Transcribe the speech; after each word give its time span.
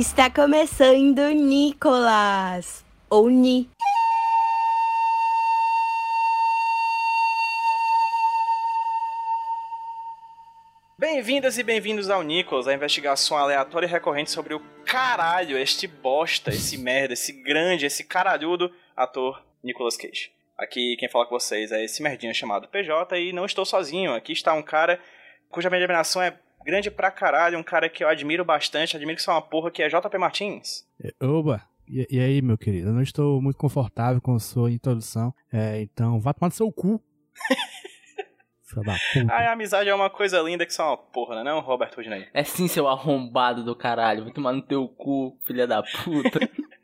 Está 0.00 0.30
começando 0.30 1.28
Nicolas. 1.28 2.82
Ou 3.10 3.28
Ni. 3.28 3.68
Bem-vindas 10.98 11.58
e 11.58 11.62
bem-vindos 11.62 12.08
ao 12.08 12.22
Nichols, 12.22 12.66
a 12.66 12.72
investigação 12.72 13.36
aleatória 13.36 13.86
e 13.86 13.90
recorrente 13.90 14.30
sobre 14.30 14.54
o 14.54 14.60
caralho, 14.86 15.58
este 15.58 15.86
bosta, 15.86 16.48
esse 16.48 16.78
merda, 16.78 17.12
esse 17.12 17.34
grande, 17.34 17.84
esse 17.84 18.02
caralhudo 18.02 18.74
ator 18.96 19.44
Nicolas 19.62 19.98
Cage. 19.98 20.32
Aqui 20.56 20.96
quem 20.98 21.10
fala 21.10 21.26
com 21.26 21.38
vocês 21.38 21.72
é 21.72 21.84
esse 21.84 22.02
merdinha 22.02 22.32
chamado 22.32 22.68
PJ 22.68 23.20
e 23.20 23.34
não 23.34 23.44
estou 23.44 23.66
sozinho. 23.66 24.14
Aqui 24.14 24.32
está 24.32 24.54
um 24.54 24.62
cara 24.62 24.98
cuja 25.50 25.68
minha 25.68 25.82
admiração 25.82 26.22
é 26.22 26.38
grande 26.64 26.90
pra 26.90 27.10
caralho, 27.10 27.58
um 27.58 27.62
cara 27.62 27.88
que 27.88 28.02
eu 28.04 28.08
admiro 28.08 28.44
bastante, 28.44 28.96
admiro 28.96 29.16
que 29.16 29.22
são 29.22 29.34
uma 29.34 29.42
porra, 29.42 29.70
que 29.70 29.82
é 29.82 29.88
JP 29.88 30.18
Martins. 30.18 30.86
É, 31.02 31.12
Oba! 31.24 31.62
E, 31.88 32.06
e 32.08 32.20
aí, 32.20 32.40
meu 32.40 32.56
querido? 32.56 32.88
Eu 32.88 32.92
não 32.92 33.02
estou 33.02 33.42
muito 33.42 33.56
confortável 33.56 34.20
com 34.20 34.34
a 34.34 34.38
sua 34.38 34.70
introdução. 34.70 35.34
É, 35.52 35.80
então, 35.80 36.20
vá 36.20 36.32
tomar 36.32 36.48
no 36.48 36.54
seu 36.54 36.70
cu. 36.70 37.02
Filha 38.62 38.84
da 38.84 38.92
puta. 39.12 39.34
Ai, 39.34 39.46
a 39.46 39.52
amizade 39.52 39.88
é 39.88 39.94
uma 39.94 40.08
coisa 40.08 40.40
linda 40.40 40.64
que 40.64 40.72
são 40.72 40.86
uma 40.86 40.96
porra, 40.96 41.34
não 41.34 41.40
é 41.40 41.44
não, 41.44 41.60
Roberto 41.60 41.96
Rudinei? 41.96 42.28
É 42.32 42.44
sim, 42.44 42.68
seu 42.68 42.86
arrombado 42.86 43.64
do 43.64 43.74
caralho. 43.74 44.22
Vou 44.22 44.32
tomar 44.32 44.52
no 44.52 44.62
teu 44.62 44.86
cu, 44.86 45.36
filha 45.44 45.66
da 45.66 45.82
puta. 45.82 46.38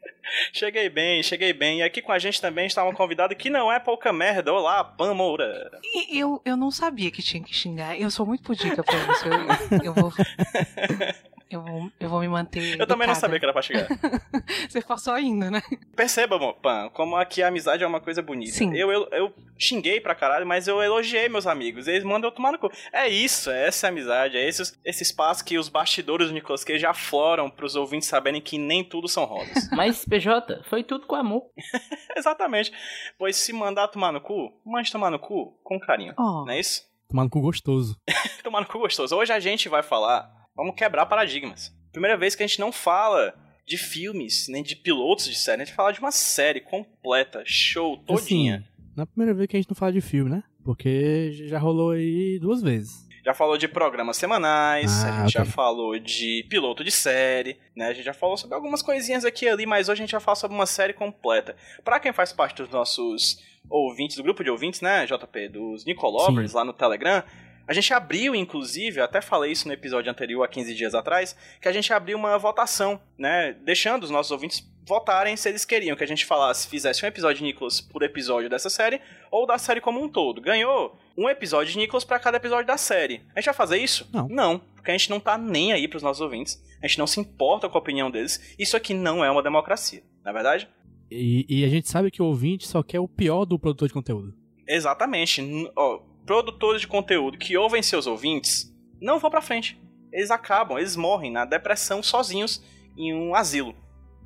Cheguei 0.52 0.88
bem, 0.88 1.22
cheguei 1.22 1.52
bem. 1.52 1.78
E 1.78 1.82
aqui 1.82 2.02
com 2.02 2.12
a 2.12 2.18
gente 2.18 2.40
também 2.40 2.66
está 2.66 2.82
uma 2.82 2.94
convidada 2.94 3.34
que 3.34 3.50
não 3.50 3.70
é 3.72 3.78
pouca 3.78 4.12
merda. 4.12 4.52
Olá, 4.52 4.82
Pan 4.82 5.14
Moura. 5.14 5.70
E 5.82 6.18
eu, 6.18 6.40
eu 6.44 6.56
não 6.56 6.70
sabia 6.70 7.10
que 7.10 7.22
tinha 7.22 7.42
que 7.42 7.54
xingar. 7.54 7.98
Eu 7.98 8.10
sou 8.10 8.26
muito 8.26 8.42
pudica 8.42 8.82
pra 8.82 8.94
isso. 8.94 9.28
Eu, 9.28 9.84
eu 9.84 9.94
vou. 9.94 10.12
Eu 11.48 11.62
vou, 11.62 11.90
eu 12.00 12.08
vou 12.08 12.20
me 12.20 12.28
manter. 12.28 12.78
Eu 12.78 12.86
também 12.88 13.06
não 13.06 13.12
educada. 13.14 13.20
sabia 13.20 13.38
que 13.38 13.44
era 13.44 13.52
pra 13.52 13.62
chegar. 13.62 13.86
Você 14.68 14.82
passou 14.82 15.14
ainda, 15.14 15.48
né? 15.50 15.62
Perceba, 15.94 16.38
mo- 16.38 16.54
Pan, 16.54 16.90
como 16.92 17.14
aqui 17.16 17.40
a 17.42 17.48
amizade 17.48 17.84
é 17.84 17.86
uma 17.86 18.00
coisa 18.00 18.20
bonita. 18.20 18.52
Sim. 18.52 18.74
Eu, 18.76 18.90
eu, 18.90 19.08
eu 19.12 19.32
xinguei 19.56 20.00
pra 20.00 20.14
caralho, 20.14 20.44
mas 20.44 20.66
eu 20.66 20.82
elogiei 20.82 21.28
meus 21.28 21.46
amigos. 21.46 21.86
Eles 21.86 22.02
mandam 22.02 22.30
eu 22.30 22.34
tomar 22.34 22.50
no 22.50 22.58
cu. 22.58 22.68
É 22.92 23.08
isso, 23.08 23.48
é 23.50 23.68
essa 23.68 23.86
a 23.86 23.90
amizade. 23.90 24.36
É 24.36 24.48
esse, 24.48 24.76
esse 24.84 25.02
espaço 25.04 25.44
que 25.44 25.56
os 25.56 25.68
bastidores 25.68 26.26
do 26.28 26.34
Nicolas 26.34 26.64
Cage 26.64 26.80
já 26.80 26.92
floram 26.92 27.48
pros 27.48 27.76
ouvintes 27.76 28.08
saberem 28.08 28.40
que 28.40 28.58
nem 28.58 28.82
tudo 28.82 29.06
são 29.06 29.24
rosas. 29.24 29.70
Mas, 29.70 30.04
PJ, 30.04 30.64
foi 30.64 30.82
tudo 30.82 31.06
com 31.06 31.14
amor. 31.14 31.44
Exatamente. 32.16 32.72
Pois 33.18 33.36
se 33.36 33.52
mandar 33.52 33.86
tomar 33.88 34.10
no 34.12 34.20
cu, 34.20 34.52
mande 34.64 34.90
tomar 34.90 35.10
no 35.10 35.18
cu 35.18 35.56
com 35.62 35.78
carinho. 35.78 36.12
Oh. 36.18 36.44
Não 36.44 36.50
é 36.50 36.58
isso? 36.60 36.82
Tomar 37.08 37.22
no 37.24 37.30
cu 37.30 37.40
gostoso. 37.40 37.96
tomar 38.42 38.60
no 38.62 38.66
cu 38.66 38.80
gostoso. 38.80 39.14
Hoje 39.14 39.32
a 39.32 39.38
gente 39.38 39.68
vai 39.68 39.82
falar, 39.82 40.28
vamos 40.56 40.74
quebrar 40.74 41.06
paradigmas. 41.06 41.72
Primeira 41.92 42.16
vez 42.16 42.34
que 42.34 42.42
a 42.42 42.46
gente 42.46 42.60
não 42.60 42.72
fala 42.72 43.34
de 43.66 43.76
filmes, 43.76 44.46
nem 44.48 44.62
de 44.62 44.76
pilotos 44.76 45.26
de 45.26 45.34
série, 45.34 45.62
a 45.62 45.64
gente 45.64 45.74
fala 45.74 45.92
de 45.92 45.98
uma 46.00 46.12
série 46.12 46.60
completa, 46.60 47.42
show, 47.44 47.96
todinha. 47.98 48.56
Assim, 48.56 48.92
na 48.96 49.04
primeira 49.06 49.34
vez 49.34 49.48
que 49.48 49.56
a 49.56 49.60
gente 49.60 49.68
não 49.68 49.74
fala 49.76 49.92
de 49.92 50.00
filme, 50.00 50.30
né? 50.30 50.42
Porque 50.64 51.30
já 51.32 51.58
rolou 51.58 51.90
aí 51.92 52.38
duas 52.40 52.62
vezes. 52.62 53.06
Já 53.24 53.34
falou 53.34 53.58
de 53.58 53.66
programas 53.66 54.16
semanais, 54.16 55.02
Ah, 55.04 55.08
a 55.08 55.20
gente 55.22 55.32
já 55.32 55.40
ok. 55.42 55.52
falou 55.52 55.98
de 55.98 56.46
piloto 56.48 56.84
de 56.84 56.92
série, 56.92 57.58
né? 57.74 57.86
A 57.88 57.92
gente 57.92 58.04
já 58.04 58.14
falou 58.14 58.36
sobre 58.36 58.54
algumas 58.54 58.82
coisinhas 58.82 59.24
aqui 59.24 59.46
e 59.46 59.48
ali, 59.48 59.66
mas 59.66 59.88
hoje 59.88 60.00
a 60.00 60.06
gente 60.06 60.12
vai 60.12 60.20
falar 60.20 60.36
sobre 60.36 60.56
uma 60.56 60.66
série 60.66 60.92
completa. 60.92 61.56
Pra 61.84 61.98
quem 61.98 62.12
faz 62.12 62.32
parte 62.32 62.62
dos 62.62 62.70
nossos 62.70 63.38
ouvintes, 63.68 64.16
do 64.16 64.22
grupo 64.22 64.44
de 64.44 64.50
ouvintes, 64.50 64.80
né, 64.80 65.04
JP, 65.06 65.48
dos 65.48 65.84
Nicolovers 65.84 66.52
lá 66.52 66.64
no 66.64 66.72
Telegram, 66.72 67.24
a 67.66 67.72
gente 67.72 67.92
abriu, 67.92 68.34
inclusive, 68.34 69.00
eu 69.00 69.04
até 69.04 69.20
falei 69.20 69.52
isso 69.52 69.66
no 69.66 69.74
episódio 69.74 70.10
anterior, 70.10 70.42
há 70.42 70.48
15 70.48 70.74
dias 70.74 70.94
atrás, 70.94 71.36
que 71.60 71.68
a 71.68 71.72
gente 71.72 71.92
abriu 71.92 72.16
uma 72.16 72.38
votação, 72.38 73.00
né, 73.18 73.56
deixando 73.64 74.04
os 74.04 74.10
nossos 74.10 74.30
ouvintes 74.32 74.64
votarem 74.86 75.36
se 75.36 75.48
eles 75.48 75.64
queriam 75.64 75.96
que 75.96 76.04
a 76.04 76.06
gente 76.06 76.24
falasse, 76.24 76.68
fizesse 76.68 77.04
um 77.04 77.08
episódio 77.08 77.38
de 77.38 77.42
Nicolas 77.44 77.80
por 77.80 78.04
episódio 78.04 78.48
dessa 78.48 78.70
série, 78.70 79.00
ou 79.32 79.44
da 79.44 79.58
série 79.58 79.80
como 79.80 80.00
um 80.00 80.08
todo. 80.08 80.40
Ganhou 80.40 80.96
um 81.18 81.28
episódio 81.28 81.72
de 81.72 81.78
Nicolas 81.78 82.04
pra 82.04 82.20
cada 82.20 82.36
episódio 82.36 82.66
da 82.68 82.76
série. 82.76 83.22
A 83.34 83.40
gente 83.40 83.46
vai 83.46 83.54
fazer 83.54 83.78
isso? 83.78 84.08
Não. 84.12 84.28
Não, 84.28 84.58
porque 84.76 84.92
a 84.92 84.96
gente 84.96 85.10
não 85.10 85.18
tá 85.18 85.36
nem 85.36 85.72
aí 85.72 85.88
pros 85.88 86.04
nossos 86.04 86.20
ouvintes, 86.20 86.62
a 86.80 86.86
gente 86.86 86.98
não 87.00 87.06
se 87.06 87.18
importa 87.18 87.68
com 87.68 87.76
a 87.76 87.80
opinião 87.80 88.10
deles, 88.12 88.54
isso 88.56 88.76
aqui 88.76 88.94
não 88.94 89.24
é 89.24 89.30
uma 89.30 89.42
democracia, 89.42 90.04
não 90.24 90.30
é 90.30 90.34
verdade? 90.34 90.68
E, 91.10 91.44
e 91.48 91.64
a 91.64 91.68
gente 91.68 91.88
sabe 91.88 92.10
que 92.10 92.22
o 92.22 92.26
ouvinte 92.26 92.66
só 92.68 92.80
quer 92.82 93.00
o 93.00 93.08
pior 93.08 93.44
do 93.44 93.58
produtor 93.58 93.88
de 93.88 93.94
conteúdo. 93.94 94.34
Exatamente. 94.68 95.40
N- 95.40 95.70
Ó, 95.76 96.00
produtores 96.26 96.80
de 96.80 96.88
conteúdo 96.88 97.38
que 97.38 97.56
ouvem 97.56 97.82
seus 97.82 98.06
ouvintes 98.06 98.70
não 99.00 99.18
vão 99.18 99.30
pra 99.30 99.40
frente. 99.40 99.80
Eles 100.12 100.30
acabam, 100.30 100.78
eles 100.78 100.96
morrem 100.96 101.30
na 101.30 101.44
depressão 101.44 102.02
sozinhos 102.02 102.62
em 102.96 103.14
um 103.14 103.34
asilo 103.34 103.74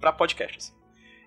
pra 0.00 0.12
podcasts. 0.12 0.74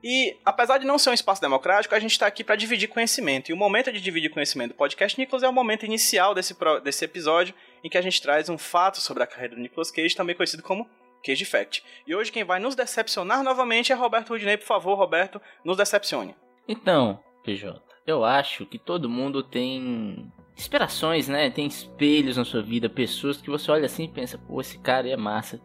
E 0.03 0.35
apesar 0.44 0.79
de 0.79 0.85
não 0.85 0.97
ser 0.97 1.11
um 1.11 1.13
espaço 1.13 1.39
democrático, 1.39 1.95
a 1.95 2.00
gente 2.00 2.19
tá 2.19 2.28
aqui 2.28 2.44
pra 2.44 2.57
dividir 2.57 2.89
conhecimento. 2.89 3.50
E 3.50 3.53
o 3.53 3.57
momento 3.57 3.91
de 3.91 4.01
dividir 4.01 4.29
conhecimento 4.29 4.72
do 4.72 4.78
podcast 4.78 5.17
Nicholas 5.17 5.44
é 5.44 5.47
o 5.47 5.53
momento 5.53 5.85
inicial 5.85 6.34
desse, 6.34 6.53
desse 6.84 7.05
episódio 7.05 7.55
em 7.81 7.90
que 7.90 7.97
a 7.97 8.01
gente 8.01 8.22
traz 8.22 8.50
um 8.50 8.57
fato 8.57 9.00
sobre 9.00 9.23
a 9.23 9.28
carreira 9.28 9.55
do 9.55 9.61
Nicolas 9.61 9.91
Cage, 9.91 10.16
também 10.16 10.35
conhecido 10.35 10.61
como 10.61 10.90
Cage 11.23 11.45
Fact. 11.45 11.84
E 12.05 12.13
hoje 12.13 12.34
quem 12.34 12.44
vai 12.44 12.59
nos 12.59 12.75
decepcionar 12.75 13.44
novamente 13.44 13.94
é 13.94 13.95
Roberto 13.95 14.29
Rudinei. 14.29 14.57
Por 14.57 14.67
favor, 14.67 14.95
Roberto, 14.95 15.41
nos 15.63 15.78
decepcione. 15.78 16.35
Então, 16.67 17.23
PJ, 17.45 17.81
eu 18.05 18.25
acho 18.25 18.66
que 18.66 18.78
todo 18.78 19.09
mundo 19.09 19.41
tem 19.41 20.29
inspirações, 20.56 21.28
né? 21.28 21.50
Tem 21.50 21.66
espelhos 21.66 22.38
na 22.38 22.46
sua 22.46 22.62
vida, 22.62 22.90
pessoas 22.90 23.41
que 23.41 23.50
você 23.50 23.72
olha 23.72 23.86
assim 23.86 24.06
e 24.06 24.09
pensa, 24.09 24.38
pô, 24.38 24.62
esse 24.62 24.78
cara 24.80 25.09
é 25.09 25.18
massa, 25.18 25.62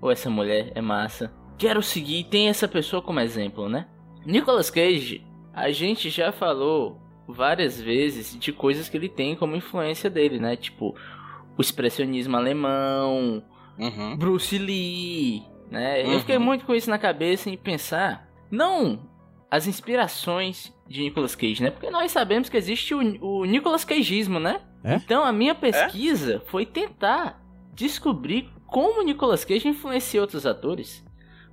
ou 0.00 0.10
essa 0.10 0.28
mulher 0.28 0.72
é 0.74 0.80
massa. 0.80 1.32
Quero 1.56 1.82
seguir, 1.82 2.20
e 2.20 2.24
tem 2.24 2.48
essa 2.48 2.66
pessoa 2.66 3.00
como 3.00 3.20
exemplo, 3.20 3.68
né? 3.68 3.86
Nicolas 4.26 4.70
Cage, 4.70 5.24
a 5.52 5.70
gente 5.70 6.10
já 6.10 6.32
falou 6.32 7.00
várias 7.28 7.80
vezes 7.80 8.38
de 8.38 8.52
coisas 8.52 8.88
que 8.88 8.96
ele 8.96 9.08
tem 9.08 9.36
como 9.36 9.56
influência 9.56 10.10
dele, 10.10 10.38
né? 10.38 10.56
Tipo, 10.56 10.94
o 11.56 11.60
expressionismo 11.60 12.36
alemão, 12.36 13.42
Uhum. 13.78 14.16
Bruce 14.16 14.56
Lee, 14.56 15.42
né? 15.70 16.04
Uhum. 16.04 16.12
Eu 16.12 16.20
fiquei 16.20 16.38
muito 16.38 16.64
com 16.64 16.74
isso 16.74 16.88
na 16.88 16.98
cabeça 16.98 17.50
em 17.50 17.56
pensar, 17.56 18.28
não 18.50 19.08
as 19.50 19.66
inspirações 19.66 20.72
de 20.88 21.02
Nicolas 21.02 21.34
Cage, 21.34 21.62
né? 21.62 21.70
Porque 21.70 21.90
nós 21.90 22.12
sabemos 22.12 22.48
que 22.48 22.56
existe 22.56 22.94
o, 22.94 23.00
o 23.24 23.44
Nicolas 23.44 23.84
Cageismo, 23.84 24.38
né? 24.38 24.60
É? 24.82 24.94
Então 24.96 25.24
a 25.24 25.32
minha 25.32 25.54
pesquisa 25.54 26.42
foi 26.46 26.66
tentar 26.66 27.42
descobrir 27.72 28.50
como 28.66 29.00
o 29.00 29.04
Nicolas 29.04 29.44
Cage 29.44 29.68
influencia 29.68 30.20
outros 30.20 30.44
atores. 30.46 31.04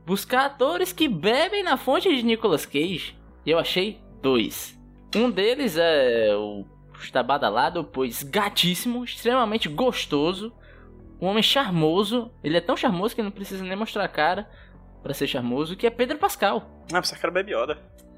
Buscar 0.06 0.46
atores 0.46 0.92
que 0.92 1.08
bebem 1.08 1.64
na 1.64 1.78
fonte 1.78 2.14
de 2.14 2.24
Nicolas 2.24 2.66
Cage. 2.66 3.18
E 3.46 3.52
eu 3.52 3.60
achei 3.60 4.02
dois. 4.22 4.78
Um 5.16 5.30
deles 5.30 5.78
é 5.78 6.36
o 6.36 6.66
está 7.04 7.24
badalado, 7.24 7.84
pois 7.84 8.22
gatíssimo, 8.22 9.04
extremamente 9.04 9.68
gostoso, 9.68 10.54
um 11.20 11.28
homem 11.28 11.44
charmoso. 11.44 12.32
Ele 12.44 12.58
é 12.58 12.62
tão 12.62 12.78
charmoso 12.78 13.16
que 13.16 13.24
não 13.24 13.32
precisa 13.32 13.64
nem 13.64 13.76
mostrar 13.76 14.04
a 14.04 14.08
cara 14.08 14.50
pra 15.02 15.14
ser 15.14 15.28
charmoso, 15.28 15.76
que 15.76 15.88
é 15.88 15.90
Pedro 15.90 16.18
Pascal. 16.18 16.70
Ah, 16.94 17.02
pensava 17.02 17.20
que 17.20 17.26
era 17.26 17.34
Baby 17.34 17.54
Yoda. 17.54 17.78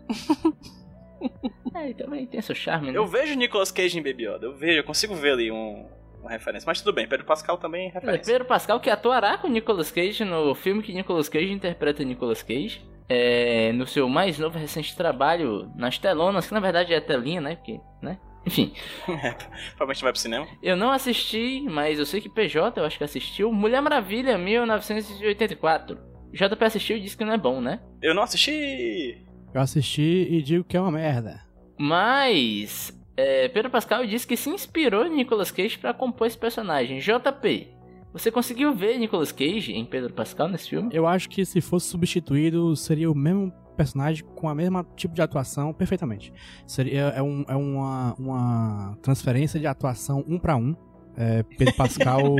É, 1.75 1.85
ele 1.85 1.93
também 1.95 2.27
tem 2.27 2.39
seu 2.39 2.53
charme, 2.53 2.91
né? 2.91 2.97
Eu 2.97 3.07
vejo 3.07 3.33
Nicolas 3.35 3.71
Cage 3.71 3.97
em 3.97 4.03
Baby 4.03 4.27
Yoda, 4.27 4.45
eu 4.45 4.55
vejo, 4.55 4.77
eu 4.79 4.83
consigo 4.83 5.15
ver 5.15 5.31
ali 5.31 5.51
um, 5.51 5.87
uma 6.21 6.29
referência. 6.29 6.67
Mas 6.67 6.79
tudo 6.79 6.93
bem, 6.93 7.07
Pedro 7.07 7.25
Pascal 7.25 7.57
também 7.57 7.85
é 7.87 7.89
É, 7.89 7.93
referência. 7.93 8.31
Pedro 8.31 8.45
Pascal 8.47 8.79
que 8.79 8.91
atuará 8.91 9.37
com 9.39 9.47
Nicolas 9.47 9.89
Cage 9.89 10.23
no 10.23 10.53
filme 10.53 10.83
que 10.83 10.93
Nicolas 10.93 11.27
Cage 11.27 11.51
interpreta 11.51 12.03
Nicolas 12.03 12.43
Cage. 12.43 12.81
É, 13.09 13.71
no 13.73 13.85
seu 13.87 14.07
mais 14.07 14.37
novo 14.39 14.57
e 14.57 14.61
recente 14.61 14.95
trabalho 14.95 15.69
nas 15.75 15.97
telonas, 15.97 16.47
que 16.47 16.53
na 16.53 16.59
verdade 16.59 16.93
é 16.93 17.01
telinha, 17.01 17.41
né? 17.41 17.55
Porque, 17.55 17.79
né? 18.01 18.19
Enfim, 18.45 18.73
Provavelmente 19.05 20.03
vai 20.03 20.11
pro 20.11 20.21
cinema. 20.21 20.47
eu 20.61 20.75
não 20.77 20.91
assisti, 20.91 21.61
mas 21.69 21.97
eu 21.97 22.05
sei 22.05 22.21
que 22.21 22.29
PJ 22.29 22.79
eu 22.79 22.85
acho 22.85 22.97
que 22.97 23.03
assistiu 23.03 23.51
Mulher 23.51 23.81
Maravilha 23.81 24.37
1984. 24.37 25.97
JP 26.31 26.63
assistiu 26.65 26.97
e 26.97 26.99
disse 26.99 27.15
que 27.17 27.23
não 27.25 27.33
é 27.33 27.37
bom, 27.37 27.61
né? 27.61 27.79
Eu 28.01 28.13
não 28.13 28.23
assisti! 28.23 29.23
Eu 29.53 29.61
assisti 29.61 30.27
e 30.29 30.41
digo 30.41 30.63
que 30.63 30.75
é 30.75 30.81
uma 30.81 30.91
merda. 30.91 31.41
Mas 31.77 32.91
é, 33.15 33.47
Pedro 33.49 33.69
Pascal 33.69 34.05
disse 34.05 34.25
que 34.25 34.35
se 34.37 34.49
inspirou 34.49 35.05
em 35.05 35.15
Nicolas 35.15 35.51
Cage 35.51 35.77
pra 35.77 35.93
compor 35.93 36.27
esse 36.27 36.37
personagem. 36.37 36.99
JP, 36.99 37.67
você 38.11 38.31
conseguiu 38.31 38.73
ver 38.73 38.97
Nicolas 38.97 39.31
Cage 39.31 39.71
em 39.73 39.85
Pedro 39.85 40.13
Pascal 40.13 40.47
nesse 40.47 40.69
filme? 40.69 40.89
Eu 40.91 41.05
acho 41.07 41.29
que 41.29 41.45
se 41.45 41.61
fosse 41.61 41.87
substituído, 41.87 42.75
seria 42.75 43.11
o 43.11 43.15
mesmo 43.15 43.51
personagem 43.77 44.23
com 44.35 44.47
a 44.47 44.53
mesma 44.55 44.85
tipo 44.95 45.13
de 45.15 45.21
atuação 45.21 45.73
perfeitamente. 45.73 46.31
Seria 46.65 47.01
é, 47.09 47.21
um, 47.21 47.43
é 47.47 47.55
uma, 47.55 48.13
uma 48.19 48.97
transferência 49.01 49.59
de 49.59 49.67
atuação 49.67 50.23
um 50.27 50.37
para 50.39 50.55
um. 50.55 50.75
É, 51.17 51.43
Pedro 51.43 51.75
Pascal 51.75 52.35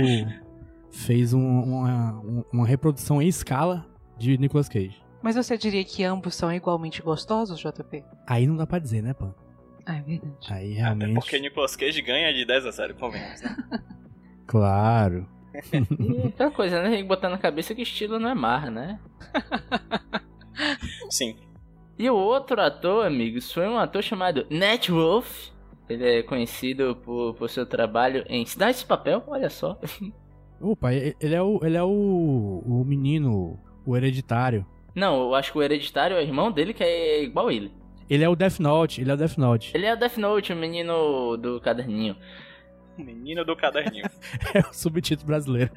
fez 0.91 1.33
um- 1.33 1.61
uma, 1.61 2.19
um- 2.21 2.43
uma 2.51 2.67
reprodução 2.67 3.21
em 3.21 3.27
escala 3.27 3.85
de 4.17 4.37
Nicolas 4.37 4.69
Cage. 4.69 5.02
Mas 5.23 5.35
você 5.37 5.57
diria 5.57 5.83
que 5.85 6.03
ambos 6.03 6.35
são 6.35 6.51
igualmente 6.51 7.01
gostosos, 7.01 7.57
JP? 7.57 8.03
Aí 8.27 8.45
não 8.45 8.57
dá 8.57 8.67
pra 8.67 8.77
dizer, 8.77 9.01
né, 9.01 9.13
Pan? 9.13 9.33
Ah, 9.85 9.95
é 9.95 10.01
verdade. 10.01 10.35
Aí 10.49 10.73
Até 10.73 10.81
realmente. 10.81 11.13
porque 11.13 11.39
Nicolas 11.39 11.75
Cage 11.77 12.01
ganha 12.01 12.33
de 12.33 12.45
10 12.45 12.65
a 12.65 12.71
0, 12.71 12.95
convenhamos, 12.95 13.41
né? 13.41 13.55
Claro. 14.45 15.25
E 15.71 16.27
aquela 16.27 16.51
coisa, 16.51 16.81
né? 16.83 16.89
Tem 16.89 17.01
que 17.03 17.07
botar 17.07 17.29
na 17.29 17.37
cabeça 17.37 17.73
que 17.73 17.81
estilo 17.83 18.19
não 18.19 18.29
é 18.29 18.33
marra, 18.35 18.69
né? 18.69 18.99
Sim. 21.09 21.37
E 21.97 22.09
o 22.09 22.15
outro 22.15 22.59
ator, 22.59 23.05
amigos, 23.05 23.51
foi 23.51 23.67
um 23.67 23.77
ator 23.77 24.03
chamado 24.03 24.45
Nat 24.49 24.89
Wolff. 24.89 25.51
Ele 25.87 26.19
é 26.19 26.23
conhecido 26.23 26.95
por, 26.97 27.35
por 27.35 27.49
seu 27.49 27.65
trabalho 27.65 28.25
em 28.27 28.45
Cidade 28.45 28.79
de 28.79 28.85
Papel, 28.85 29.23
olha 29.27 29.49
só. 29.49 29.79
Opa, 30.59 30.93
ele 30.93 31.35
é 31.35 31.41
o, 31.41 31.59
ele 31.63 31.77
é 31.77 31.83
o, 31.83 32.63
o 32.65 32.83
menino, 32.85 33.59
o 33.85 33.95
hereditário. 33.95 34.65
Não, 34.95 35.23
eu 35.23 35.35
acho 35.35 35.51
que 35.51 35.57
o 35.57 35.63
Hereditário 35.63 36.15
é 36.15 36.19
o 36.19 36.23
irmão 36.23 36.51
dele 36.51 36.73
que 36.73 36.83
é 36.83 37.23
igual 37.23 37.47
a 37.47 37.53
ele. 37.53 37.71
Ele 38.09 38.23
é 38.23 38.29
o 38.29 38.35
Death 38.35 38.59
Note, 38.59 39.01
ele 39.01 39.09
é 39.09 39.13
o 39.13 39.17
Death 39.17 39.37
Note. 39.37 39.71
Ele 39.73 39.85
é 39.85 39.93
o 39.93 39.97
Death 39.97 40.17
Note, 40.17 40.53
o 40.53 40.55
menino 40.55 41.37
do 41.37 41.59
caderninho. 41.59 42.15
Menino 42.97 43.43
do 43.43 43.55
caderninho. 43.55 44.05
É 44.53 44.59
o 44.59 44.73
subtítulo 44.73 45.27
brasileiro. 45.27 45.71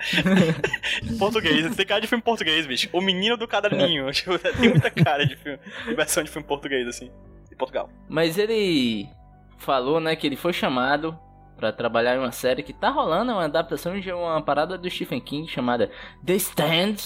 português, 1.18 1.74
tem 1.74 1.86
cara 1.86 2.00
de 2.00 2.06
filme 2.06 2.22
português, 2.22 2.66
bicho. 2.66 2.90
O 2.92 3.00
menino 3.00 3.36
do 3.36 3.48
caderninho. 3.48 4.10
Tipo, 4.12 4.38
Tem 4.38 4.68
muita 4.68 4.90
cara 4.90 5.24
de 5.24 5.34
filme. 5.36 5.58
Versão 5.94 6.22
de 6.22 6.30
filme 6.30 6.46
português, 6.46 6.86
assim. 6.86 7.10
De 7.48 7.56
Portugal. 7.56 7.88
Mas 8.08 8.36
ele 8.36 9.08
falou, 9.56 9.98
né, 9.98 10.14
que 10.14 10.26
ele 10.26 10.36
foi 10.36 10.52
chamado 10.52 11.18
pra 11.56 11.72
trabalhar 11.72 12.16
em 12.16 12.18
uma 12.18 12.32
série 12.32 12.62
que 12.62 12.74
tá 12.74 12.90
rolando, 12.90 13.30
é 13.30 13.34
uma 13.34 13.44
adaptação 13.44 13.98
de 13.98 14.12
uma 14.12 14.42
parada 14.42 14.76
do 14.76 14.90
Stephen 14.90 15.20
King 15.20 15.50
chamada 15.50 15.90
The 16.24 16.34
Stand. 16.34 16.96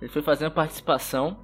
Ele 0.00 0.10
foi 0.10 0.20
fazendo 0.20 0.50
participação. 0.50 1.38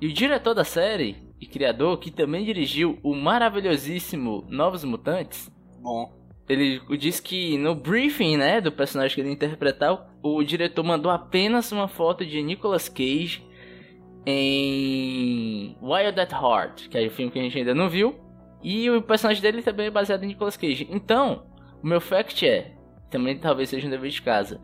E 0.00 0.06
o 0.06 0.12
diretor 0.12 0.54
da 0.54 0.64
série 0.64 1.16
e 1.40 1.46
criador, 1.46 1.98
que 1.98 2.10
também 2.10 2.44
dirigiu 2.44 2.98
o 3.02 3.14
maravilhosíssimo 3.14 4.44
Novos 4.48 4.84
Mutantes, 4.84 5.50
Bom. 5.80 6.12
ele 6.48 6.80
disse 6.96 7.22
que 7.22 7.56
no 7.58 7.74
briefing, 7.74 8.36
né, 8.36 8.60
do 8.60 8.72
personagem 8.72 9.14
que 9.14 9.20
ele 9.20 9.28
ia 9.28 9.34
interpretar, 9.34 10.08
o 10.22 10.42
diretor 10.42 10.84
mandou 10.84 11.10
apenas 11.10 11.70
uma 11.72 11.88
foto 11.88 12.24
de 12.24 12.42
Nicolas 12.42 12.88
Cage 12.88 13.46
em 14.26 15.76
Wild 15.80 16.20
at 16.20 16.32
Heart, 16.32 16.88
que 16.88 16.98
é 16.98 17.06
o 17.06 17.10
filme 17.10 17.30
que 17.30 17.38
a 17.38 17.42
gente 17.42 17.58
ainda 17.58 17.74
não 17.74 17.88
viu. 17.88 18.14
E 18.62 18.90
o 18.90 19.00
personagem 19.00 19.40
dele 19.40 19.62
também 19.62 19.86
é 19.86 19.90
baseado 19.90 20.24
em 20.24 20.26
Nicolas 20.26 20.56
Cage. 20.56 20.88
Então, 20.90 21.46
o 21.82 21.86
meu 21.86 22.00
fact 22.00 22.46
é, 22.46 22.72
também 23.10 23.38
talvez 23.38 23.68
seja 23.68 23.86
um 23.86 23.90
dever 23.90 24.10
de 24.10 24.20
casa, 24.20 24.60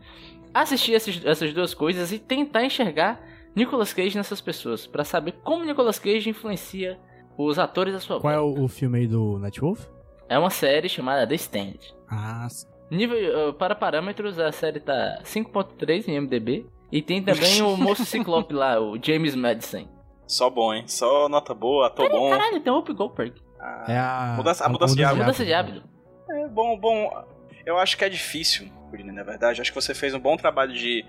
assistir 0.53 0.93
essas 0.93 1.53
duas 1.53 1.73
coisas 1.73 2.11
e 2.11 2.19
tentar 2.19 2.63
enxergar 2.63 3.21
Nicolas 3.55 3.93
Cage 3.93 4.17
nessas 4.17 4.41
pessoas, 4.41 4.85
pra 4.85 5.03
saber 5.03 5.33
como 5.43 5.63
Nicolas 5.63 5.97
Cage 5.99 6.29
influencia 6.29 6.99
os 7.37 7.57
atores 7.59 7.93
da 7.93 7.99
sua 7.99 8.19
Qual 8.19 8.33
é 8.33 8.37
volta. 8.37 8.59
o, 8.61 8.63
o 8.65 8.67
filme 8.67 8.99
aí 8.99 9.07
do 9.07 9.37
Nightwolf? 9.39 9.85
É 10.27 10.37
uma 10.37 10.49
série 10.49 10.89
chamada 10.89 11.25
The 11.27 11.35
Stand. 11.35 11.73
Ah, 12.09 12.47
sim. 12.49 12.67
Nível, 12.91 13.49
uh, 13.49 13.53
para 13.53 13.73
parâmetros, 13.75 14.37
a 14.39 14.51
série 14.51 14.79
tá 14.79 15.19
5.3 15.23 16.07
em 16.07 16.19
MDB. 16.21 16.65
E 16.91 17.01
tem 17.01 17.21
também 17.21 17.61
o 17.61 17.75
moço 17.75 18.05
ciclope 18.05 18.53
lá, 18.53 18.79
o 18.79 18.97
James 19.01 19.35
Madison. 19.35 19.87
Só 20.27 20.49
bom, 20.49 20.73
hein? 20.73 20.83
Só 20.87 21.27
nota 21.27 21.53
boa, 21.53 21.87
ator 21.87 22.09
bom. 22.09 22.29
Caralho, 22.29 22.59
tem 22.61 22.71
o 22.71 22.75
Whoopi 22.77 22.93
Goldberg. 22.93 23.33
Ah, 23.59 23.85
é 23.87 23.97
a... 23.97 24.33
Mudança- 24.37 24.65
a 24.65 24.69
mudança 24.69 24.95
de 24.95 25.03
hábito. 25.03 25.19
Mudança 25.21 25.45
de 25.45 25.53
hábito. 25.53 25.83
É 26.29 26.47
bom, 26.47 26.77
bom. 26.79 27.09
Eu 27.65 27.77
acho 27.77 27.97
que 27.97 28.05
é 28.05 28.09
difícil, 28.09 28.69
Curine, 28.89 29.11
na 29.11 29.23
verdade. 29.23 29.61
Acho 29.61 29.71
que 29.71 29.81
você 29.81 29.93
fez 29.95 30.13
um 30.13 30.19
bom 30.19 30.37
trabalho 30.37 30.73
de, 30.73 31.03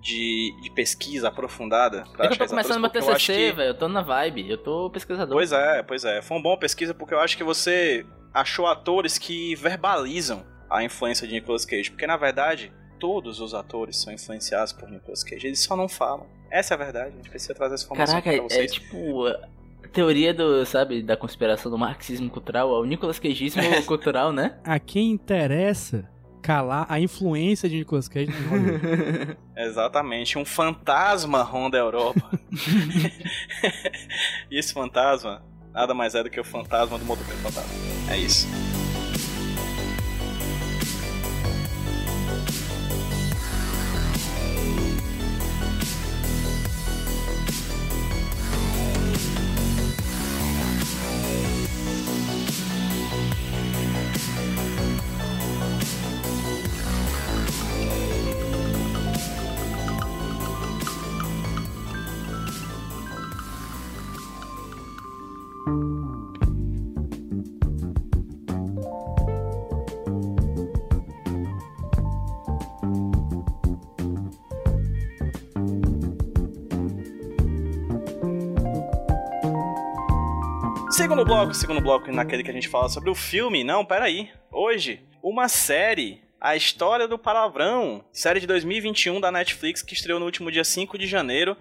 de, 0.00 0.54
de 0.62 0.70
pesquisa 0.70 1.28
aprofundada. 1.28 2.04
pra 2.16 2.26
É 2.26 2.28
que 2.28 2.34
eu 2.34 2.38
tô 2.38 2.46
começando 2.46 2.80
meu 2.80 2.90
TCC, 2.90 3.32
que- 3.34 3.52
velho. 3.52 3.68
Eu 3.70 3.74
tô 3.74 3.88
na 3.88 4.02
vibe. 4.02 4.48
Eu 4.50 4.58
tô 4.58 4.90
pesquisador. 4.90 5.34
Pois 5.36 5.52
é, 5.52 5.82
pois 5.82 6.04
é. 6.04 6.22
Foi 6.22 6.36
uma 6.36 6.42
boa 6.42 6.58
pesquisa 6.58 6.94
porque 6.94 7.14
eu 7.14 7.20
acho 7.20 7.36
que 7.36 7.44
você 7.44 8.04
achou 8.32 8.66
atores 8.66 9.18
que 9.18 9.54
verbalizam 9.56 10.44
a 10.70 10.82
influência 10.84 11.26
de 11.26 11.34
Nicolas 11.34 11.64
Cage. 11.64 11.90
Porque, 11.90 12.06
na 12.06 12.16
verdade, 12.16 12.72
todos 13.00 13.40
os 13.40 13.54
atores 13.54 13.96
são 13.96 14.12
influenciados 14.12 14.72
por 14.72 14.88
Nicolas 14.90 15.22
Cage. 15.24 15.46
Eles 15.46 15.60
só 15.62 15.76
não 15.76 15.88
falam. 15.88 16.26
Essa 16.50 16.74
é 16.74 16.76
a 16.76 16.78
verdade. 16.78 17.08
A 17.08 17.16
gente 17.16 17.30
precisa 17.30 17.54
trazer 17.54 17.74
essa 17.74 17.84
informação 17.84 18.20
Caraca, 18.22 18.30
pra 18.30 18.54
é 18.56 18.58
vocês. 18.58 18.72
tipo... 18.72 19.26
a 19.26 19.88
Teoria 19.92 20.34
do, 20.34 20.64
sabe, 20.66 21.02
da 21.02 21.16
conspiração 21.16 21.70
do 21.70 21.78
marxismo 21.78 22.28
cultural, 22.28 22.74
é 22.74 22.78
o 22.80 22.84
Nicolas 22.84 23.18
Cageismo 23.18 23.62
cultural, 23.86 24.30
né? 24.32 24.58
A 24.64 24.78
quem 24.78 25.10
interessa 25.10 26.06
calar 26.46 26.86
a 26.88 27.00
influência 27.00 27.68
de 27.68 27.76
Nicolas 27.76 28.06
Cage 28.06 28.30
no 28.30 28.48
Hollywood. 28.48 29.36
Exatamente. 29.56 30.38
Um 30.38 30.44
fantasma 30.44 31.42
ronda 31.42 31.76
a 31.76 31.80
Europa. 31.80 32.30
e 34.48 34.56
esse 34.56 34.72
fantasma 34.72 35.42
nada 35.74 35.92
mais 35.92 36.14
é 36.14 36.22
do 36.22 36.30
que 36.30 36.38
o 36.38 36.44
fantasma 36.44 36.98
do 36.98 37.04
motoqueiro 37.04 37.40
fantasma. 37.40 37.74
É 38.08 38.16
isso. 38.16 38.46
Segundo 80.96 81.26
bloco, 81.26 81.52
segundo 81.52 81.78
bloco, 81.82 82.10
naquele 82.10 82.42
que 82.42 82.50
a 82.50 82.54
gente 82.54 82.70
fala 82.70 82.88
sobre 82.88 83.10
o 83.10 83.14
filme. 83.14 83.62
Não, 83.62 83.84
peraí. 83.84 84.30
Hoje, 84.50 85.02
uma 85.22 85.46
série. 85.46 86.22
A 86.40 86.56
História 86.56 87.06
do 87.06 87.18
Palavrão. 87.18 88.02
Série 88.10 88.40
de 88.40 88.46
2021 88.46 89.20
da 89.20 89.30
Netflix 89.30 89.82
que 89.82 89.92
estreou 89.92 90.18
no 90.18 90.24
último 90.24 90.50
dia 90.50 90.64
5 90.64 90.96
de 90.96 91.06
janeiro. 91.06 91.54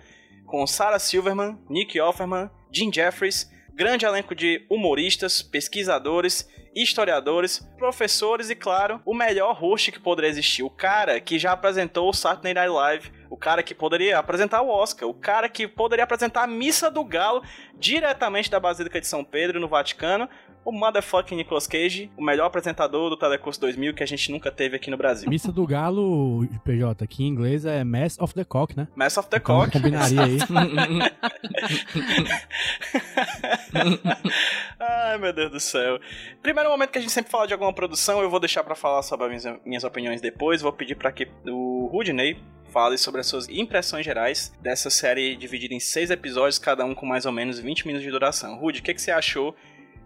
Com 0.46 0.66
Sarah 0.66 1.00
Silverman, 1.00 1.60
Nick 1.70 2.00
Offerman, 2.00 2.50
Jim 2.72 2.90
Jeffries. 2.90 3.52
Grande 3.74 4.06
elenco 4.06 4.34
de 4.34 4.66
humoristas, 4.70 5.44
pesquisadores, 5.44 6.50
historiadores, 6.74 7.60
professores 7.78 8.50
e, 8.50 8.56
claro, 8.56 9.02
o 9.06 9.14
melhor 9.14 9.54
host 9.54 9.92
que 9.92 10.00
poderia 10.00 10.30
existir. 10.30 10.64
O 10.64 10.70
cara 10.70 11.20
que 11.20 11.38
já 11.38 11.52
apresentou 11.52 12.08
o 12.08 12.14
Saturday 12.14 12.54
Night 12.54 12.72
Live. 12.72 13.12
O 13.30 13.36
cara 13.38 13.62
que 13.64 13.74
poderia 13.76 14.18
apresentar 14.20 14.62
o 14.62 14.70
Oscar. 14.70 15.08
O 15.10 15.14
cara 15.14 15.48
que 15.50 15.68
poderia 15.68 16.04
apresentar 16.04 16.44
a 16.44 16.48
Missa 16.48 16.90
do 16.92 17.04
Galo 17.04 17.42
diretamente 17.78 18.50
da 18.50 18.60
Basílica 18.60 19.00
de 19.02 19.08
São 19.08 19.24
Pedro, 19.24 19.60
no 19.60 19.68
Vaticano, 19.68 20.28
o 20.64 20.72
motherfucking 20.72 21.36
Nicolas 21.36 21.68
Cage, 21.68 22.10
o 22.18 22.24
melhor 22.24 22.46
apresentador 22.48 23.10
do 23.10 23.18
Telecurso 23.18 23.60
2000 23.62 23.94
que 23.94 24.02
a 24.02 24.06
gente 24.08 24.32
nunca 24.32 24.50
teve 24.52 24.76
aqui 24.78 24.90
no 24.90 24.98
Brasil. 24.98 25.30
Missa 25.30 25.52
do 25.52 25.68
Galo, 25.68 26.48
PJ, 26.64 27.04
aqui 27.04 27.24
em 27.24 27.28
inglês 27.28 27.66
é 27.66 27.84
Mass 27.84 28.18
of 28.20 28.34
the 28.34 28.44
Cock, 28.44 28.76
né? 28.76 28.88
Mass 28.96 29.16
of 29.18 29.30
the 29.30 29.38
Então, 29.38 29.60
Cock. 29.60 29.72
combinaria 29.74 30.24
aí. 30.24 30.38
Ai, 34.80 35.18
meu 35.18 35.34
Deus 35.34 35.52
do 35.52 35.60
céu. 35.60 36.00
Primeiro 36.42 36.70
momento 36.70 36.92
que 36.92 36.98
a 36.98 37.02
gente 37.02 37.12
sempre 37.14 37.32
fala 37.32 37.48
de 37.48 37.54
alguma 37.54 37.74
produção, 37.74 38.22
eu 38.22 38.30
vou 38.30 38.40
deixar 38.40 38.64
pra 38.64 38.76
falar 38.76 39.02
sobre 39.04 39.28
as 39.36 39.44
minhas, 39.46 39.60
minhas 39.66 39.84
opiniões 39.84 40.22
depois. 40.22 40.62
Vou 40.62 40.72
pedir 40.74 40.96
pra 40.96 41.12
que 41.12 41.28
o 41.46 41.88
Rudney 41.92 42.38
fale 42.76 42.98
sobre 42.98 43.22
as 43.22 43.28
suas 43.28 43.48
impressões 43.48 44.04
gerais 44.04 44.54
dessa 44.62 44.90
série 44.90 45.34
dividida 45.38 45.74
em 45.74 45.80
seis 45.80 46.10
episódios, 46.12 46.60
cada 46.60 46.84
um 46.84 46.94
com 46.94 47.06
mais 47.06 47.26
ou 47.26 47.32
menos 47.32 47.58
20 47.58 47.88
minutos 47.88 48.04
de 48.04 48.12
duração. 48.12 48.58
Rude, 48.60 48.82
o 48.82 48.84
que, 48.84 48.94
que 48.94 49.02
você 49.02 49.12
achou 49.12 49.56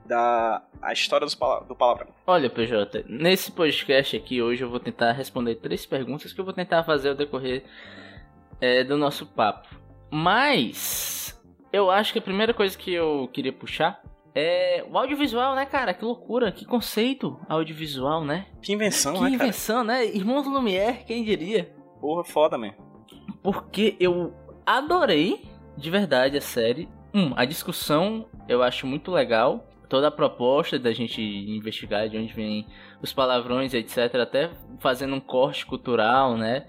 da 0.05 0.61
a 0.79 0.93
história 0.93 1.25
pala- 1.39 1.61
do 1.65 1.75
palavrão? 1.75 2.09
Olha, 2.27 2.47
PJ, 2.47 3.05
nesse 3.09 3.51
podcast 3.51 4.15
aqui 4.15 4.39
hoje 4.39 4.63
eu 4.63 4.69
vou 4.69 4.79
tentar 4.79 5.13
responder 5.13 5.55
três 5.55 5.83
perguntas 5.87 6.31
que 6.31 6.39
eu 6.39 6.45
vou 6.45 6.53
tentar 6.53 6.83
fazer 6.83 7.09
ao 7.09 7.15
decorrer 7.15 7.63
é, 8.61 8.83
do 8.83 8.95
nosso 8.97 9.25
papo. 9.25 9.67
Mas 10.11 11.35
eu 11.73 11.89
acho 11.89 12.13
que 12.13 12.19
a 12.19 12.21
primeira 12.21 12.53
coisa 12.53 12.77
que 12.77 12.93
eu 12.93 13.27
queria 13.33 13.51
puxar 13.51 13.99
é 14.35 14.85
o 14.87 14.95
audiovisual, 14.95 15.55
né, 15.55 15.65
cara? 15.65 15.91
Que 15.91 16.05
loucura, 16.05 16.51
que 16.51 16.65
conceito 16.65 17.39
audiovisual, 17.49 18.23
né? 18.23 18.45
Que 18.61 18.73
invenção, 18.73 19.13
que 19.15 19.21
né, 19.21 19.31
cara? 19.31 19.43
invenção, 19.43 19.83
né? 19.83 20.05
Irmãos 20.05 20.45
Lumière, 20.45 21.03
quem 21.07 21.23
diria? 21.23 21.78
Porra, 21.99 22.23
foda, 22.23 22.57
man. 22.57 22.73
Porque 23.43 23.95
eu 23.99 24.33
adorei 24.65 25.41
de 25.77 25.89
verdade 25.89 26.37
a 26.37 26.41
série. 26.41 26.87
Um, 27.13 27.33
a 27.35 27.45
discussão 27.45 28.27
eu 28.47 28.61
acho 28.61 28.85
muito 28.85 29.11
legal. 29.11 29.65
Toda 29.87 30.07
a 30.07 30.11
proposta 30.11 30.77
da 30.77 30.93
gente 30.93 31.19
investigar 31.21 32.07
de 32.07 32.17
onde 32.17 32.31
vêm 32.33 32.67
os 33.01 33.11
palavrões, 33.11 33.73
etc. 33.73 34.15
Até 34.15 34.51
fazendo 34.79 35.15
um 35.15 35.19
corte 35.19 35.65
cultural, 35.65 36.37
né? 36.37 36.67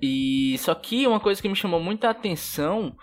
E 0.00 0.56
só 0.58 0.74
que 0.74 1.06
uma 1.06 1.18
coisa 1.18 1.42
que 1.42 1.48
me 1.48 1.56
chamou 1.56 1.80
muita 1.80 2.10
atenção 2.10 2.94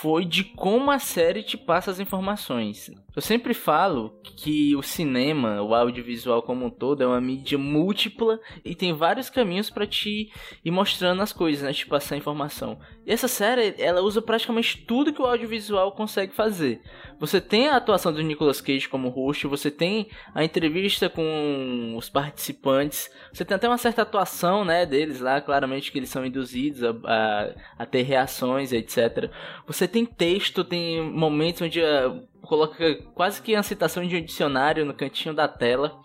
foi 0.00 0.24
de 0.24 0.44
como 0.44 0.92
a 0.92 1.00
série 1.00 1.42
te 1.42 1.56
passa 1.56 1.90
as 1.90 1.98
informações. 1.98 2.88
Eu 3.16 3.20
sempre 3.20 3.52
falo 3.52 4.16
que 4.22 4.76
o 4.76 4.82
cinema, 4.82 5.60
o 5.60 5.74
audiovisual 5.74 6.40
como 6.40 6.66
um 6.66 6.70
todo, 6.70 7.02
é 7.02 7.06
uma 7.06 7.20
mídia 7.20 7.58
múltipla 7.58 8.38
e 8.64 8.76
tem 8.76 8.92
vários 8.92 9.28
caminhos 9.28 9.70
para 9.70 9.88
te 9.88 10.30
ir 10.64 10.70
mostrando 10.70 11.20
as 11.20 11.32
coisas, 11.32 11.64
né? 11.64 11.72
Te 11.72 11.84
passar 11.84 12.16
informação. 12.16 12.78
E 13.08 13.12
essa 13.12 13.26
série, 13.26 13.74
ela 13.78 14.02
usa 14.02 14.20
praticamente 14.20 14.84
tudo 14.86 15.14
que 15.14 15.22
o 15.22 15.24
audiovisual 15.24 15.92
consegue 15.92 16.34
fazer. 16.34 16.82
Você 17.18 17.40
tem 17.40 17.68
a 17.68 17.76
atuação 17.76 18.12
do 18.12 18.20
Nicolas 18.20 18.60
Cage 18.60 18.86
como 18.86 19.08
host, 19.08 19.46
você 19.46 19.70
tem 19.70 20.10
a 20.34 20.44
entrevista 20.44 21.08
com 21.08 21.94
os 21.96 22.10
participantes, 22.10 23.10
você 23.32 23.46
tem 23.46 23.54
até 23.54 23.66
uma 23.66 23.78
certa 23.78 24.02
atuação, 24.02 24.62
né, 24.62 24.84
deles 24.84 25.20
lá, 25.20 25.40
claramente 25.40 25.90
que 25.90 25.98
eles 25.98 26.10
são 26.10 26.26
induzidos 26.26 26.84
a, 26.84 26.90
a, 27.06 27.54
a 27.78 27.86
ter 27.86 28.02
reações, 28.02 28.74
etc. 28.74 29.30
Você 29.66 29.88
tem 29.88 30.04
texto, 30.04 30.62
tem 30.62 31.00
momentos 31.00 31.62
onde 31.62 31.80
uh, 31.80 32.28
coloca 32.42 32.94
quase 33.14 33.40
que 33.40 33.54
a 33.54 33.62
citação 33.62 34.06
de 34.06 34.16
um 34.18 34.22
dicionário 34.22 34.84
no 34.84 34.92
cantinho 34.92 35.34
da 35.34 35.48
tela. 35.48 35.98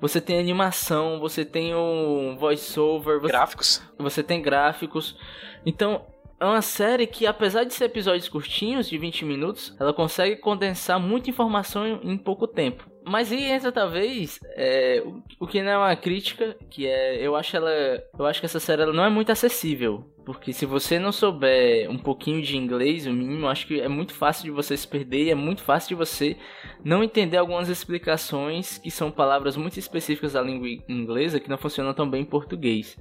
Você 0.00 0.20
tem 0.20 0.40
animação, 0.40 1.20
você 1.20 1.44
tem 1.44 1.76
um 1.76 2.36
voiceover, 2.36 3.20
você, 3.20 3.28
Gráficos. 3.28 3.82
você 3.96 4.20
tem 4.20 4.42
gráficos. 4.42 5.16
Então, 5.64 6.04
é 6.40 6.44
uma 6.46 6.62
série 6.62 7.06
que, 7.06 7.26
apesar 7.26 7.64
de 7.64 7.74
ser 7.74 7.84
episódios 7.84 8.28
curtinhos, 8.28 8.88
de 8.88 8.96
20 8.96 9.26
minutos, 9.26 9.76
ela 9.78 9.92
consegue 9.92 10.36
condensar 10.36 10.98
muita 10.98 11.28
informação 11.28 12.00
em, 12.02 12.16
pouco 12.16 12.48
tempo. 12.48 12.88
Mas 13.04 13.30
aí 13.30 13.44
entra 13.44 13.70
talvez 13.70 14.40
é, 14.56 15.02
o, 15.04 15.22
o, 15.40 15.46
que 15.46 15.62
não 15.62 15.70
é 15.70 15.76
uma 15.76 15.96
crítica, 15.96 16.56
que 16.70 16.86
é 16.86 17.16
eu 17.16 17.36
acho 17.36 17.56
ela, 17.56 17.70
eu 18.18 18.24
acho 18.24 18.40
que 18.40 18.46
essa 18.46 18.60
série 18.60 18.82
ela 18.82 18.92
não 18.92 19.04
é 19.04 19.10
muito 19.10 19.30
acessível, 19.30 20.04
porque 20.24 20.52
se 20.52 20.64
você 20.64 20.98
não 20.98 21.12
souber 21.12 21.90
um 21.90 21.98
pouquinho 21.98 22.40
de 22.40 22.56
inglês, 22.56 23.06
o 23.06 23.12
mínimo, 23.12 23.48
acho 23.48 23.66
que 23.66 23.80
é 23.80 23.88
muito 23.88 24.14
fácil 24.14 24.44
de 24.44 24.50
você 24.50 24.76
se 24.76 24.86
perder 24.86 25.24
e 25.24 25.30
é 25.30 25.34
muito 25.34 25.62
fácil 25.62 25.88
de 25.90 25.94
você 25.94 26.36
não 26.84 27.02
entender 27.02 27.36
algumas 27.36 27.68
explicações 27.68 28.78
que 28.78 28.90
são 28.90 29.10
palavras 29.10 29.56
muito 29.56 29.78
específicas 29.78 30.34
da 30.34 30.42
língua 30.42 30.68
inglesa 30.88 31.40
que 31.40 31.50
não 31.50 31.58
funcionam 31.58 31.92
tão 31.92 32.08
bem 32.08 32.22
em 32.22 32.26
português. 32.26 32.96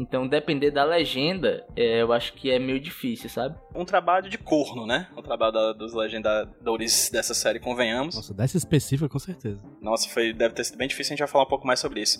Então, 0.00 0.26
depender 0.26 0.70
da 0.70 0.82
legenda, 0.82 1.66
é, 1.76 2.00
eu 2.00 2.10
acho 2.10 2.32
que 2.32 2.50
é 2.50 2.58
meio 2.58 2.80
difícil, 2.80 3.28
sabe? 3.28 3.54
Um 3.74 3.84
trabalho 3.84 4.30
de 4.30 4.38
corno, 4.38 4.86
né? 4.86 5.06
Um 5.14 5.20
trabalho 5.20 5.52
da, 5.52 5.72
dos 5.74 5.92
legendadores 5.92 7.10
dessa 7.10 7.34
série, 7.34 7.60
convenhamos. 7.60 8.14
Nossa, 8.16 8.32
dessa 8.32 8.56
específica, 8.56 9.08
com 9.10 9.18
certeza. 9.18 9.60
Nossa, 9.80 10.08
foi, 10.08 10.32
deve 10.32 10.54
ter 10.54 10.64
sido 10.64 10.78
bem 10.78 10.88
difícil, 10.88 11.12
a 11.12 11.14
gente 11.14 11.18
vai 11.20 11.28
falar 11.28 11.44
um 11.44 11.48
pouco 11.48 11.66
mais 11.66 11.78
sobre 11.80 12.00
isso. 12.00 12.18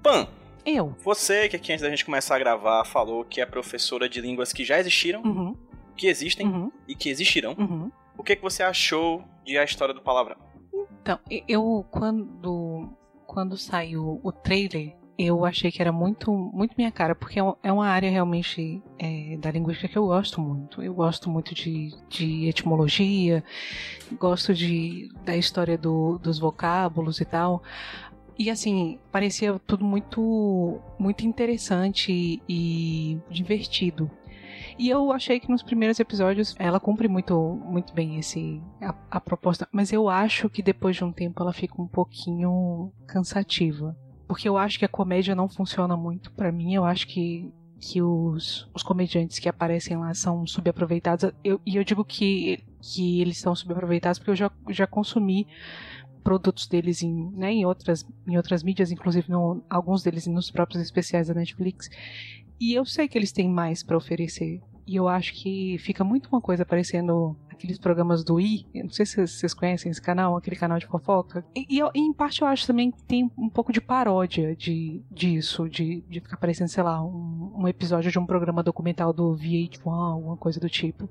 Pan, 0.00 0.28
Eu. 0.64 0.94
você 1.02 1.48
que 1.48 1.56
aqui 1.56 1.72
antes 1.72 1.82
da 1.82 1.90
gente 1.90 2.04
começar 2.04 2.36
a 2.36 2.38
gravar 2.38 2.84
falou 2.84 3.24
que 3.24 3.40
é 3.40 3.46
professora 3.46 4.08
de 4.08 4.20
línguas 4.20 4.52
que 4.52 4.64
já 4.64 4.78
existiram, 4.78 5.20
Uhum, 5.22 5.56
que 5.96 6.06
existem 6.06 6.46
uhum, 6.46 6.70
e 6.86 6.94
que 6.94 7.08
existirão. 7.08 7.56
uhum. 7.58 7.90
O 8.16 8.22
que, 8.22 8.36
que 8.36 8.42
você 8.42 8.62
achou 8.62 9.24
de 9.44 9.58
A 9.58 9.64
História 9.64 9.92
do 9.92 10.00
Palavrão? 10.00 10.36
Então, 11.02 11.18
eu 11.48 11.84
quando 11.90 12.92
quando 13.26 13.56
saiu 13.56 14.20
o 14.22 14.32
trailer, 14.32 14.96
eu 15.18 15.44
achei 15.44 15.70
que 15.72 15.82
era 15.82 15.90
muito 15.92 16.32
muito 16.32 16.74
minha 16.78 16.90
cara, 16.92 17.14
porque 17.14 17.40
é 17.40 17.42
é 17.62 17.72
uma 17.72 17.88
área 17.88 18.10
realmente 18.10 18.80
é, 18.98 19.36
da 19.38 19.50
linguística 19.50 19.88
que 19.88 19.98
eu 19.98 20.06
gosto 20.06 20.40
muito. 20.40 20.82
Eu 20.82 20.94
gosto 20.94 21.28
muito 21.28 21.54
de, 21.54 21.92
de 22.08 22.46
etimologia, 22.48 23.42
gosto 24.18 24.54
de 24.54 25.08
da 25.24 25.36
história 25.36 25.76
do- 25.76 26.18
dos 26.18 26.38
vocábulos 26.38 27.20
e 27.20 27.24
tal. 27.24 27.62
E 28.38 28.48
assim, 28.50 28.98
parecia 29.10 29.58
tudo 29.66 29.84
muito 29.84 30.78
muito 30.98 31.26
interessante 31.26 32.40
e 32.48 33.18
divertido. 33.30 34.08
E 34.78 34.88
eu 34.88 35.10
achei 35.10 35.40
que 35.40 35.50
nos 35.50 35.62
primeiros 35.62 35.98
episódios 35.98 36.54
ela 36.58 36.78
cumpre 36.78 37.08
muito, 37.08 37.36
muito 37.64 37.92
bem 37.92 38.16
esse 38.20 38.62
a, 38.80 38.94
a 39.10 39.20
proposta, 39.20 39.66
mas 39.72 39.92
eu 39.92 40.08
acho 40.08 40.48
que 40.48 40.62
depois 40.62 40.94
de 40.94 41.02
um 41.04 41.10
tempo 41.10 41.42
ela 41.42 41.52
fica 41.52 41.82
um 41.82 41.88
pouquinho 41.88 42.92
cansativa, 43.06 43.96
porque 44.28 44.48
eu 44.48 44.58
acho 44.58 44.78
que 44.78 44.84
a 44.84 44.88
comédia 44.88 45.34
não 45.34 45.48
funciona 45.48 45.96
muito 45.96 46.30
pra 46.32 46.52
mim. 46.52 46.74
Eu 46.74 46.84
acho 46.84 47.06
que 47.06 47.50
que 47.80 48.02
os, 48.02 48.68
os 48.74 48.82
comediantes 48.82 49.38
que 49.38 49.48
aparecem 49.48 49.96
lá 49.96 50.12
são 50.12 50.46
subaproveitados. 50.46 51.30
Eu, 51.44 51.60
e 51.64 51.76
eu 51.76 51.84
digo 51.84 52.04
que, 52.04 52.64
que 52.82 53.20
eles 53.20 53.38
são 53.38 53.54
subaproveitados 53.54 54.18
porque 54.18 54.32
eu 54.32 54.36
já, 54.36 54.50
já 54.70 54.86
consumi 54.86 55.46
produtos 56.24 56.66
deles 56.66 57.02
em, 57.02 57.30
né, 57.32 57.52
em, 57.52 57.64
outras, 57.64 58.04
em 58.26 58.36
outras 58.36 58.62
mídias, 58.62 58.90
inclusive 58.90 59.30
no, 59.30 59.62
alguns 59.70 60.02
deles 60.02 60.26
nos 60.26 60.50
próprios 60.50 60.82
especiais 60.82 61.28
da 61.28 61.34
Netflix. 61.34 61.88
E 62.60 62.74
eu 62.74 62.84
sei 62.84 63.06
que 63.06 63.16
eles 63.16 63.32
têm 63.32 63.48
mais 63.48 63.82
pra 63.82 63.96
oferecer. 63.96 64.60
E 64.86 64.96
eu 64.96 65.06
acho 65.06 65.34
que 65.34 65.76
fica 65.78 66.02
muito 66.02 66.28
uma 66.30 66.40
coisa 66.40 66.66
parecendo 66.66 67.36
aqueles 67.58 67.78
programas 67.78 68.22
do 68.24 68.40
I. 68.40 68.64
Não 68.74 68.88
sei 68.90 69.04
se 69.04 69.26
vocês 69.26 69.52
conhecem 69.52 69.90
esse 69.90 70.00
canal, 70.00 70.36
aquele 70.36 70.56
canal 70.56 70.78
de 70.78 70.86
fofoca. 70.86 71.44
E, 71.54 71.66
e 71.68 71.78
eu- 71.78 71.90
e 71.94 71.98
em 72.00 72.12
parte 72.12 72.40
eu 72.40 72.48
acho 72.48 72.66
também 72.66 72.90
que 72.92 73.02
tem 73.02 73.30
um 73.36 73.48
pouco 73.50 73.72
de 73.72 73.80
paródia 73.80 74.54
de, 74.54 75.02
disso, 75.10 75.68
de, 75.68 76.02
de 76.08 76.20
ficar 76.20 76.36
parecendo, 76.36 76.70
sei 76.70 76.82
lá, 76.82 77.02
um, 77.02 77.52
um 77.56 77.68
episódio 77.68 78.10
de 78.10 78.18
um 78.18 78.24
programa 78.24 78.62
documental 78.62 79.12
do 79.12 79.34
VH1, 79.34 79.90
alguma 79.92 80.36
coisa 80.36 80.60
do 80.60 80.68
tipo. 80.70 81.10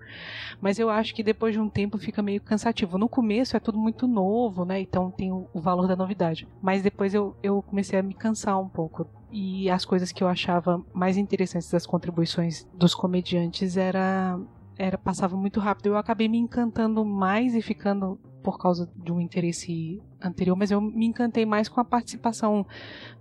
Mas 0.61 0.79
eu 0.79 0.89
acho 0.89 1.13
que 1.13 1.21
depois 1.21 1.53
de 1.53 1.59
um 1.59 1.69
tempo 1.69 1.97
fica 1.97 2.21
meio 2.21 2.41
cansativo. 2.41 2.97
No 2.97 3.09
começo 3.09 3.57
é 3.57 3.59
tudo 3.59 3.77
muito 3.77 4.07
novo, 4.07 4.63
né? 4.63 4.79
Então 4.79 5.11
tem 5.11 5.31
o, 5.31 5.47
o 5.53 5.59
valor 5.59 5.87
da 5.87 5.95
novidade. 5.95 6.47
Mas 6.61 6.81
depois 6.81 7.13
eu, 7.13 7.35
eu 7.43 7.61
comecei 7.61 7.99
a 7.99 8.03
me 8.03 8.13
cansar 8.13 8.59
um 8.59 8.69
pouco. 8.69 9.05
E 9.29 9.69
as 9.69 9.83
coisas 9.83 10.11
que 10.13 10.23
eu 10.23 10.27
achava 10.29 10.81
mais 10.93 11.17
interessantes 11.17 11.69
das 11.69 11.85
contribuições 11.85 12.65
dos 12.73 12.95
comediantes 12.95 13.75
era 13.75 14.39
era 14.77 14.97
passava 14.97 15.35
muito 15.35 15.59
rápido. 15.59 15.87
Eu 15.87 15.97
acabei 15.97 16.27
me 16.27 16.37
encantando 16.37 17.03
mais 17.03 17.55
e 17.55 17.61
ficando 17.61 18.19
por 18.43 18.57
causa 18.57 18.89
de 18.95 19.11
um 19.11 19.19
interesse 19.19 20.01
anterior, 20.21 20.55
mas 20.55 20.71
eu 20.71 20.79
me 20.79 21.05
encantei 21.05 21.45
mais 21.45 21.67
com 21.67 21.81
a 21.81 21.85
participação 21.85 22.65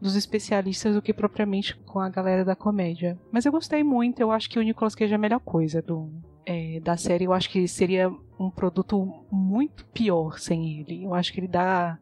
dos 0.00 0.14
especialistas 0.14 0.94
do 0.94 1.02
que 1.02 1.12
propriamente 1.12 1.74
com 1.78 1.98
a 1.98 2.08
galera 2.08 2.44
da 2.44 2.54
comédia. 2.54 3.18
Mas 3.32 3.44
eu 3.44 3.50
gostei 3.50 3.82
muito, 3.82 4.20
eu 4.20 4.30
acho 4.30 4.48
que 4.48 4.56
o 4.56 4.62
Nicolas 4.62 4.94
Cage 4.94 5.12
é 5.12 5.16
a 5.16 5.18
melhor 5.18 5.40
coisa 5.40 5.82
do, 5.82 6.12
é, 6.44 6.78
da 6.78 6.96
série. 6.96 7.24
Eu 7.24 7.32
acho 7.32 7.50
que 7.50 7.66
seria 7.66 8.08
um 8.38 8.50
produto 8.50 9.26
muito 9.28 9.84
pior 9.86 10.38
sem 10.38 10.78
ele. 10.78 11.02
Eu 11.04 11.12
acho 11.12 11.32
que 11.32 11.40
ele 11.40 11.48
dá, 11.48 11.98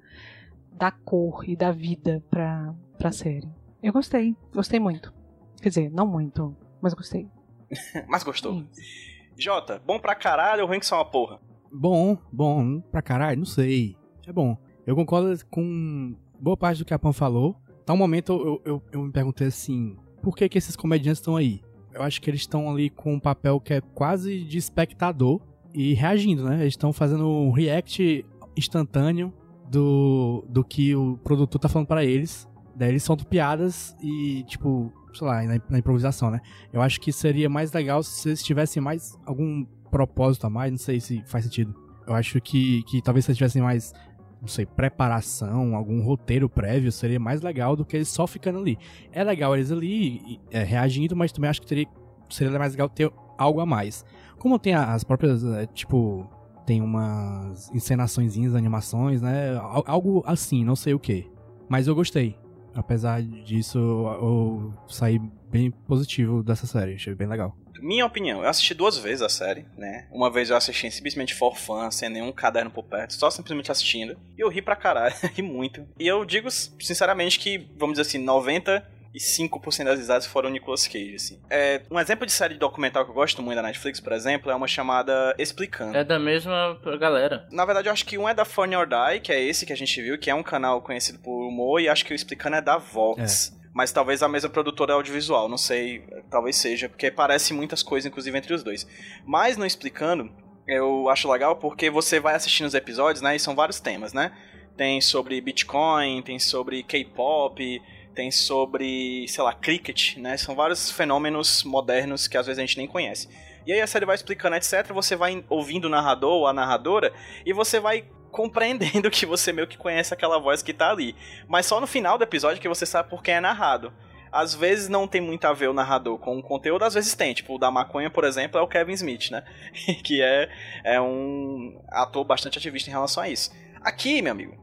dá 0.73 0.90
cor 0.90 1.49
e 1.49 1.56
dá 1.56 1.73
vida 1.73 2.23
pra, 2.30 2.75
pra 2.99 3.11
série. 3.11 3.49
Eu 3.82 3.94
gostei, 3.94 4.37
gostei 4.52 4.78
muito. 4.78 5.14
Quer 5.62 5.70
dizer, 5.70 5.90
não 5.90 6.06
muito, 6.06 6.54
mas 6.78 6.92
gostei. 6.92 7.26
Mas 8.06 8.23
gostou. 8.23 8.62
Isso. 8.70 9.13
Jota, 9.36 9.80
bom 9.84 9.98
pra 9.98 10.14
caralho 10.14 10.62
ou 10.62 10.68
ruim 10.68 10.80
que 10.80 10.86
só 10.86 10.96
uma 10.96 11.04
porra? 11.04 11.40
Bom, 11.72 12.16
bom, 12.32 12.80
pra 12.80 13.02
caralho, 13.02 13.38
não 13.38 13.46
sei. 13.46 13.96
É 14.26 14.32
bom. 14.32 14.56
Eu 14.86 14.94
concordo 14.94 15.34
com 15.50 16.14
boa 16.38 16.56
parte 16.56 16.78
do 16.78 16.84
que 16.84 16.94
a 16.94 16.98
Pan 16.98 17.12
falou. 17.12 17.56
Tá 17.84 17.92
um 17.92 17.96
momento 17.96 18.32
eu, 18.32 18.62
eu, 18.64 18.82
eu 18.92 19.02
me 19.02 19.12
perguntei 19.12 19.46
assim, 19.46 19.96
por 20.22 20.36
que 20.36 20.48
que 20.48 20.56
esses 20.56 20.76
comediantes 20.76 21.20
estão 21.20 21.36
aí? 21.36 21.60
Eu 21.92 22.02
acho 22.02 22.20
que 22.20 22.30
eles 22.30 22.40
estão 22.40 22.70
ali 22.70 22.90
com 22.90 23.14
um 23.14 23.20
papel 23.20 23.60
que 23.60 23.74
é 23.74 23.80
quase 23.80 24.42
de 24.44 24.58
espectador 24.58 25.40
e 25.72 25.94
reagindo, 25.94 26.44
né? 26.44 26.60
Eles 26.60 26.74
estão 26.74 26.92
fazendo 26.92 27.28
um 27.28 27.50
react 27.50 28.24
instantâneo 28.56 29.32
do, 29.68 30.44
do 30.48 30.64
que 30.64 30.94
o 30.94 31.18
produtor 31.22 31.60
tá 31.60 31.68
falando 31.68 31.88
pra 31.88 32.04
eles. 32.04 32.48
Daí 32.74 32.90
eles 32.90 33.02
soltam 33.02 33.26
piadas 33.26 33.96
e, 34.00 34.42
tipo, 34.44 34.92
sei 35.14 35.26
lá, 35.26 35.42
na, 35.42 35.61
na 35.71 35.78
improvisação, 35.78 36.30
né? 36.30 36.40
Eu 36.73 36.83
acho 36.83 37.00
que 37.00 37.12
seria 37.12 37.49
mais 37.49 37.73
legal 37.73 38.02
se 38.02 38.28
eles 38.28 38.42
tivessem 38.42 38.83
mais 38.83 39.18
algum 39.25 39.64
propósito 39.90 40.47
a 40.47 40.50
mais, 40.50 40.71
não 40.71 40.78
sei 40.78 41.00
se 41.00 41.23
faz 41.26 41.44
sentido. 41.44 41.75
Eu 42.06 42.14
acho 42.14 42.40
que, 42.40 42.83
que 42.85 43.00
talvez 43.00 43.25
se 43.25 43.30
eles 43.30 43.38
tivessem 43.38 43.62
mais, 43.62 43.92
não 44.40 44.49
sei, 44.49 44.66
preparação, 44.66 45.75
algum 45.75 46.02
roteiro 46.02 46.49
prévio, 46.49 46.90
seria 46.92 47.18
mais 47.21 47.40
legal 47.42 47.76
do 47.76 47.85
que 47.85 47.97
eles 47.97 48.09
só 48.09 48.26
ficando 48.26 48.59
ali. 48.59 48.76
É 49.12 49.23
legal 49.25 49.54
eles 49.56 49.71
ali 49.73 50.40
é, 50.50 50.62
reagindo, 50.62 51.14
mas 51.16 51.33
também 51.33 51.49
acho 51.49 51.61
que 51.61 51.66
teria, 51.66 51.87
seria 52.28 52.59
mais 52.59 52.73
legal 52.73 52.88
ter 52.88 53.11
algo 53.38 53.61
a 53.61 53.66
mais. 53.66 54.04
Como 54.38 54.59
tem 54.59 54.75
as 54.75 55.02
próprias, 55.04 55.44
é, 55.44 55.66
tipo, 55.66 56.28
tem 56.66 56.83
umas 56.83 57.71
encenaçõezinhas, 57.75 58.54
animações, 58.54 59.23
né? 59.23 59.56
Al- 59.56 59.85
Algo 59.87 60.23
assim, 60.26 60.64
não 60.64 60.76
sei 60.76 60.92
o 60.94 60.99
que. 60.99 61.30
Mas 61.68 61.87
eu 61.87 61.94
gostei. 61.94 62.37
Apesar 62.75 63.23
disso, 63.23 63.78
eu, 63.78 64.75
saí 64.88 65.19
bem 65.50 65.71
positivo 65.71 66.43
dessa 66.43 66.66
série. 66.66 66.95
Achei 66.95 67.14
bem 67.14 67.28
legal. 67.28 67.57
Minha 67.81 68.07
opinião, 68.07 68.43
eu 68.43 68.49
assisti 68.49 68.73
duas 68.73 68.97
vezes 68.97 69.21
a 69.21 69.28
série, 69.28 69.66
né? 69.76 70.07
Uma 70.11 70.31
vez 70.31 70.49
eu 70.49 70.57
assisti 70.57 70.90
simplesmente 70.90 71.35
for 71.35 71.54
sem 71.90 72.09
nenhum 72.09 72.33
caderno 72.33 72.71
por 72.71 72.85
perto, 72.85 73.12
só 73.12 73.31
simplesmente 73.31 73.71
assistindo. 73.71 74.16
E 74.38 74.40
eu 74.40 74.49
ri 74.49 74.62
pra 74.62 74.75
caralho, 74.75 75.14
ri 75.35 75.43
muito. 75.43 75.87
E 75.99 76.07
eu 76.07 76.25
digo 76.25 76.50
sinceramente 76.50 77.38
que, 77.38 77.69
vamos 77.76 77.99
dizer 77.99 78.09
assim, 78.09 78.19
90 78.19 78.93
95% 79.14 79.85
das 79.85 79.99
risadas 79.99 80.26
foram 80.26 80.50
Nicolas 80.50 80.87
Cage, 80.87 81.14
assim. 81.14 81.40
É, 81.49 81.83
um 81.90 82.00
exemplo 82.00 82.26
de 82.26 82.33
série 82.33 82.56
documental 82.56 83.04
que 83.04 83.11
eu 83.11 83.14
gosto 83.14 83.40
muito 83.42 83.56
da 83.56 83.62
Netflix, 83.62 84.00
por 84.00 84.12
exemplo, 84.12 84.50
é 84.50 84.54
uma 84.54 84.66
chamada 84.66 85.35
Explicando. 85.38 85.97
É 85.97 86.02
da 86.02 86.18
mesma 86.18 86.78
galera. 86.99 87.47
Na 87.50 87.64
verdade, 87.64 87.88
eu 87.88 87.92
acho 87.92 88.04
que 88.04 88.18
um 88.18 88.28
é 88.28 88.35
da 88.35 88.44
Funny 88.44 88.75
or 88.75 88.87
Die, 88.87 89.21
que 89.21 89.33
é 89.33 89.40
esse 89.40 89.64
que 89.64 89.73
a 89.73 89.76
gente 89.76 90.00
viu, 90.02 90.18
que 90.18 90.30
é 90.30 90.35
um 90.35 90.42
canal 90.42 90.83
conhecido 90.83 91.18
por 91.21 91.47
humor, 91.47 91.80
e 91.80 91.88
acho 91.88 92.04
que 92.04 92.12
o 92.12 92.16
Explicando 92.16 92.56
é 92.56 92.61
da 92.61 92.76
Vox. 92.76 93.56
Mas 93.73 93.90
talvez 93.90 94.23
a 94.23 94.28
mesma 94.28 94.49
produtora 94.49 94.94
audiovisual, 94.94 95.49
não 95.49 95.59
sei, 95.59 96.04
talvez 96.30 96.56
seja, 96.56 96.88
porque 96.88 97.11
parece 97.11 97.52
muitas 97.52 97.83
coisas, 97.83 98.06
inclusive, 98.06 98.37
entre 98.38 98.54
os 98.54 98.62
dois. 98.62 98.87
Mas 99.26 99.56
não 99.56 99.66
explicando, 99.66 100.30
eu 100.66 101.09
acho 101.09 101.30
legal 101.30 101.56
porque 101.56 101.90
você 101.90 102.21
vai 102.21 102.37
assistindo 102.37 102.66
os 102.66 102.75
episódios, 102.75 103.21
né? 103.21 103.35
E 103.35 103.40
são 103.40 103.54
vários 103.54 103.80
temas, 103.80 104.12
né? 104.12 104.33
Tem 104.76 105.00
sobre 105.00 105.40
Bitcoin, 105.40 106.23
tem 106.23 106.38
sobre 106.38 106.85
K-pop, 106.85 107.83
tem 108.14 108.30
sobre, 108.30 109.26
sei 109.28 109.42
lá, 109.42 109.52
cricket, 109.52 110.16
né? 110.16 110.37
São 110.37 110.54
vários 110.54 110.90
fenômenos 110.90 111.64
modernos 111.64 112.26
que 112.28 112.38
às 112.38 112.47
vezes 112.47 112.59
a 112.59 112.64
gente 112.64 112.78
nem 112.78 112.87
conhece. 112.87 113.28
E 113.66 113.73
aí 113.73 113.80
a 113.80 113.87
série 113.87 114.06
vai 114.06 114.14
explicando, 114.14 114.56
etc. 114.56 114.92
Você 114.92 115.16
vai 115.16 115.44
ouvindo 115.49 115.87
o 115.87 115.90
narrador 115.90 116.33
ou 116.33 116.47
a 116.47 116.52
narradora 116.52 117.12
e 117.44 117.52
você 117.52 117.80
vai 117.80 118.04
compreendendo 118.30 119.09
que 119.12 119.25
você 119.25 119.52
meio 119.52 119.68
que 119.68 119.78
conhece 119.78 120.12
aquela 120.12 120.38
voz 120.38 120.62
que 120.62 120.73
tá 120.73 120.90
ali. 120.90 121.14
Mas 121.49 121.66
só 121.66 121.80
no 121.80 121.87
final 121.87 122.18
do 122.18 122.25
episódio 122.25 122.61
que 122.61 122.68
você 122.68 122.85
sabe 122.85 123.09
por 123.09 123.23
quem 123.23 123.35
é 123.35 123.40
narrado. 123.40 123.92
Às 124.30 124.52
vezes 124.52 124.88
não 124.88 125.06
tem 125.06 125.21
muito 125.21 125.44
a 125.44 125.52
ver 125.52 125.68
o 125.68 125.73
narrador 125.73 126.18
com 126.18 126.37
o 126.37 126.42
conteúdo, 126.42 126.85
às 126.85 126.94
vezes 126.94 127.14
tem. 127.14 127.33
Tipo, 127.33 127.54
o 127.54 127.59
da 127.59 127.71
maconha, 127.71 128.11
por 128.11 128.25
exemplo, 128.25 128.59
é 128.59 128.62
o 128.62 128.66
Kevin 128.66 128.92
Smith, 128.94 129.30
né? 129.30 129.44
que 130.02 130.21
é, 130.21 130.49
é 130.83 131.00
um 131.00 131.80
ator 131.88 132.25
bastante 132.25 132.59
ativista 132.59 132.90
em 132.90 132.92
relação 132.92 133.23
a 133.23 133.28
isso. 133.28 133.52
Aqui, 133.80 134.21
meu 134.21 134.33
amigo, 134.33 134.56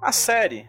a 0.00 0.10
série 0.10 0.66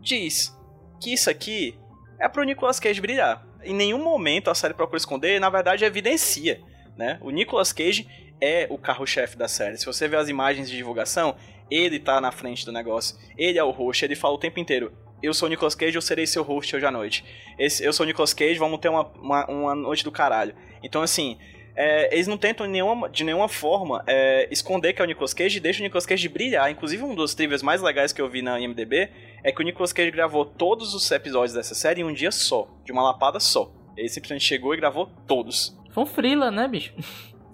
diz 0.00 0.57
que 1.00 1.12
isso 1.12 1.30
aqui 1.30 1.78
é 2.18 2.28
pro 2.28 2.42
Nicolas 2.44 2.80
Cage 2.80 3.00
brilhar. 3.00 3.46
Em 3.62 3.74
nenhum 3.74 4.02
momento 4.02 4.50
a 4.50 4.54
série 4.54 4.74
procura 4.74 4.98
esconder, 4.98 5.40
na 5.40 5.50
verdade 5.50 5.84
evidencia, 5.84 6.60
né? 6.96 7.18
O 7.20 7.30
Nicolas 7.30 7.72
Cage 7.72 8.08
é 8.40 8.66
o 8.70 8.78
carro-chefe 8.78 9.36
da 9.36 9.48
série. 9.48 9.76
Se 9.76 9.86
você 9.86 10.06
ver 10.08 10.16
as 10.16 10.28
imagens 10.28 10.68
de 10.70 10.76
divulgação, 10.76 11.36
ele 11.70 11.98
tá 11.98 12.20
na 12.20 12.30
frente 12.30 12.64
do 12.64 12.72
negócio. 12.72 13.16
Ele 13.36 13.58
é 13.58 13.64
o 13.64 13.70
host, 13.70 14.04
ele 14.04 14.16
fala 14.16 14.34
o 14.34 14.38
tempo 14.38 14.58
inteiro. 14.58 14.92
Eu 15.22 15.34
sou 15.34 15.46
o 15.46 15.50
Nicolas 15.50 15.74
Cage, 15.74 15.96
eu 15.96 16.02
serei 16.02 16.26
seu 16.26 16.42
host 16.44 16.74
hoje 16.76 16.86
à 16.86 16.90
noite. 16.90 17.24
Esse, 17.58 17.84
eu 17.84 17.92
sou 17.92 18.04
o 18.04 18.06
Nicolas 18.06 18.32
Cage, 18.32 18.58
vamos 18.58 18.78
ter 18.78 18.88
uma, 18.88 19.04
uma, 19.20 19.46
uma 19.46 19.74
noite 19.74 20.04
do 20.04 20.12
caralho. 20.12 20.54
Então, 20.82 21.02
assim, 21.02 21.38
é, 21.80 22.12
eles 22.12 22.26
não 22.26 22.36
tentam 22.36 22.66
nenhuma, 22.66 23.08
de 23.08 23.22
nenhuma 23.22 23.48
forma 23.48 24.02
é, 24.04 24.48
esconder 24.50 24.92
que 24.92 25.00
é 25.00 25.04
o 25.04 25.06
Nicolas 25.06 25.32
Cage 25.32 25.58
e 25.58 25.60
deixam 25.60 25.82
o 25.82 25.84
Nicolas 25.84 26.04
Cage 26.04 26.28
brilhar. 26.28 26.68
Inclusive, 26.68 27.04
um 27.04 27.14
dos 27.14 27.36
trivias 27.36 27.62
mais 27.62 27.80
legais 27.80 28.12
que 28.12 28.20
eu 28.20 28.28
vi 28.28 28.42
na 28.42 28.58
IMDB 28.58 29.08
é 29.44 29.52
que 29.52 29.60
o 29.60 29.64
Nicolas 29.64 29.92
Cage 29.92 30.10
gravou 30.10 30.44
todos 30.44 30.92
os 30.92 31.08
episódios 31.12 31.54
dessa 31.54 31.76
série 31.76 32.00
em 32.00 32.04
um 32.04 32.12
dia 32.12 32.32
só, 32.32 32.68
de 32.84 32.90
uma 32.90 33.00
lapada 33.00 33.38
só. 33.38 33.72
Ele 33.96 34.08
simplesmente 34.08 34.44
chegou 34.44 34.74
e 34.74 34.76
gravou 34.76 35.06
todos. 35.28 35.78
Foi 35.90 36.02
um 36.02 36.06
frila, 36.06 36.50
né, 36.50 36.66
bicho? 36.66 36.92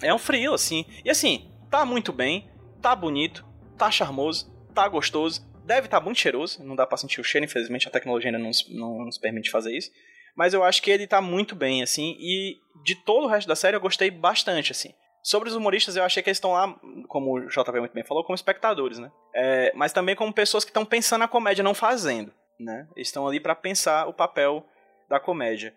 É 0.03 0.13
um 0.15 0.19
frila, 0.19 0.55
assim. 0.55 0.87
E 1.05 1.11
assim, 1.11 1.51
tá 1.71 1.85
muito 1.85 2.11
bem, 2.11 2.49
tá 2.81 2.97
bonito, 2.97 3.45
tá 3.77 3.91
charmoso, 3.91 4.51
tá 4.75 4.89
gostoso, 4.89 5.47
deve 5.67 5.87
estar 5.87 5.99
tá 5.99 6.05
muito 6.05 6.19
cheiroso. 6.19 6.65
Não 6.65 6.75
dá 6.75 6.87
pra 6.87 6.97
sentir 6.97 7.21
o 7.21 7.25
cheiro, 7.25 7.45
infelizmente 7.45 7.89
a 7.89 7.91
tecnologia 7.91 8.31
ainda 8.31 8.39
não 8.39 8.51
não 8.71 9.05
nos 9.05 9.19
permite 9.19 9.51
fazer 9.51 9.77
isso. 9.77 9.91
Mas 10.37 10.53
eu 10.53 10.65
acho 10.65 10.83
que 10.83 10.91
ele 10.91 11.07
tá 11.07 11.21
muito 11.21 11.55
bem, 11.55 11.83
assim. 11.83 12.17
E 12.19 12.59
de 12.85 12.95
todo 12.95 13.25
o 13.25 13.29
resto 13.29 13.47
da 13.47 13.57
série 13.57 13.77
eu 13.77 13.81
gostei 13.81 14.11
bastante, 14.11 14.73
assim. 14.73 14.93
Sobre 15.23 15.49
os 15.49 15.55
humoristas, 15.55 15.97
eu 15.97 16.05
achei 16.05 16.23
que 16.23 16.29
eles 16.29 16.37
estão 16.37 16.53
lá, 16.53 16.79
como 17.09 17.39
o 17.39 17.49
JV 17.49 17.81
muito 17.81 17.95
bem 17.95 18.05
falou, 18.05 18.23
como 18.25 18.35
espectadores, 18.35 18.99
né? 18.99 19.11
É, 19.35 19.73
mas 19.75 19.93
também 19.93 20.15
como 20.15 20.33
pessoas 20.33 20.65
que 20.65 20.71
estão 20.71 20.85
pensando 20.85 21.25
a 21.25 21.29
comédia, 21.29 21.65
não 21.65 21.73
fazendo, 21.73 22.31
né? 22.61 22.87
Eles 22.95 23.09
estão 23.09 23.27
ali 23.27 23.41
para 23.41 23.55
pensar 23.55 24.07
o 24.07 24.13
papel 24.13 24.67
da 25.09 25.19
comédia. 25.19 25.75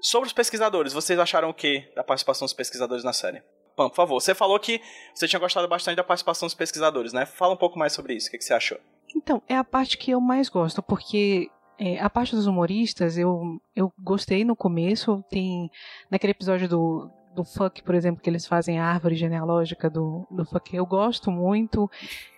Sobre 0.00 0.26
os 0.26 0.32
pesquisadores, 0.32 0.92
vocês 0.92 1.18
acharam 1.18 1.50
o 1.50 1.54
que 1.54 1.88
da 1.94 2.02
participação 2.02 2.46
dos 2.46 2.52
pesquisadores 2.54 3.04
na 3.04 3.12
série? 3.12 3.42
Pam, 3.76 3.88
por 3.88 3.94
favor. 3.94 4.20
Você 4.20 4.34
falou 4.34 4.58
que 4.58 4.80
você 5.14 5.28
tinha 5.28 5.38
gostado 5.38 5.68
bastante 5.68 5.96
da 5.96 6.02
participação 6.02 6.46
dos 6.46 6.54
pesquisadores, 6.54 7.12
né? 7.12 7.24
Fala 7.24 7.54
um 7.54 7.56
pouco 7.56 7.78
mais 7.78 7.92
sobre 7.92 8.14
isso. 8.14 8.26
O 8.26 8.30
que, 8.32 8.38
que 8.38 8.44
você 8.44 8.54
achou? 8.54 8.78
Então, 9.14 9.40
é 9.48 9.56
a 9.56 9.62
parte 9.62 9.96
que 9.96 10.10
eu 10.10 10.20
mais 10.20 10.48
gosto, 10.48 10.82
porque 10.82 11.48
é, 11.78 12.00
a 12.00 12.10
parte 12.10 12.34
dos 12.34 12.46
humoristas 12.46 13.16
eu, 13.16 13.60
eu 13.74 13.92
gostei 13.98 14.44
no 14.44 14.56
começo. 14.56 15.24
Tem 15.30 15.70
naquele 16.10 16.32
episódio 16.32 16.68
do, 16.68 17.08
do 17.34 17.44
fuck, 17.44 17.82
por 17.84 17.94
exemplo, 17.94 18.20
que 18.20 18.28
eles 18.28 18.46
fazem 18.46 18.80
a 18.80 18.84
árvore 18.84 19.14
genealógica 19.14 19.88
do, 19.88 20.26
do 20.28 20.44
fuck, 20.44 20.74
eu 20.74 20.84
gosto 20.84 21.30
muito. 21.30 21.88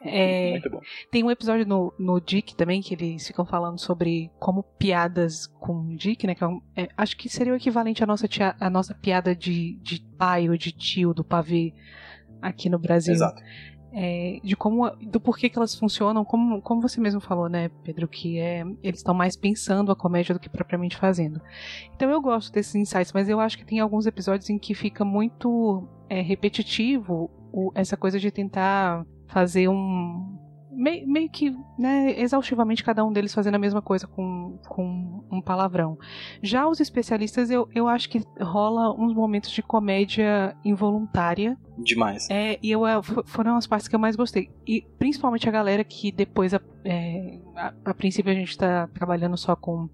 É, 0.03 0.51
muito. 0.53 0.81
Tem 1.11 1.25
um 1.25 1.31
episódio 1.31 1.67
no, 1.67 1.93
no 1.99 2.21
Dick 2.21 2.55
também 2.55 2.83
que 2.83 2.93
eles 2.93 3.27
ficam 3.27 3.47
falando 3.47 3.79
sobre 3.79 4.31
como 4.39 4.63
piadas 4.63 5.47
com 5.47 5.97
Dick, 5.97 6.27
né? 6.27 6.35
Que 6.35 6.45
é 6.45 6.47
um, 6.47 6.61
é, 6.77 6.89
acho 6.97 7.17
que 7.17 7.29
seria 7.31 7.55
o 7.55 7.57
equivalente 7.57 8.05
à 8.05 8.07
nossa, 8.07 8.29
tia, 8.29 8.55
à 8.61 8.69
nossa 8.69 8.95
piada 8.95 9.35
de, 9.35 9.79
de 9.81 10.03
pai 10.19 10.51
ou 10.51 10.57
de 10.57 10.71
tio 10.71 11.15
do 11.15 11.25
pavê 11.25 11.73
aqui 12.43 12.69
no 12.69 12.79
Brasil. 12.79 13.15
Exato 13.15 13.41
é, 13.93 14.41
de 14.43 14.57
como 14.57 14.89
do 15.01 15.21
porquê 15.21 15.49
que 15.49 15.59
elas 15.59 15.75
funcionam, 15.75 16.25
como, 16.25 16.61
como 16.63 16.81
você 16.81 17.01
mesmo 17.01 17.21
falou, 17.21 17.49
né, 17.49 17.71
Pedro, 17.83 18.07
que 18.07 18.39
é 18.39 18.65
eles 18.83 19.01
estão 19.01 19.15
mais 19.15 19.37
pensando 19.37 19.91
a 19.91 19.97
comédia 19.97 20.35
do 20.35 20.41
que 20.41 20.49
propriamente 20.49 20.97
fazendo. 20.97 21.41
Então 21.95 22.11
eu 22.11 22.21
gosto 22.21 22.53
desses 22.53 22.75
insights, 22.75 23.13
mas 23.13 23.29
eu 23.29 23.41
acho 23.41 23.59
que 23.59 23.65
tem 23.65 23.81
alguns 23.81 24.07
episódios 24.07 24.49
em 24.51 24.59
que 24.59 24.75
fica 24.75 25.05
muito 25.05 25.89
é, 26.09 26.21
repetitivo 26.21 27.31
o, 27.53 27.73
essa 27.75 27.97
coisa 27.97 28.19
de 28.19 28.31
tentar 28.31 29.05
fazer 29.27 29.69
um 29.69 30.39
meio, 30.71 31.07
meio 31.09 31.29
que 31.29 31.55
né, 31.79 32.19
exaustivamente 32.21 32.85
cada 32.85 33.05
um 33.05 33.13
deles 33.13 33.35
fazendo 33.35 33.55
a 33.55 33.59
mesma 33.59 33.83
coisa 33.83 34.07
com, 34.07 34.59
com 34.69 35.25
um 35.31 35.41
palavrão. 35.41 35.99
Já 36.43 36.67
os 36.69 36.81
especialistas, 36.81 37.51
eu, 37.51 37.69
eu 37.75 37.89
acho 37.89 38.09
que 38.09 38.23
rola 38.41 38.93
uns 38.93 39.15
momentos 39.15 39.51
de 39.51 39.63
comédia 39.63 40.57
involuntária. 40.65 41.57
Demais. 41.79 42.29
É, 42.31 42.59
e 42.63 42.71
eu, 42.71 42.83
foram 43.25 43.57
as 43.57 43.67
partes 43.67 43.89
que 43.89 43.95
eu 43.95 44.01
mais 44.01 44.17
gostei. 44.17 44.51
E 44.67 44.83
principalmente 44.99 45.49
a 45.49 45.53
galera 45.53 45.83
que 45.83 46.13
depois, 46.13 46.53
é, 46.85 47.39
a, 47.57 47.73
a, 47.85 47.95
princípio, 47.95 48.31
a 48.31 48.35
gente 48.35 48.51
está 48.51 48.87
trabalhando 48.89 49.37
só 49.37 49.57
com 49.57 49.89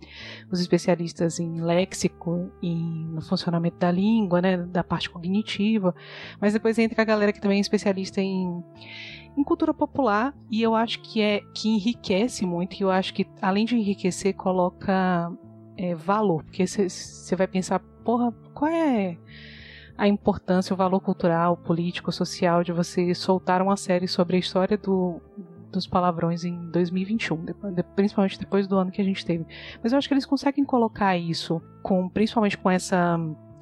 os 0.51 0.61
especialistas 0.61 1.39
em 1.39 1.61
léxico 1.61 2.51
e 2.61 2.75
no 2.75 3.23
funcionamento 3.23 3.79
da 3.79 3.91
língua, 3.91 4.43
né, 4.43 4.57
da 4.57 4.83
parte 4.83 5.09
cognitiva. 5.09 5.95
Mas 6.41 6.53
depois 6.53 6.79
entra 6.79 7.03
a 7.03 7.05
galera 7.05 7.33
que 7.33 7.41
também 7.41 7.59
é 7.59 7.61
especialista 7.61 8.21
em 8.21 8.63
em 9.37 9.45
cultura 9.45 9.75
popular 9.75 10.35
e 10.51 10.63
eu 10.63 10.75
acho 10.75 11.01
que 11.01 11.21
é 11.21 11.41
que 11.55 11.69
enriquece 11.69 12.47
muito 12.47 12.75
e 12.77 12.83
eu 12.83 12.91
acho 12.91 13.13
que 13.13 13.27
além 13.41 13.65
de 13.65 13.77
enriquecer 13.77 14.35
coloca 14.35 15.31
é, 15.77 15.95
valor 15.95 16.43
porque 16.45 16.67
você 16.67 17.37
vai 17.37 17.47
pensar 17.47 17.81
porra 18.05 18.33
qual 18.55 18.71
é 18.71 19.19
a 19.99 20.09
importância 20.09 20.73
o 20.73 20.77
valor 20.77 21.01
cultural 21.01 21.57
político 21.57 22.11
social 22.11 22.65
de 22.65 22.73
você 22.73 23.15
soltar 23.15 23.61
uma 23.61 23.77
série 23.77 24.09
sobre 24.09 24.37
a 24.37 24.41
história 24.41 24.79
do 24.79 25.21
dos 25.73 25.87
palavrões 25.87 26.43
em 26.45 26.71
2021, 26.71 27.45
principalmente 27.95 28.39
depois 28.39 28.67
do 28.67 28.79
ano 28.79 28.91
que 28.91 29.03
a 29.03 29.05
gente 29.05 29.27
teve. 29.27 29.45
Mas 29.83 29.93
eu 29.93 29.99
acho 29.99 30.09
que 30.09 30.15
eles 30.15 30.25
conseguem 30.25 30.65
colocar 30.65 31.19
isso 31.19 31.61
com 31.83 32.09
principalmente 32.09 32.57
com 32.57 32.71
essa 32.71 33.19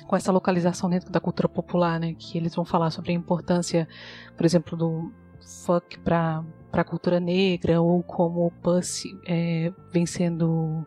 com 0.07 0.15
essa 0.15 0.31
localização 0.31 0.89
dentro 0.91 1.11
da 1.11 1.19
cultura 1.19 1.49
popular, 1.49 1.99
né? 1.99 2.15
Que 2.17 2.37
eles 2.39 2.55
vão 2.55 2.65
falar 2.65 2.91
sobre 2.91 3.13
a 3.13 3.15
importância, 3.15 3.89
por 4.37 4.45
exemplo, 4.45 4.77
do, 4.77 5.11
fuck 5.45 5.99
para 6.01 6.45
a 6.73 6.85
cultura 6.85 7.21
negra 7.21 7.81
ou 7.81 8.03
como 8.03 8.47
o 8.47 8.51
Pussy 8.51 9.19
é, 9.27 9.73
vem 9.93 10.07
sendo 10.07 10.87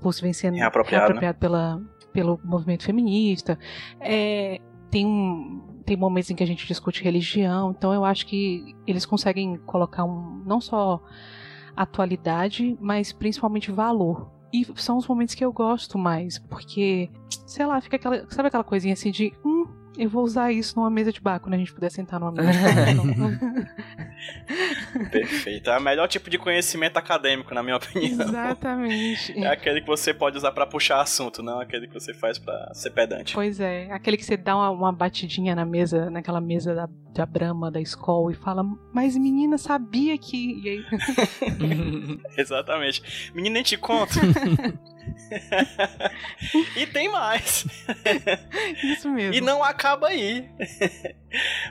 Pussy 0.00 0.22
vem 0.22 0.32
sendo 0.32 0.56
reapropriado, 0.56 1.14
reapropriado 1.14 1.36
né? 1.36 1.40
pela, 1.40 1.82
pelo 2.12 2.40
movimento 2.44 2.84
feminista 2.84 3.58
é, 4.00 4.60
tem 4.90 5.62
tem 5.84 5.96
momentos 5.96 6.30
em 6.30 6.34
que 6.34 6.42
a 6.42 6.46
gente 6.46 6.66
discute 6.66 7.02
religião 7.02 7.74
então 7.76 7.92
eu 7.92 8.04
acho 8.04 8.26
que 8.26 8.74
eles 8.86 9.04
conseguem 9.04 9.56
colocar 9.58 10.04
um 10.04 10.42
não 10.46 10.60
só 10.60 11.02
atualidade 11.76 12.76
mas 12.80 13.12
principalmente 13.12 13.70
valor 13.70 14.30
e 14.52 14.64
são 14.76 14.96
os 14.96 15.06
momentos 15.08 15.34
que 15.34 15.44
eu 15.44 15.52
gosto 15.52 15.98
mais 15.98 16.38
porque 16.38 17.10
sei 17.46 17.66
lá 17.66 17.80
fica 17.80 17.96
aquela 17.96 18.24
sabe 18.30 18.48
aquela 18.48 18.64
coisinha 18.64 18.94
assim 18.94 19.10
de 19.10 19.32
hum, 19.44 19.53
eu 19.96 20.08
vou 20.08 20.24
usar 20.24 20.52
isso 20.52 20.76
numa 20.76 20.90
mesa 20.90 21.12
de 21.12 21.20
bar, 21.20 21.38
quando 21.40 21.54
a 21.54 21.56
gente 21.56 21.72
puder 21.72 21.90
sentar 21.90 22.18
numa 22.18 22.32
mesa 22.32 22.50
de 22.52 23.14
bar. 23.14 23.74
Perfeito. 25.10 25.70
É 25.70 25.78
o 25.78 25.82
melhor 25.82 26.08
tipo 26.08 26.28
de 26.30 26.38
conhecimento 26.38 26.96
acadêmico, 26.96 27.54
na 27.54 27.62
minha 27.62 27.76
opinião. 27.76 28.26
Exatamente. 28.28 29.38
É 29.38 29.46
aquele 29.48 29.80
que 29.80 29.86
você 29.86 30.12
pode 30.12 30.36
usar 30.36 30.52
para 30.52 30.66
puxar 30.66 31.00
assunto, 31.00 31.42
não 31.42 31.60
aquele 31.60 31.86
que 31.86 31.94
você 31.94 32.12
faz 32.12 32.38
para 32.38 32.72
ser 32.74 32.90
pedante. 32.90 33.34
Pois 33.34 33.60
é. 33.60 33.90
Aquele 33.90 34.16
que 34.16 34.24
você 34.24 34.36
dá 34.36 34.56
uma, 34.56 34.70
uma 34.70 34.92
batidinha 34.92 35.54
na 35.54 35.64
mesa, 35.64 36.10
naquela 36.10 36.40
mesa 36.40 36.74
da, 36.74 36.88
da 37.14 37.24
Brahma, 37.24 37.70
da 37.70 37.80
escola, 37.80 38.32
e 38.32 38.34
fala, 38.34 38.64
mas 38.92 39.16
menina, 39.16 39.56
sabia 39.56 40.18
que. 40.18 40.60
E 40.62 40.68
aí... 40.68 40.84
Exatamente. 42.36 43.30
Menina, 43.34 43.54
nem 43.54 43.62
te 43.62 43.76
conto. 43.76 44.14
e 46.76 46.86
tem 46.86 47.10
mais. 47.10 47.66
Isso 48.82 49.08
mesmo. 49.10 49.34
E 49.34 49.40
não 49.40 49.62
acaba 49.62 50.08
aí. 50.08 50.48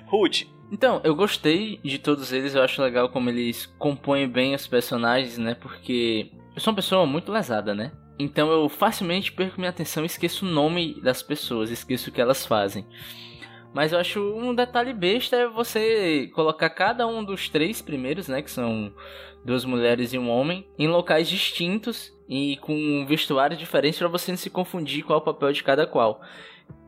Rude. 0.06 0.50
Então, 0.72 1.02
eu 1.04 1.14
gostei 1.14 1.80
de 1.84 2.00
todos 2.00 2.32
eles, 2.32 2.56
eu 2.56 2.64
acho 2.64 2.82
legal 2.82 3.10
como 3.10 3.30
eles 3.30 3.66
compõem 3.78 4.28
bem 4.28 4.56
os 4.56 4.66
personagens, 4.66 5.38
né? 5.38 5.56
Porque 5.56 6.32
eu 6.56 6.62
sou 6.62 6.72
uma 6.72 6.78
pessoa 6.78 7.06
muito 7.06 7.32
lesada, 7.32 7.76
né? 7.76 7.92
Então 8.18 8.52
eu 8.52 8.70
facilmente 8.70 9.32
perco 9.32 9.60
minha 9.60 9.70
atenção 9.70 10.04
e 10.04 10.06
esqueço 10.06 10.46
o 10.46 10.50
nome 10.50 11.00
das 11.02 11.22
pessoas, 11.22 11.70
esqueço 11.70 12.10
o 12.10 12.14
que 12.14 12.22
elas 12.22 12.46
fazem. 12.46 12.86
Mas 13.74 13.92
eu 13.92 14.00
acho 14.00 14.22
um 14.22 14.54
detalhe 14.54 14.94
besta 14.94 15.36
é 15.36 15.48
você 15.48 16.30
colocar 16.34 16.70
cada 16.70 17.08
um 17.08 17.24
dos 17.24 17.50
três 17.50 17.82
primeiros, 17.82 18.28
né? 18.28 18.42
Que 18.42 18.52
são 18.52 18.94
duas 19.44 19.66
mulheres 19.66 20.14
e 20.14 20.18
um 20.18 20.30
homem, 20.30 20.66
em 20.78 20.88
locais 20.88 21.28
distintos 21.28 22.14
e 22.30 22.58
com 22.58 23.06
vestuários 23.06 23.60
diferentes 23.60 24.00
para 24.00 24.08
você 24.08 24.32
não 24.32 24.38
se 24.38 24.50
confundir 24.50 25.04
qual 25.04 25.20
é 25.20 25.22
o 25.22 25.26
papel 25.26 25.52
de 25.52 25.64
cada 25.64 25.86
qual. 25.86 26.22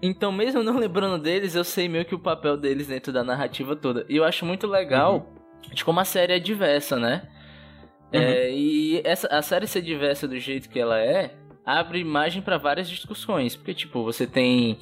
Então, 0.02 0.32
mesmo 0.32 0.64
não 0.64 0.78
lembrando 0.80 1.22
deles, 1.22 1.56
eu 1.56 1.64
sei 1.64 1.90
meio 1.90 2.06
que 2.06 2.16
o 2.16 2.20
papel 2.20 2.56
deles 2.56 2.88
dentro 2.88 3.12
da 3.12 3.24
narrativa 3.24 3.76
toda. 3.76 4.06
E 4.08 4.16
eu 4.16 4.24
acho 4.24 4.46
muito 4.46 4.68
legal 4.68 5.32
uhum. 5.68 5.74
de 5.74 5.84
como 5.84 6.00
a 6.00 6.06
série 6.06 6.34
é 6.34 6.40
diversa, 6.40 6.98
né? 6.98 7.28
Uhum. 8.14 8.22
É, 8.22 8.52
e 8.52 9.02
essa, 9.04 9.28
a 9.28 9.42
série 9.42 9.68
ser 9.68 9.82
diversa 9.82 10.28
do 10.28 10.38
jeito 10.40 10.70
que 10.70 10.80
ela 10.80 11.00
é, 11.00 11.36
abre 11.66 12.04
margem 12.04 12.42
para 12.42 12.58
várias 12.58 12.88
discussões. 12.88 13.56
Porque, 13.56 13.74
tipo, 13.74 14.04
você 14.04 14.28
tem 14.28 14.78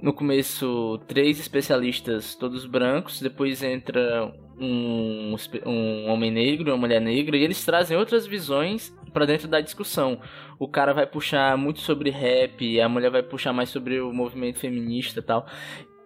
no 0.00 0.12
começo 0.12 0.98
três 1.06 1.38
especialistas 1.38 2.34
todos 2.34 2.66
brancos, 2.66 3.20
depois 3.20 3.62
entra 3.62 4.32
um, 4.58 5.34
um 5.66 6.08
homem 6.10 6.30
negro 6.30 6.70
uma 6.70 6.76
mulher 6.76 7.00
negra, 7.00 7.36
e 7.36 7.42
eles 7.42 7.64
trazem 7.64 7.96
outras 7.96 8.26
visões 8.26 8.94
para 9.12 9.26
dentro 9.26 9.48
da 9.48 9.60
discussão. 9.60 10.20
O 10.58 10.68
cara 10.68 10.92
vai 10.92 11.06
puxar 11.06 11.56
muito 11.56 11.80
sobre 11.80 12.10
rap, 12.10 12.80
a 12.80 12.88
mulher 12.88 13.10
vai 13.10 13.22
puxar 13.22 13.52
mais 13.52 13.68
sobre 13.68 14.00
o 14.00 14.12
movimento 14.12 14.58
feminista 14.58 15.20
e 15.20 15.22
tal. 15.22 15.46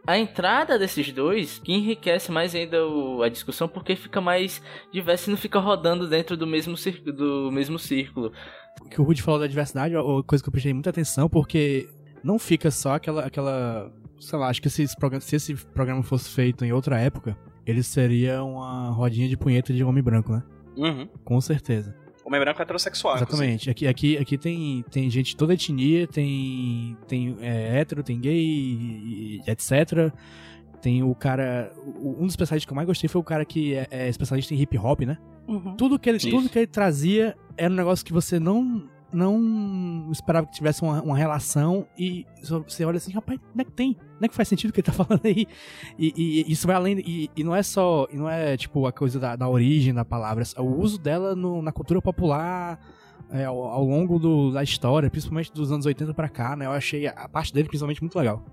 A 0.06 0.16
entrada 0.16 0.78
desses 0.78 1.10
dois 1.12 1.58
que 1.58 1.72
enriquece 1.72 2.30
mais 2.30 2.54
ainda 2.54 2.86
o, 2.86 3.22
a 3.22 3.28
discussão 3.28 3.66
porque 3.66 3.96
fica 3.96 4.20
mais 4.20 4.62
diverso 4.92 5.28
e 5.28 5.32
não 5.32 5.36
fica 5.36 5.58
rodando 5.58 6.08
dentro 6.08 6.36
do 6.36 6.46
mesmo, 6.46 6.76
do 7.12 7.50
mesmo 7.50 7.76
círculo. 7.76 8.32
O 8.86 8.88
que 8.88 9.00
o 9.00 9.04
Rudy 9.04 9.22
falou 9.22 9.40
da 9.40 9.46
diversidade 9.46 9.94
é 9.94 10.00
uma 10.00 10.22
coisa 10.22 10.42
que 10.42 10.48
eu 10.48 10.52
prestei 10.52 10.72
muita 10.72 10.90
atenção 10.90 11.28
porque 11.28 11.88
não 12.22 12.38
fica 12.38 12.70
só 12.70 12.94
aquela, 12.94 13.26
aquela 13.26 13.92
sei 14.18 14.38
lá, 14.38 14.48
acho 14.48 14.62
que 14.62 14.70
se 14.70 14.82
esse, 14.82 14.96
programa, 14.96 15.20
se 15.20 15.36
esse 15.36 15.54
programa 15.54 16.02
fosse 16.02 16.30
feito 16.30 16.64
em 16.64 16.72
outra 16.72 16.98
época, 16.98 17.36
ele 17.66 17.82
seria 17.82 18.42
uma 18.42 18.90
rodinha 18.90 19.28
de 19.28 19.36
punheta 19.36 19.72
de 19.72 19.84
homem 19.84 20.02
branco, 20.02 20.32
né? 20.32 20.42
Uhum. 20.76 21.08
Com 21.24 21.40
certeza. 21.40 21.94
Homem 22.24 22.40
branco 22.40 22.60
é 22.60 22.62
heterossexual. 22.62 23.16
Exatamente. 23.16 23.70
Aqui, 23.70 23.86
aqui, 23.86 24.18
aqui 24.18 24.36
tem, 24.36 24.84
tem 24.90 25.08
gente 25.08 25.30
de 25.30 25.36
toda 25.36 25.54
etnia, 25.54 26.06
tem, 26.08 26.96
tem 27.06 27.36
é, 27.40 27.78
hétero, 27.78 28.02
tem 28.02 28.18
gay, 28.18 29.40
etc. 29.46 30.12
Tem 30.80 31.02
o 31.02 31.14
cara. 31.14 31.72
Um 31.98 32.24
dos 32.24 32.32
especialistas 32.32 32.66
que 32.66 32.72
eu 32.72 32.76
mais 32.76 32.86
gostei 32.86 33.08
foi 33.08 33.20
o 33.20 33.24
cara 33.24 33.44
que 33.44 33.74
é, 33.74 33.86
é 33.90 34.08
especialista 34.08 34.54
em 34.54 34.60
hip 34.60 34.76
hop, 34.78 35.02
né? 35.02 35.18
Uhum. 35.48 35.76
Tudo, 35.76 35.98
que 35.98 36.08
ele, 36.08 36.18
tudo 36.18 36.48
que 36.48 36.58
ele 36.58 36.66
trazia 36.66 37.36
era 37.56 37.72
um 37.72 37.76
negócio 37.76 38.04
que 38.04 38.12
você 38.12 38.38
não 38.40 38.88
não 39.12 40.08
esperava 40.10 40.46
que 40.46 40.52
tivesse 40.52 40.82
uma, 40.82 41.00
uma, 41.00 41.16
relação 41.16 41.86
e 41.96 42.26
você 42.42 42.84
olha 42.84 42.96
assim, 42.96 43.12
rapaz, 43.12 43.38
não 43.54 43.62
é 43.62 43.64
que 43.64 43.72
tem? 43.72 43.96
Não 44.20 44.26
é 44.26 44.28
que 44.28 44.34
faz 44.34 44.48
sentido 44.48 44.70
o 44.70 44.72
que 44.72 44.80
ele 44.80 44.86
tá 44.86 44.92
falando 45.04 45.24
aí? 45.24 45.46
E, 45.98 46.12
e 46.16 46.52
isso 46.52 46.66
vai 46.66 46.76
além, 46.76 46.98
e, 46.98 47.30
e, 47.34 47.44
não 47.44 47.54
é 47.54 47.62
só, 47.62 48.06
e 48.12 48.16
não 48.16 48.28
é 48.28 48.56
tipo 48.56 48.86
a 48.86 48.92
coisa 48.92 49.18
da, 49.18 49.36
da 49.36 49.48
origem 49.48 49.94
da 49.94 50.04
palavra, 50.04 50.44
é 50.54 50.60
o 50.60 50.80
uso 50.80 50.98
dela 50.98 51.34
no, 51.34 51.62
na 51.62 51.72
cultura 51.72 52.02
popular 52.02 52.78
é, 53.30 53.44
ao, 53.44 53.64
ao, 53.64 53.84
longo 53.84 54.18
do, 54.18 54.52
da 54.52 54.62
história, 54.62 55.10
principalmente 55.10 55.52
dos 55.52 55.72
anos 55.72 55.86
80 55.86 56.12
para 56.12 56.28
cá, 56.28 56.56
né? 56.56 56.66
Eu 56.66 56.72
achei 56.72 57.06
a 57.06 57.28
parte 57.28 57.52
dele 57.52 57.68
principalmente 57.68 58.02
muito 58.02 58.18
legal. 58.18 58.44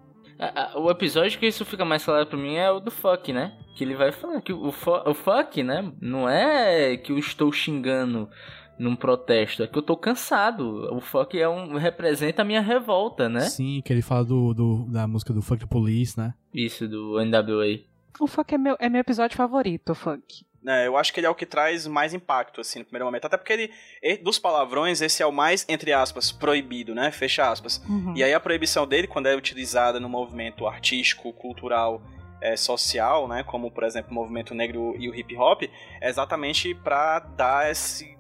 O 0.76 0.89
episódio 0.89 1.39
que 1.39 1.48
isso 1.48 1.63
fica 1.63 1.86
mais 1.86 2.04
claro 2.04 2.26
pra 2.26 2.38
mim 2.38 2.56
é 2.56 2.69
o 2.72 2.80
do 2.80 2.91
fuck, 2.91 3.32
né? 3.32 3.54
Que 3.76 3.84
ele 3.84 3.96
vai 3.96 4.12
falar 4.12 4.41
que 4.41 4.52
o, 4.52 4.67
o 4.67 5.13
fuck, 5.13 5.63
né? 5.63 5.91
Não 6.02 6.28
é 6.28 6.98
que 6.98 7.12
eu 7.12 7.17
estou 7.17 7.52
xingando 7.52 8.30
num 8.78 8.96
protesto. 8.96 9.63
É 9.63 9.67
que 9.67 9.78
eu 9.78 9.82
tô 9.82 9.96
cansado. 9.96 10.93
O 10.93 11.00
fuck 11.00 11.39
é 11.39 11.48
um, 11.48 11.76
representa 11.78 12.41
a 12.41 12.46
minha 12.46 12.62
revolta, 12.62 13.30
né? 13.30 13.41
Sim, 13.41 13.82
que 13.84 13.93
ele 13.93 14.02
fala 14.02 14.26
do, 14.26 14.54
do 14.54 14.86
da 14.91 15.08
música 15.08 15.34
do 15.34 15.41
Fuck 15.41 15.62
the 15.62 15.67
Police, 15.67 16.17
né? 16.17 16.34
Isso, 16.54 16.88
do 16.88 17.24
NWA. 17.24 17.80
O 18.19 18.28
fuck 18.28 18.54
é 18.54 18.58
meu, 18.58 18.76
é 18.80 18.89
meu 18.89 19.02
episódio 19.02 19.38
favorito, 19.38 19.91
o 19.91 19.96
funk. 19.96 20.46
É, 20.65 20.88
eu 20.88 20.95
acho 20.95 21.13
que 21.13 21.19
ele 21.19 21.28
é 21.28 21.30
o 21.30 21.36
que 21.36 21.45
traz 21.45 21.86
mais 21.86 22.13
impacto, 22.13 22.62
assim, 22.62 22.80
no 22.80 22.86
primeiro 22.86 23.06
momento. 23.06 23.26
Até 23.26 23.38
porque 23.38 23.71
ele, 24.02 24.17
dos 24.17 24.39
palavrões, 24.39 25.02
esse 25.02 25.21
é 25.21 25.26
o 25.26 25.32
mais, 25.32 25.65
entre 25.67 25.91
aspas, 25.91 26.32
proibido, 26.32 26.95
né? 26.95 27.12
Fecha 27.12 27.49
aspas. 27.49 27.84
Uhum. 27.88 28.13
E 28.15 28.23
aí 28.23 28.34
a 28.34 28.39
proibição 28.39 28.88
dele, 28.88 29.08
quando 29.08 29.28
é 29.28 29.36
utilizada 29.36 29.99
no 29.99 30.08
movimento 30.08 30.65
artístico, 30.65 31.34
cultural, 31.34 32.02
é, 32.41 32.56
social, 32.56 33.28
né? 33.28 33.43
Como, 33.43 33.71
por 33.71 33.84
exemplo, 33.84 34.12
o 34.12 34.13
movimento 34.13 34.54
negro 34.54 34.95
e 34.97 35.10
o 35.10 35.15
hip 35.15 35.36
hop, 35.38 35.63
é 36.02 36.10
exatamente 36.10 36.73
para 36.76 37.19
dar 37.19 37.71
esse 37.71 38.13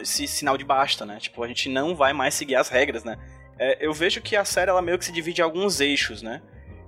esse 0.00 0.28
sinal 0.28 0.56
de 0.56 0.64
basta, 0.64 1.04
né? 1.04 1.18
Tipo, 1.18 1.42
a 1.42 1.48
gente 1.48 1.68
não 1.68 1.96
vai 1.96 2.12
mais 2.12 2.34
seguir 2.34 2.54
as 2.54 2.68
regras, 2.68 3.02
né? 3.02 3.18
É, 3.58 3.84
eu 3.84 3.92
vejo 3.92 4.20
que 4.20 4.36
a 4.36 4.44
série 4.44 4.70
ela 4.70 4.80
meio 4.80 4.96
que 4.96 5.04
se 5.04 5.10
divide 5.10 5.40
em 5.40 5.44
alguns 5.44 5.80
eixos, 5.80 6.22
né? 6.22 6.40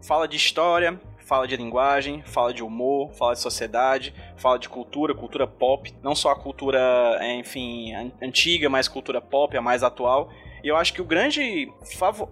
Fala 0.07 0.29
de 0.29 0.37
história, 0.37 1.01
fala 1.31 1.47
de 1.47 1.57
linguagem, 1.57 2.25
fala 2.27 2.53
de 2.53 2.61
humor, 2.61 3.13
fala 3.13 3.35
de 3.35 3.41
sociedade, 3.41 4.13
fala 4.37 4.59
de 4.59 4.69
cultura, 4.69 5.15
cultura 5.15 5.47
pop, 5.47 5.95
não 6.03 6.13
só 6.13 6.33
a 6.33 6.37
cultura, 6.37 6.81
é, 7.21 7.37
enfim, 7.37 7.93
antiga, 8.21 8.69
mas 8.69 8.89
cultura 8.89 9.21
pop, 9.21 9.57
a 9.57 9.63
mais 9.63 9.85
atual. 9.85 10.29
E 10.65 10.67
eu 10.67 10.77
acho 10.77 10.93
que 10.93 11.01
o 11.01 11.05
grande 11.05 11.73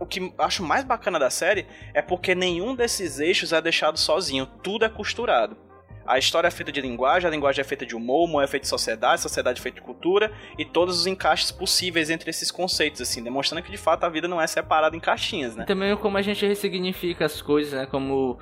o 0.01 0.05
que 0.05 0.35
acho 0.37 0.65
mais 0.65 0.85
bacana 0.85 1.17
da 1.17 1.31
série 1.31 1.65
é 1.95 2.03
porque 2.03 2.35
nenhum 2.35 2.75
desses 2.75 3.21
eixos 3.21 3.53
é 3.53 3.63
deixado 3.63 3.97
sozinho, 3.97 4.47
tudo 4.65 4.85
é 4.85 4.89
costurado. 4.89 5.68
A 6.09 6.19
história 6.19 6.49
é 6.49 6.51
feita 6.51 6.73
de 6.73 6.81
linguagem, 6.81 7.29
a 7.29 7.31
linguagem 7.31 7.61
é 7.61 7.65
feita 7.65 7.85
de 7.85 7.95
humor, 7.95 8.23
o 8.23 8.25
humor 8.25 8.43
é 8.43 8.47
feito 8.47 8.63
de 8.63 8.69
sociedade, 8.69 9.21
sociedade 9.21 9.61
é 9.61 9.63
feita 9.63 9.79
de 9.79 9.83
cultura 9.83 10.33
e 10.59 10.65
todos 10.65 10.99
os 10.99 11.07
encaixes 11.07 11.53
possíveis 11.53 12.09
entre 12.09 12.31
esses 12.31 12.51
conceitos, 12.51 13.03
assim, 13.03 13.23
demonstrando 13.23 13.63
que 13.63 13.71
de 13.71 13.77
fato 13.77 14.05
a 14.05 14.09
vida 14.09 14.27
não 14.27 14.41
é 14.41 14.47
separada 14.47 14.97
em 14.97 15.01
caixinhas, 15.01 15.55
né? 15.55 15.67
Também 15.67 15.95
como 15.97 16.17
a 16.17 16.23
gente 16.23 16.47
ressignifica 16.47 17.27
as 17.27 17.43
coisas, 17.43 17.75
né? 17.75 17.85
Como 17.85 18.39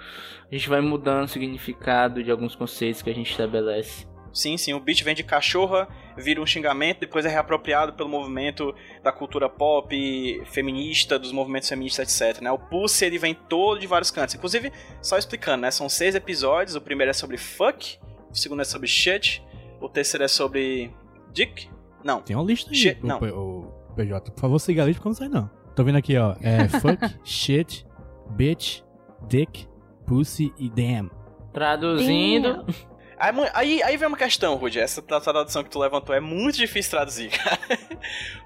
a 0.49 0.55
gente 0.55 0.69
vai 0.69 0.81
mudando 0.81 1.25
o 1.25 1.29
significado 1.29 2.23
de 2.23 2.31
alguns 2.31 2.55
conceitos 2.55 3.03
que 3.03 3.11
a 3.11 3.15
gente 3.15 3.33
estabelece. 3.33 4.07
Sim, 4.37 4.59
sim, 4.59 4.75
o 4.75 4.81
beat 4.81 5.03
vem 5.03 5.15
de 5.15 5.23
cachorra, 5.23 5.89
vira 6.15 6.43
um 6.43 6.47
xingamento, 6.47 7.01
depois 7.01 7.25
é 7.25 7.31
reapropriado 7.31 7.95
pelo 7.95 8.07
movimento 8.07 8.75
da 9.03 9.11
cultura 9.11 9.49
pop, 9.49 10.43
feminista, 10.45 11.19
dos 11.19 11.33
movimentos 11.33 11.71
feministas, 11.71 12.21
etc. 12.21 12.43
Né? 12.43 12.53
O 12.53 12.59
Pussy, 12.59 13.07
ele 13.07 13.17
vem 13.17 13.33
todo 13.33 13.81
de 13.81 13.87
vários 13.87 14.11
cantos. 14.11 14.35
Inclusive, 14.35 14.71
só 15.01 15.17
explicando, 15.17 15.63
né? 15.63 15.71
São 15.71 15.89
seis 15.89 16.15
episódios, 16.15 16.77
o 16.77 16.83
primeiro 16.83 17.09
é 17.09 17.13
sobre 17.15 17.39
fuck, 17.39 17.99
o 18.31 18.37
segundo 18.37 18.61
é 18.61 18.67
sobre 18.67 18.87
shit, 18.87 19.43
o 19.81 19.89
terceiro 19.89 20.25
é 20.25 20.29
sobre 20.29 20.93
dick. 21.33 21.71
Não. 22.05 22.21
Tem 22.21 22.37
uma 22.37 22.45
lista 22.45 22.71
aí, 22.71 22.77
shit, 22.77 23.03
o, 23.03 23.07
não. 23.07 23.19
O, 23.19 23.61
o 23.61 23.95
PJ. 23.95 24.33
Por 24.33 24.41
favor, 24.43 24.59
siga 24.59 24.83
a 24.83 24.85
lista 24.85 25.01
porque 25.01 25.09
eu 25.09 25.13
não 25.13 25.17
sei 25.17 25.29
não. 25.31 25.51
Tô 25.75 25.83
vendo 25.83 25.97
aqui, 25.97 26.15
ó. 26.19 26.37
É 26.43 26.69
fuck, 26.79 26.99
shit, 27.25 27.87
bitch, 28.33 28.83
dick, 29.27 29.67
pussy 30.05 30.53
e 30.59 30.69
damn. 30.69 31.11
Traduzindo... 31.55 32.65
Damn. 32.65 32.96
Aí, 33.19 33.83
aí 33.83 33.97
vem 33.97 34.09
uma 34.09 34.17
questão, 34.17 34.57
Rudy. 34.57 34.79
Essa 34.79 35.01
tradução 35.01 35.65
que 35.65 35.71
tu 35.71 35.79
levantou 35.79 36.15
é 36.15 36.21
muito 36.21 36.57
difícil 36.57 36.91
traduzir, 36.91 37.31
cara. 37.37 37.59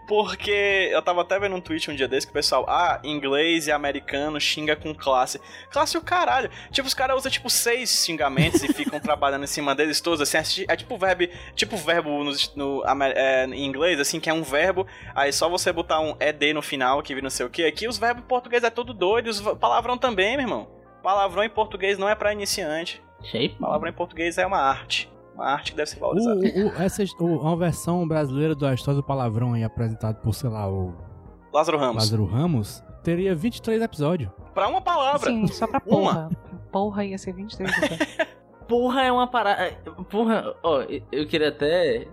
Porque 0.07 0.89
eu 0.93 1.01
tava 1.03 1.23
até 1.23 1.39
vendo 1.39 1.55
um 1.55 1.61
tweet 1.61 1.91
um 1.91 1.95
dia 1.95 2.09
desse 2.09 2.27
que 2.27 2.31
o 2.31 2.35
pessoal, 2.35 2.65
ah, 2.69 3.01
inglês 3.05 3.67
e 3.67 3.73
americano 3.73 4.41
xinga 4.41 4.75
com 4.75 4.95
classe. 4.95 5.41
Classe 5.71 5.97
o 5.97 6.03
caralho. 6.03 6.51
Tipo, 6.71 6.89
os 6.89 6.95
caras 6.95 7.17
usam 7.17 7.31
tipo 7.31 7.49
seis 7.49 8.05
xingamentos 8.05 8.63
e 8.63 8.71
ficam 8.75 8.99
trabalhando 8.99 9.45
em 9.45 9.49
cima 9.49 9.75
deles 9.75 10.01
todos, 10.01 10.21
assim. 10.21 10.65
É 10.69 10.77
tipo 10.77 10.97
verbo, 10.97 11.29
tipo 11.55 11.77
verbo 11.77 12.25
no, 12.25 12.33
no 12.57 12.85
é, 13.15 13.47
em 13.47 13.65
inglês, 13.65 14.01
assim, 14.01 14.19
que 14.19 14.31
é 14.31 14.35
um 14.35 14.43
verbo, 14.43 14.87
aí 15.15 15.33
só 15.33 15.49
você 15.49 15.73
botar 15.73 16.01
um 16.01 16.17
ed 16.21 16.53
no 16.53 16.63
final, 16.63 17.03
que 17.03 17.15
vira 17.15 17.25
não 17.25 17.31
sei 17.31 17.47
o 17.47 17.51
que. 17.51 17.65
Aqui 17.65 17.87
os 17.87 17.99
verbos 17.99 18.25
em 18.25 18.27
português 18.27 18.65
é 18.65 18.71
tudo 18.71 18.93
doido, 18.93 19.29
os 19.29 19.41
palavrão 19.41 19.99
também, 19.99 20.37
meu 20.37 20.45
irmão. 20.45 20.69
Palavrão 21.03 21.45
em 21.45 21.51
português 21.51 21.99
não 21.99 22.09
é 22.09 22.15
para 22.15 22.33
iniciante. 22.33 23.03
Shape. 23.23 23.57
Palavra 23.61 23.91
em 23.91 23.93
português 23.93 24.39
é 24.39 24.47
uma 24.47 24.59
arte. 24.59 25.11
Uma 25.35 25.47
arte 25.47 25.73
que 25.73 25.77
deve 25.77 25.89
ser 25.89 25.99
valorizada. 25.99 26.39
O, 26.39 26.43
o, 26.43 26.83
essa, 26.83 27.03
o, 27.19 27.41
uma 27.41 27.57
versão 27.57 28.07
brasileira 28.07 28.55
da 28.55 28.75
história 28.75 29.01
do 29.01 29.03
palavrão 29.03 29.55
aí 29.55 29.65
apresentado 29.65 30.17
por, 30.17 30.35
sei 30.35 30.51
lá, 30.51 30.71
o. 30.71 30.95
Lázaro 31.53 31.79
Ramos. 31.79 31.97
Lázaro 31.97 32.25
Ramos 32.25 32.85
teria 33.03 33.35
23 33.35 33.83
episódios. 33.83 34.31
Pra 34.55 34.69
uma 34.69 34.81
palavra. 34.81 35.31
Sim, 35.31 35.47
só 35.47 35.67
pra 35.67 35.81
porra. 35.81 36.29
Uma. 36.29 36.31
Porra 36.71 37.05
ia 37.05 37.19
ser 37.19 37.33
23 37.33 37.71
episódios. 37.71 38.17
porra 38.69 39.03
é 39.03 39.13
uma 39.13 39.27
parada. 39.27 39.73
Porra, 40.11 40.55
ó, 40.63 40.83
eu 41.11 41.27
queria 41.27 41.49
até 41.49 42.07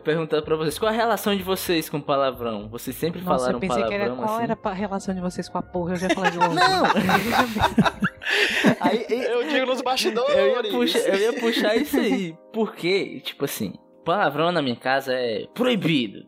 perguntar 0.00 0.42
pra 0.42 0.56
vocês, 0.56 0.78
qual 0.78 0.90
a 0.90 0.94
relação 0.94 1.34
de 1.36 1.42
vocês 1.42 1.88
com 1.88 2.00
palavrão? 2.00 2.68
Vocês 2.68 2.96
sempre 2.96 3.20
Nossa, 3.20 3.38
falaram 3.38 3.56
eu 3.56 3.60
pensei 3.60 3.82
palavrão 3.82 3.98
que 3.98 4.04
era, 4.04 4.16
qual 4.16 4.34
assim? 4.36 4.42
era 4.44 4.58
a 4.62 4.72
relação 4.72 5.14
de 5.14 5.20
vocês 5.20 5.48
com 5.48 5.58
a 5.58 5.62
porra? 5.62 5.92
Eu 5.92 5.96
já 5.96 6.10
falei 6.10 6.30
de 6.30 6.38
longe. 6.38 6.54
Não! 6.54 6.84
aí, 8.80 9.06
eu 9.08 9.48
digo 9.48 9.66
nos 9.66 9.82
bastidores. 9.82 10.36
Eu 10.36 10.64
ia, 10.64 10.70
puxar, 10.70 10.98
eu 10.98 11.16
ia 11.16 11.40
puxar 11.40 11.76
isso 11.76 11.98
aí. 11.98 12.36
Porque, 12.52 13.20
tipo 13.20 13.44
assim, 13.44 13.74
palavrão 14.04 14.52
na 14.52 14.62
minha 14.62 14.76
casa 14.76 15.12
é 15.12 15.46
proibido. 15.54 16.26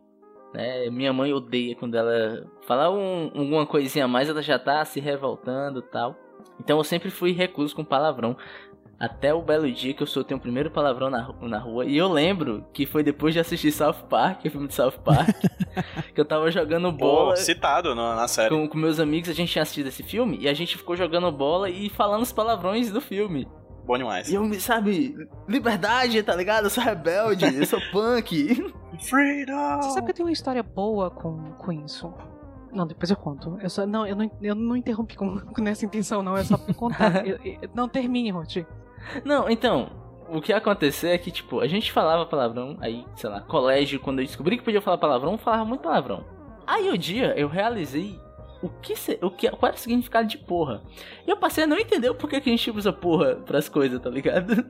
Né? 0.52 0.88
Minha 0.90 1.12
mãe 1.12 1.32
odeia 1.32 1.74
quando 1.74 1.96
ela 1.96 2.46
falar 2.66 2.90
um, 2.90 3.30
alguma 3.34 3.66
coisinha 3.66 4.04
a 4.04 4.08
mais, 4.08 4.28
ela 4.28 4.40
já 4.40 4.58
tá 4.58 4.84
se 4.84 5.00
revoltando 5.00 5.80
e 5.80 5.90
tal. 5.90 6.16
Então 6.60 6.78
eu 6.78 6.84
sempre 6.84 7.10
fui 7.10 7.32
recluso 7.32 7.74
com 7.74 7.84
palavrão. 7.84 8.36
Até 8.98 9.34
o 9.34 9.42
belo 9.42 9.70
dia 9.70 9.92
que 9.92 10.02
eu 10.02 10.06
soltei 10.06 10.36
um 10.36 10.40
primeiro 10.40 10.70
palavrão 10.70 11.10
na, 11.10 11.28
na 11.42 11.58
rua. 11.58 11.84
E 11.84 11.96
eu 11.96 12.08
lembro 12.08 12.64
que 12.72 12.86
foi 12.86 13.02
depois 13.02 13.34
de 13.34 13.40
assistir 13.40 13.72
South 13.72 14.06
Park, 14.08 14.44
o 14.44 14.50
filme 14.50 14.68
de 14.68 14.74
South 14.74 14.92
Park, 15.04 15.34
que 16.14 16.20
eu 16.20 16.24
tava 16.24 16.50
jogando 16.50 16.90
bola. 16.92 17.30
Pô, 17.30 17.36
citado 17.36 17.94
no- 17.94 18.14
na 18.14 18.28
série. 18.28 18.50
Com, 18.54 18.68
com 18.68 18.78
meus 18.78 19.00
amigos, 19.00 19.28
a 19.28 19.32
gente 19.32 19.50
tinha 19.52 19.62
assistido 19.62 19.88
esse 19.88 20.02
filme 20.02 20.38
e 20.40 20.48
a 20.48 20.54
gente 20.54 20.76
ficou 20.76 20.94
jogando 20.96 21.30
bola 21.32 21.68
e 21.68 21.90
falando 21.90 22.22
os 22.22 22.32
palavrões 22.32 22.90
do 22.92 23.00
filme. 23.00 23.48
Bom 23.84 23.98
demais. 23.98 24.30
E 24.30 24.34
eu, 24.36 24.44
me- 24.44 24.58
sabe, 24.60 25.14
liberdade, 25.48 26.22
tá 26.22 26.34
ligado? 26.34 26.64
Eu 26.64 26.70
sou 26.70 26.82
rebelde, 26.82 27.44
eu 27.54 27.66
sou 27.66 27.80
punk. 27.92 28.72
Freedom! 29.00 29.82
Você 29.82 29.90
sabe 29.90 30.06
que 30.06 30.10
eu 30.12 30.14
tenho 30.14 30.28
uma 30.28 30.32
história 30.32 30.62
boa 30.62 31.10
com, 31.10 31.52
com 31.58 31.72
isso? 31.72 32.12
Não, 32.72 32.86
depois 32.86 33.10
eu 33.10 33.16
conto. 33.16 33.58
Eu 33.60 33.68
só, 33.68 33.86
não, 33.86 34.06
eu 34.06 34.16
não, 34.16 34.30
eu 34.40 34.54
não 34.54 34.76
interrompi 34.76 35.16
com, 35.16 35.38
com 35.52 35.60
nessa 35.62 35.84
intenção, 35.84 36.22
não. 36.22 36.36
É 36.36 36.44
só 36.44 36.56
pra 36.56 36.72
contar. 36.74 37.26
Eu- 37.26 37.38
eu- 37.44 37.68
não, 37.74 37.88
termine, 37.88 38.30
Ruth. 38.30 38.58
Não, 39.24 39.48
então, 39.48 39.90
o 40.28 40.40
que 40.40 40.52
aconteceu 40.52 41.10
é 41.10 41.18
que, 41.18 41.30
tipo, 41.30 41.60
a 41.60 41.66
gente 41.66 41.92
falava 41.92 42.26
palavrão, 42.26 42.76
aí, 42.80 43.04
sei 43.16 43.30
lá, 43.30 43.40
colégio, 43.40 44.00
quando 44.00 44.20
eu 44.20 44.26
descobri 44.26 44.58
que 44.58 44.64
podia 44.64 44.80
falar 44.80 44.98
palavrão, 44.98 45.38
falava 45.38 45.64
muito 45.64 45.82
palavrão. 45.82 46.24
Aí 46.66 46.88
o 46.90 46.98
dia 46.98 47.34
eu 47.36 47.48
realizei 47.48 48.18
o 48.62 48.68
que, 48.68 48.96
se- 48.96 49.18
o 49.20 49.30
que 49.30 49.50
qual 49.50 49.68
era 49.68 49.76
o 49.76 49.80
significado 49.80 50.26
de 50.26 50.38
porra. 50.38 50.82
E 51.26 51.30
eu 51.30 51.36
passei 51.36 51.64
a 51.64 51.66
não 51.66 51.78
entender 51.78 52.08
o 52.08 52.14
porquê 52.14 52.40
que 52.40 52.48
a 52.48 52.52
gente 52.52 52.70
usa 52.70 52.92
porra 52.92 53.36
pras 53.36 53.68
coisas, 53.68 54.00
tá 54.00 54.08
ligado? 54.08 54.64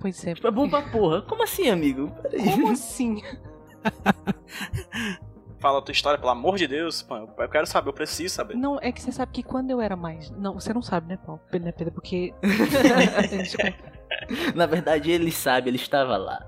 Pois 0.00 0.24
é. 0.26 0.34
tipo, 0.34 0.46
é 0.46 0.50
bom 0.50 0.68
pra 0.68 0.82
porra. 0.82 1.22
Como 1.22 1.42
assim, 1.42 1.68
amigo? 1.68 2.10
Peraí. 2.22 2.50
Como 2.52 2.70
assim? 2.70 3.22
Fala 5.64 5.78
a 5.78 5.82
tua 5.82 5.92
história, 5.92 6.18
pelo 6.18 6.30
amor 6.30 6.58
de 6.58 6.66
Deus. 6.66 7.00
Pô, 7.00 7.16
eu 7.16 7.48
quero 7.48 7.66
saber, 7.66 7.88
eu 7.88 7.94
preciso 7.94 8.34
saber. 8.34 8.54
Não, 8.54 8.78
é 8.82 8.92
que 8.92 9.00
você 9.00 9.10
sabe 9.10 9.32
que 9.32 9.42
quando 9.42 9.70
eu 9.70 9.80
era 9.80 9.96
mais. 9.96 10.30
Não, 10.32 10.60
você 10.60 10.74
não 10.74 10.82
sabe, 10.82 11.08
né, 11.08 11.16
Paulo? 11.16 11.40
Né, 11.50 11.72
Pedro? 11.72 11.94
Porque. 11.94 12.34
Na 14.54 14.66
verdade, 14.66 15.10
ele 15.10 15.32
sabe, 15.32 15.70
ele 15.70 15.78
estava 15.78 16.18
lá. 16.18 16.46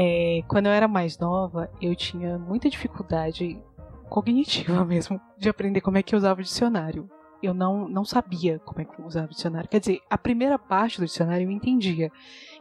É, 0.00 0.42
quando 0.46 0.66
eu 0.66 0.72
era 0.72 0.86
mais 0.86 1.18
nova, 1.18 1.68
eu 1.82 1.92
tinha 1.96 2.38
muita 2.38 2.70
dificuldade 2.70 3.60
cognitiva 4.08 4.82
mesmo 4.86 5.20
de 5.36 5.48
aprender 5.48 5.80
como 5.80 5.98
é 5.98 6.04
que 6.04 6.14
eu 6.14 6.18
usava 6.18 6.38
o 6.38 6.44
dicionário. 6.44 7.10
Eu 7.42 7.52
não, 7.52 7.88
não 7.88 8.04
sabia 8.04 8.60
como 8.60 8.80
é 8.80 8.84
que 8.84 8.96
eu 8.96 9.04
usava 9.04 9.26
o 9.26 9.30
dicionário. 9.30 9.68
Quer 9.68 9.80
dizer, 9.80 10.00
a 10.08 10.16
primeira 10.16 10.56
parte 10.56 11.00
do 11.00 11.06
dicionário 11.06 11.48
eu 11.48 11.50
entendia, 11.50 12.12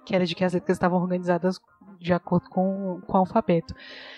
que 0.03 0.15
era 0.15 0.25
de 0.25 0.33
que 0.33 0.43
as 0.43 0.53
letras 0.53 0.77
estavam 0.77 0.99
organizadas 0.99 1.61
de 1.99 2.13
acordo 2.13 2.49
com, 2.49 3.01
com 3.05 3.13
o 3.13 3.17
alfabeto. 3.17 3.73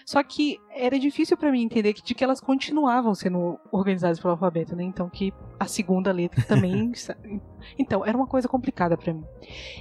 Só 0.06 0.22
que 0.24 0.60
era 0.72 1.00
difícil 1.00 1.38
para 1.38 1.52
mim 1.52 1.64
entender 1.64 1.94
que, 1.94 2.04
de 2.04 2.14
que 2.14 2.24
elas 2.24 2.40
continuavam 2.40 3.14
sendo 3.16 3.60
organizadas 3.72 4.20
pelo 4.20 4.32
alfabeto, 4.32 4.76
né? 4.76 4.84
Então 4.84 5.10
que 5.10 5.34
a 5.60 5.66
segunda 5.66 6.12
letra 6.12 6.44
também. 6.44 6.92
então, 7.78 8.06
era 8.06 8.18
uma 8.18 8.28
coisa 8.28 8.48
complicada 8.48 8.98
para 8.98 9.14
mim. 9.14 9.24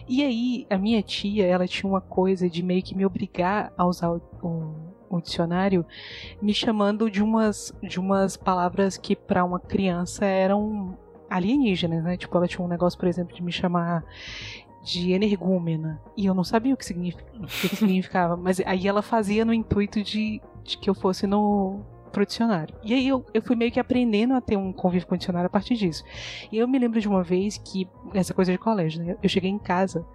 E 0.09 0.23
aí, 0.23 0.67
a 0.69 0.77
minha 0.77 1.03
tia, 1.03 1.47
ela 1.47 1.67
tinha 1.67 1.89
uma 1.89 2.01
coisa 2.01 2.49
de 2.49 2.63
meio 2.63 2.83
que 2.83 2.97
me 2.97 3.07
obrigar 3.07 3.73
a 3.77 3.87
usar 3.87 4.11
o, 4.11 4.21
o, 4.43 5.17
o 5.17 5.21
dicionário, 5.21 5.87
me 6.43 6.53
chamando 6.53 7.11
de 7.11 7.23
umas, 7.23 7.73
de 7.83 8.01
umas 8.01 8.37
palavras 8.37 8.97
que 8.97 9.15
para 9.15 9.45
uma 9.45 9.61
criança 9.61 10.25
eram 10.25 10.99
alienígenas, 11.31 12.03
né? 12.03 12.17
Tipo, 12.17 12.37
ela 12.37 12.49
tinha 12.49 12.65
um 12.65 12.69
negócio, 12.69 12.99
por 12.99 13.09
exemplo, 13.09 13.35
de 13.35 13.43
me 13.43 13.53
chamar 13.53 14.05
de 14.83 15.13
energúmena. 15.13 16.01
E 16.17 16.27
eu 16.27 16.35
não 16.35 16.45
sabia 16.45 16.73
o 16.75 16.77
que, 16.77 16.85
signific- 16.85 17.25
o 17.35 17.47
que 17.47 17.77
significava. 17.77 18.37
Mas 18.41 18.61
aí 18.61 18.87
ela 18.89 19.03
fazia 19.03 19.45
no 19.45 19.53
intuito 19.53 20.03
de, 20.03 20.41
de 20.65 20.79
que 20.79 20.89
eu 20.89 20.95
fosse 20.95 21.27
no 21.27 21.81
pro 22.13 22.25
dicionário. 22.25 22.75
E 22.83 22.95
aí 22.95 23.07
eu, 23.07 23.23
eu 23.35 23.43
fui 23.43 23.55
meio 23.55 23.71
que 23.71 23.79
aprendendo 23.79 24.33
a 24.35 24.41
ter 24.41 24.57
um 24.57 24.73
convívio 24.73 25.07
com 25.07 25.15
o 25.15 25.19
dicionário 25.19 25.47
a 25.47 25.51
partir 25.51 25.75
disso. 25.75 26.03
E 26.51 26.57
eu 26.57 26.67
me 26.67 26.79
lembro 26.79 26.99
de 27.01 27.07
uma 27.07 27.23
vez 27.23 27.59
que, 27.59 27.87
essa 28.15 28.33
coisa 28.33 28.51
de 28.51 28.57
colégio, 28.57 29.05
né? 29.05 29.15
Eu 29.23 29.29
cheguei 29.29 29.51
em 29.51 29.59
casa 29.59 30.07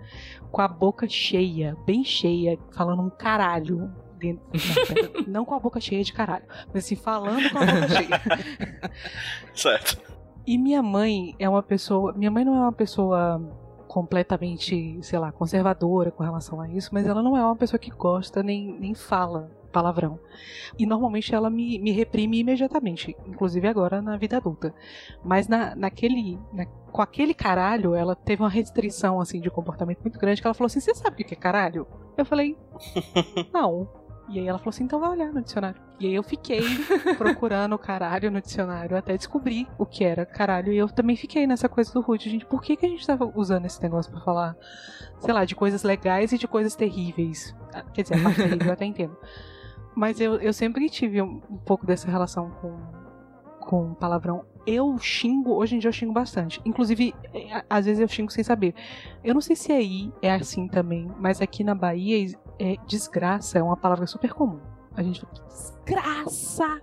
com 0.52 0.60
a 0.60 0.68
boca 0.68 1.08
cheia, 1.08 1.78
bem 1.86 2.04
cheia, 2.04 2.58
falando 2.72 3.04
um 3.04 3.12
caralho. 3.12 3.92
dentro- 4.18 4.44
Não, 5.28 5.34
não 5.34 5.46
com 5.46 5.54
a 5.54 5.60
boca 5.60 5.80
cheia 5.80 6.04
de 6.04 6.12
caralho, 6.14 6.46
mas 6.74 6.84
assim, 6.84 6.96
falando 6.96 7.48
com 7.52 7.58
a 7.60 7.66
boca 7.66 7.88
cheia. 7.90 8.90
Certo. 9.54 10.02
E 10.48 10.58
minha 10.58 10.82
mãe 10.82 11.36
é 11.40 11.48
uma 11.48 11.62
pessoa. 11.64 12.12
Minha 12.14 12.32
mãe 12.32 12.44
não 12.44 12.56
é 12.56 12.60
uma 12.60 12.72
pessoa 12.74 13.40
completamente, 13.94 14.98
sei 15.04 15.20
lá, 15.20 15.32
conservadora 15.32 16.10
com 16.10 16.24
relação 16.24 16.60
a 16.60 16.68
isso, 16.68 16.90
mas 16.92 17.06
ela 17.06 17.22
não 17.22 17.38
é 17.38 17.46
uma 17.46 17.56
pessoa 17.56 17.78
que 17.78 17.92
gosta 17.92 18.42
nem, 18.42 18.76
nem 18.80 18.96
fala 18.96 19.52
palavrão. 19.72 20.20
E 20.80 20.86
normalmente 20.88 21.34
ela 21.34 21.48
me, 21.48 21.78
me 21.78 21.92
reprime 21.92 22.40
imediatamente, 22.40 23.16
inclusive 23.28 23.68
agora 23.68 24.02
na 24.02 24.18
vida 24.18 24.38
adulta. 24.38 24.74
Mas 25.24 25.48
na, 25.48 25.76
naquele. 25.76 26.40
na- 26.52 26.66
com 26.66 27.02
aquele 27.04 27.36
caralho, 27.36 27.94
ela 27.94 28.16
teve 28.16 28.42
uma 28.42 28.50
restrição 28.50 29.22
assim 29.22 29.40
de 29.40 29.50
comportamento 29.52 30.02
muito 30.02 30.18
grande 30.20 30.42
que 30.42 30.48
ela 30.48 30.56
falou 30.56 30.66
assim: 30.68 30.80
Você 30.80 30.96
sabe 30.96 31.22
o 31.22 31.26
que 31.26 31.34
é 31.34 31.38
caralho? 31.38 31.86
Eu 32.18 32.26
falei, 32.26 32.58
não. 33.54 33.88
E 34.30 34.40
aí 34.40 34.48
ela 34.48 34.58
falou 34.58 34.70
assim, 34.70 34.86
então 34.86 35.00
vai 35.00 35.10
olhar 35.10 35.34
no 35.34 35.42
dicionário. 35.42 35.82
E 36.00 36.08
aí 36.08 36.16
eu 36.16 36.24
fiquei 36.24 36.62
procurando 37.18 37.78
caralho 37.78 38.32
no 38.32 38.42
dicionário 38.42 38.96
até 38.96 39.18
descobrir 39.18 39.68
o 39.78 39.86
que 39.86 40.04
era 40.04 40.26
caralho. 40.26 40.72
E 40.72 40.78
eu 40.78 40.88
também 40.88 41.16
fiquei 41.16 41.46
nessa 41.46 41.68
coisa 41.68 41.92
do 41.94 42.02
Rude, 42.02 42.30
gente, 42.30 42.46
por 42.46 42.62
que, 42.62 42.76
que 42.76 42.86
a 42.86 42.90
gente 42.90 43.06
tava 43.06 43.32
usando 43.36 43.66
esse 43.66 43.82
negócio 43.82 44.12
pra 44.12 44.22
falar, 44.22 44.56
sei 45.20 45.34
lá, 45.34 45.44
de 45.44 45.56
coisas 45.56 45.84
legais 45.84 46.32
e 46.32 46.38
de 46.38 46.48
coisas 46.48 46.76
terríveis? 46.76 47.54
Ah, 47.74 47.84
Quer 47.94 48.04
dizer, 48.04 48.16
a 48.16 48.24
parte 48.24 48.38
terrível 48.38 48.68
eu 48.68 48.74
até 48.74 48.86
entendo. 48.86 49.18
Mas 49.96 50.20
eu, 50.20 50.36
eu 50.36 50.54
sempre 50.54 50.90
tive 50.90 51.22
um, 51.22 51.42
um 51.50 51.58
pouco 51.58 51.86
dessa 51.86 52.10
relação 52.10 52.50
com, 52.62 52.78
com 53.60 53.94
palavrão. 53.94 54.46
Eu 54.66 54.98
xingo, 54.98 55.52
hoje 55.54 55.76
em 55.76 55.80
dia 55.80 55.90
eu 55.90 55.94
xingo 55.94 56.14
bastante. 56.14 56.62
Inclusive, 56.66 57.14
é, 57.34 57.64
às 57.70 57.86
vezes 57.86 58.00
eu 58.00 58.08
xingo 58.08 58.32
sem 58.32 58.44
saber. 58.44 58.74
Eu 59.22 59.34
não 59.34 59.42
sei 59.42 59.56
se 59.56 59.72
aí 59.72 60.12
é 60.22 60.32
assim 60.32 60.68
também, 60.68 61.12
mas 61.20 61.42
aqui 61.42 61.64
na 61.64 61.76
Bahia 61.76 62.18
é, 62.60 62.76
desgraça 62.88 63.58
é 63.60 63.64
uma 63.64 63.78
palavra 63.78 64.06
super 64.08 64.34
comum. 64.34 64.60
A 64.96 65.02
gente 65.04 65.22
fala, 65.22 65.34
desgraça! 65.48 66.80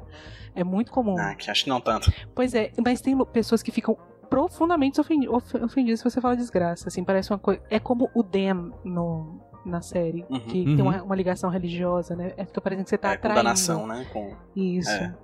É 0.54 0.64
muito 0.64 0.90
comum. 0.90 1.16
Ah, 1.18 1.34
que 1.34 1.50
acho 1.50 1.64
que 1.64 1.70
não 1.70 1.80
tanto. 1.80 2.12
Pois 2.34 2.54
é, 2.54 2.72
mas 2.84 3.00
tem 3.00 3.16
pessoas 3.26 3.62
que 3.62 3.70
ficam 3.70 3.96
profundamente 4.28 5.00
ofendi 5.00 5.28
of- 5.28 5.56
ofendidas 5.58 6.00
se 6.00 6.04
você 6.10 6.20
fala 6.20 6.36
desgraça. 6.36 6.88
Assim, 6.88 7.04
parece 7.04 7.30
uma 7.32 7.38
coisa. 7.38 7.62
É 7.70 7.78
como 7.78 8.10
o 8.14 8.22
damn 8.22 8.72
no, 8.84 9.40
na 9.64 9.80
série, 9.80 10.24
Uhum. 10.28 10.40
que 10.40 10.58
Uhum. 10.60 10.76
tem 10.76 10.82
uma, 10.82 11.02
uma 11.02 11.14
ligação 11.14 11.50
religiosa, 11.50 12.16
né? 12.16 12.32
É, 12.36 12.44
fica 12.44 12.60
parecendo 12.60 12.84
que 12.84 12.90
você 12.90 12.98
tá 12.98 13.10
é, 13.10 13.14
atraindo. 13.14 13.38
condenação, 13.40 13.86
né? 13.86 14.06
Com... 14.12 14.34
Isso. 14.56 14.90
É. 14.90 15.14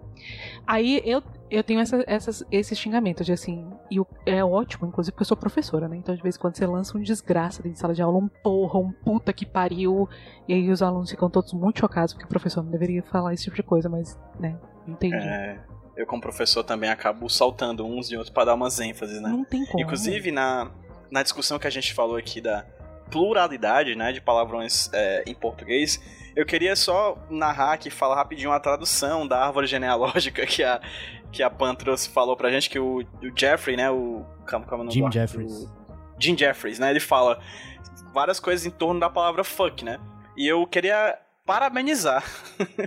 Aí 0.66 1.02
eu, 1.04 1.22
eu 1.50 1.62
tenho 1.62 1.80
essa, 1.80 2.02
essas, 2.06 2.44
esses 2.50 2.78
xingamentos 2.78 3.24
de 3.24 3.32
assim. 3.32 3.70
E 3.90 3.98
é 4.26 4.44
ótimo, 4.44 4.88
inclusive, 4.88 5.12
porque 5.12 5.22
eu 5.22 5.26
sou 5.26 5.36
professora, 5.36 5.88
né? 5.88 5.96
Então, 5.96 6.14
de 6.14 6.22
vez 6.22 6.36
em 6.36 6.38
quando 6.38 6.56
você 6.56 6.66
lança 6.66 6.96
um 6.96 7.02
desgraça 7.02 7.62
dentro 7.62 7.74
de 7.74 7.78
sala 7.78 7.94
de 7.94 8.02
aula, 8.02 8.18
um 8.18 8.28
porra, 8.28 8.78
um 8.78 8.92
puta 8.92 9.32
que 9.32 9.46
pariu. 9.46 10.08
E 10.48 10.54
aí 10.54 10.70
os 10.70 10.82
alunos 10.82 11.10
ficam 11.10 11.30
todos 11.30 11.52
muito 11.52 11.80
chocados, 11.80 12.12
porque 12.12 12.26
o 12.26 12.28
professor 12.28 12.62
não 12.62 12.70
deveria 12.70 13.02
falar 13.02 13.32
esse 13.34 13.44
tipo 13.44 13.56
de 13.56 13.62
coisa, 13.62 13.88
mas, 13.88 14.18
né? 14.40 14.58
Entendi. 14.86 15.16
É, 15.16 15.60
eu, 15.96 16.06
como 16.06 16.20
professor, 16.20 16.62
também 16.62 16.90
acabo 16.90 17.28
saltando 17.28 17.84
uns 17.84 18.10
e 18.10 18.16
outros 18.16 18.32
pra 18.32 18.44
dar 18.44 18.54
umas 18.54 18.78
ênfases, 18.80 19.20
né? 19.20 19.28
Não 19.28 19.44
tem 19.44 19.64
como. 19.66 19.82
Inclusive, 19.82 20.30
na, 20.30 20.70
na 21.10 21.22
discussão 21.22 21.58
que 21.58 21.66
a 21.66 21.70
gente 21.70 21.94
falou 21.94 22.16
aqui 22.16 22.40
da 22.40 22.66
pluralidade 23.10 23.94
né, 23.94 24.12
de 24.12 24.20
palavrões 24.20 24.90
é, 24.92 25.24
em 25.26 25.34
português, 25.34 26.00
eu 26.36 26.44
queria 26.44 26.76
só 26.76 27.16
narrar 27.30 27.72
aqui, 27.72 27.88
falar 27.88 28.14
rapidinho 28.14 28.52
a 28.52 28.60
tradução 28.60 29.26
da 29.26 29.42
árvore 29.42 29.66
genealógica 29.66 30.44
que 30.44 30.62
a, 30.62 30.80
que 31.32 31.42
a 31.42 31.48
Pan 31.48 31.74
trouxe, 31.74 32.10
falou 32.10 32.36
pra 32.36 32.50
gente, 32.50 32.68
que 32.68 32.78
o, 32.78 32.98
o 32.98 33.32
Jeffrey, 33.34 33.76
né, 33.76 33.90
o... 33.90 34.24
Calma, 34.46 34.66
calma, 34.66 34.84
não 34.84 34.90
Jim 34.90 35.10
Jeffries. 35.10 35.52
o 35.64 35.70
Jim 36.20 36.36
Jeffries, 36.36 36.78
né, 36.78 36.90
ele 36.90 37.00
fala 37.00 37.40
várias 38.12 38.38
coisas 38.38 38.66
em 38.66 38.70
torno 38.70 39.00
da 39.00 39.08
palavra 39.08 39.42
fuck, 39.42 39.82
né, 39.82 39.98
e 40.36 40.46
eu 40.46 40.66
queria 40.66 41.18
parabenizar 41.46 42.22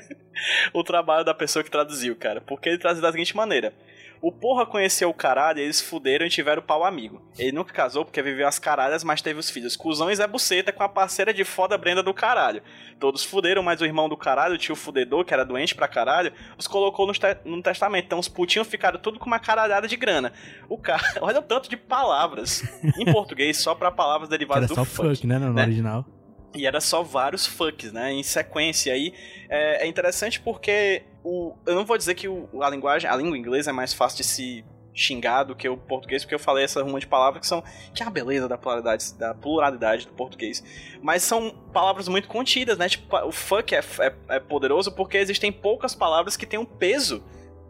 o 0.72 0.84
trabalho 0.84 1.26
da 1.26 1.34
pessoa 1.34 1.64
que 1.64 1.72
traduziu, 1.72 2.16
cara, 2.16 2.42
porque 2.42 2.70
ele 2.70 2.78
traduziu 2.78 3.02
da 3.02 3.12
seguinte 3.12 3.36
maneira... 3.36 3.74
O 4.22 4.32
porra 4.32 4.66
conheceu 4.66 5.10
o 5.10 5.14
caralho 5.14 5.60
e 5.60 5.64
eles 5.64 5.80
fuderam 5.80 6.26
e 6.26 6.30
tiveram 6.30 6.62
pau 6.62 6.84
amigo. 6.84 7.22
Ele 7.38 7.54
nunca 7.54 7.74
casou 7.74 8.04
porque 8.04 8.22
viveu 8.22 8.48
as 8.48 8.60
caralhas, 8.60 9.04
mas 9.04 9.22
teve 9.22 9.40
os 9.40 9.50
filhos. 9.50 9.78
Cusão 9.78 10.12
e 10.12 10.16
Zé 10.16 10.28
Buceta 10.28 10.74
com 10.74 10.84
a 10.84 10.90
parceira 10.90 11.34
de 11.34 11.46
foda 11.46 11.78
Brenda 11.78 12.04
do 12.04 12.14
caralho. 12.14 12.62
Todos 13.00 13.24
fuderam, 13.24 13.64
mas 13.64 13.80
o 13.80 13.86
irmão 13.86 14.10
do 14.10 14.18
caralho, 14.18 14.56
o 14.56 14.58
tio 14.58 14.76
fudedor, 14.76 15.24
que 15.24 15.34
era 15.34 15.46
doente 15.46 15.74
pra 15.74 15.88
caralho, 15.88 16.34
os 16.58 16.68
colocou 16.68 17.08
no, 17.08 17.14
te 17.14 17.38
no 17.46 17.62
testamento. 17.62 18.06
Então 18.06 18.20
os 18.20 18.28
putinhos 18.28 18.68
ficaram 18.68 19.00
tudo 19.00 19.20
com 19.20 19.26
uma 19.26 19.40
caralhada 19.40 19.88
de 19.88 19.96
grana. 19.96 20.34
O 20.68 20.78
cara, 20.78 21.02
olha 21.22 21.40
o 21.40 21.44
tanto 21.44 21.70
de 21.70 21.78
palavras 21.78 22.62
em 22.98 23.06
português 23.06 23.58
só 23.58 23.74
pra 23.74 23.90
palavras 23.90 24.28
derivadas 24.28 24.66
era 24.66 24.68
do 24.68 24.76
só 24.76 24.84
fuck, 24.84 25.26
né? 25.26 25.40
No 25.40 25.54
né? 25.54 25.62
original. 25.62 26.06
E 26.54 26.66
era 26.66 26.82
só 26.82 27.04
vários 27.04 27.46
fucks, 27.46 27.92
né? 27.92 28.12
Em 28.12 28.24
sequência. 28.24 28.94
aí 28.94 29.14
é, 29.50 29.86
é 29.86 29.88
interessante 29.88 30.40
porque 30.40 31.04
o, 31.24 31.54
eu 31.66 31.76
não 31.76 31.86
vou 31.86 31.98
dizer 31.98 32.16
que 32.16 32.28
o, 32.28 32.48
a 32.62 32.70
linguagem, 32.70 33.10
a 33.10 33.16
língua 33.16 33.38
inglesa 33.38 33.70
é 33.70 33.74
mais 33.74 33.94
fácil 33.94 34.18
de 34.18 34.24
se 34.24 34.66
xingar 34.94 35.44
do 35.44 35.56
que 35.56 35.70
o 35.70 35.78
português, 35.78 36.24
porque 36.24 36.36
eu 36.36 36.40
falei 36.40 36.66
essa 36.66 36.84
ruma 36.84 37.00
de 37.00 37.08
palavras 37.08 37.42
que 37.42 37.48
são. 37.48 37.64
Que 37.94 38.04
é 38.04 38.06
a 38.06 38.10
beleza 38.10 38.48
da 38.48 38.58
pluralidade, 38.58 39.14
da 39.14 39.34
pluralidade 39.34 40.08
do 40.08 40.14
português. 40.14 40.64
Mas 41.02 41.24
são 41.24 41.52
palavras 41.72 42.08
muito 42.08 42.28
contidas, 42.28 42.78
né? 42.78 42.90
Tipo, 42.90 43.16
o 43.26 43.32
fuck 43.32 43.74
é, 43.74 43.80
é, 44.00 44.14
é 44.30 44.40
poderoso 44.40 44.92
porque 44.92 45.18
existem 45.18 45.52
poucas 45.52 45.96
palavras 45.96 46.36
que 46.36 46.46
têm 46.46 46.60
um 46.60 46.66
peso 46.66 47.24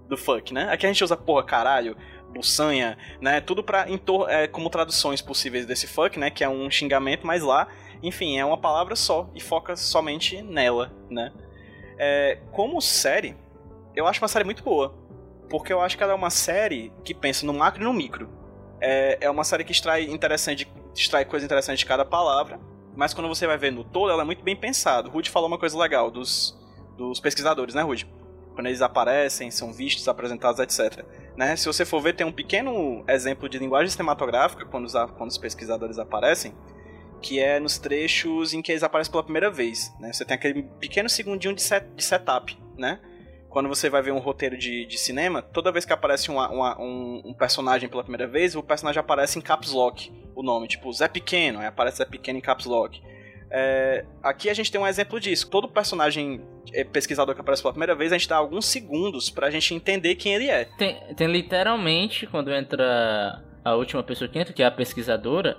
do 0.08 0.18
fuck, 0.18 0.54
né? 0.54 0.70
Aqui 0.72 0.86
a 0.86 0.90
gente 0.90 1.04
usa 1.04 1.16
porra, 1.16 1.44
caralho, 1.44 1.96
buçanha, 2.34 2.98
né? 3.22 3.42
Tudo 3.42 3.64
pra, 3.64 3.88
é, 4.28 4.48
como 4.48 4.70
traduções 4.70 5.22
possíveis 5.22 5.66
desse 5.66 5.88
fuck, 5.88 6.18
né? 6.20 6.30
Que 6.30 6.44
é 6.44 6.50
um 6.50 6.70
xingamento, 6.70 7.26
mas 7.26 7.44
lá, 7.44 7.68
enfim, 8.02 8.38
é 8.38 8.46
uma 8.46 8.58
palavra 8.58 8.96
só 8.96 9.30
e 9.36 9.42
foca 9.42 9.76
somente 9.76 10.42
nela, 10.42 10.94
né? 11.10 11.32
É, 11.98 12.40
como 12.52 12.82
série, 12.82 13.36
eu 13.96 14.08
acho 14.08 14.22
uma 14.22 14.28
série 14.28 14.46
muito 14.46 14.64
boa. 14.64 14.96
Porque 15.50 15.74
eu 15.74 15.82
acho 15.82 15.98
que 15.98 16.04
ela 16.04 16.14
é 16.14 16.16
uma 16.16 16.30
série 16.30 16.94
que 17.04 17.14
pensa 17.14 17.46
no 17.46 17.54
macro 17.54 17.82
e 17.82 17.84
no 17.84 17.94
micro. 17.94 18.30
É, 18.80 19.18
é 19.22 19.30
uma 19.30 19.44
série 19.44 19.64
que 19.64 19.72
extrai, 19.72 20.04
interessante, 20.04 20.72
extrai 20.96 21.26
coisa 21.26 21.46
interessante 21.46 21.80
de 21.80 21.86
cada 21.86 22.06
palavra. 22.06 22.60
Mas 22.96 23.14
quando 23.14 23.28
você 23.28 23.48
vai 23.48 23.58
ver 23.58 23.72
no 23.72 23.84
todo, 23.84 24.12
ela 24.12 24.22
é 24.22 24.26
muito 24.26 24.44
bem 24.44 24.56
pensada. 24.56 25.10
Rude 25.10 25.30
falou 25.30 25.48
uma 25.48 25.58
coisa 25.58 25.78
legal 25.78 26.12
dos, 26.12 26.58
dos 26.98 27.20
pesquisadores, 27.20 27.74
né, 27.74 27.82
Rude? 27.82 28.08
Quando 28.54 28.68
eles 28.68 28.82
aparecem, 28.82 29.50
são 29.50 29.74
vistos, 29.74 30.08
apresentados, 30.08 30.60
etc. 30.60 31.04
Né? 31.40 31.56
Se 31.56 31.66
você 31.68 31.86
for 31.86 32.02
ver, 32.02 32.12
tem 32.18 32.28
um 32.28 32.34
pequeno 32.34 33.02
exemplo 33.08 33.48
de 33.48 33.58
linguagem 33.58 33.90
cinematográfica 33.90 34.66
quando 34.66 34.84
os, 34.84 34.92
quando 35.18 35.30
os 35.30 35.38
pesquisadores 35.38 35.98
aparecem, 35.98 36.54
que 37.22 37.40
é 37.40 37.62
nos 37.62 37.78
trechos 37.78 38.54
em 38.54 38.62
que 38.62 38.74
eles 38.74 38.84
aparecem 38.84 39.10
pela 39.10 39.24
primeira 39.24 39.50
vez. 39.50 39.90
Né? 40.02 40.12
Você 40.12 40.26
tem 40.26 40.36
aquele 40.36 40.64
pequeno 40.64 41.08
segundinho 41.08 41.56
de, 41.56 41.62
set, 41.62 41.88
de 41.96 42.04
setup, 42.04 42.62
né? 42.78 43.00
Quando 43.48 43.70
você 43.70 43.90
vai 43.90 44.02
ver 44.02 44.12
um 44.12 44.20
roteiro 44.20 44.58
de, 44.58 44.86
de 44.86 44.98
cinema, 44.98 45.42
toda 45.42 45.72
vez 45.72 45.86
que 45.86 45.94
aparece 45.94 46.30
uma- 46.30 46.50
uma- 46.52 46.78
um, 46.82 47.22
um 47.28 47.34
personagem 47.34 47.88
pela 47.88 48.04
primeira 48.04 48.28
vez, 48.28 48.54
o 48.54 48.62
personagem 48.62 49.00
aparece 49.00 49.40
em 49.40 49.42
caps 49.42 49.72
lock, 49.72 50.12
o 50.36 50.44
nome, 50.44 50.68
tipo 50.68 50.92
Zé 50.92 51.08
Pequeno, 51.08 51.60
aí 51.60 51.68
aparece 51.68 52.00
Zé 52.00 52.06
Pequeno 52.06 52.38
em 52.38 52.42
caps 52.42 52.66
lock. 52.66 53.02
É, 53.52 54.06
aqui 54.22 54.50
a 54.50 54.54
gente 54.54 54.72
tem 54.72 54.80
um 54.80 54.88
exemplo 54.88 55.20
disso. 55.20 55.50
Todo 55.50 55.68
personagem 55.68 56.42
é, 56.74 56.84
pesquisador 56.84 57.34
que 57.34 57.42
aparece 57.42 57.62
pela 57.62 57.74
primeira 57.74 57.96
vez, 57.96 58.12
a 58.12 58.18
gente 58.18 58.30
dá 58.30 58.38
alguns 58.38 58.66
segundos 58.66 59.30
pra 59.30 59.50
gente 59.50 59.74
entender 59.74 60.16
quem 60.16 60.34
ele 60.34 60.50
é. 60.50 60.66
Tem, 60.78 61.00
tem 61.16 61.28
literalmente, 61.28 62.28
quando 62.28 62.52
entra 62.52 63.44
a 63.64 63.76
última 63.76 64.04
pessoa 64.04 64.30
que 64.30 64.38
entra, 64.40 64.54
que 64.54 64.62
é 64.62 64.66
a 64.66 64.72
pesquisadora, 64.72 65.58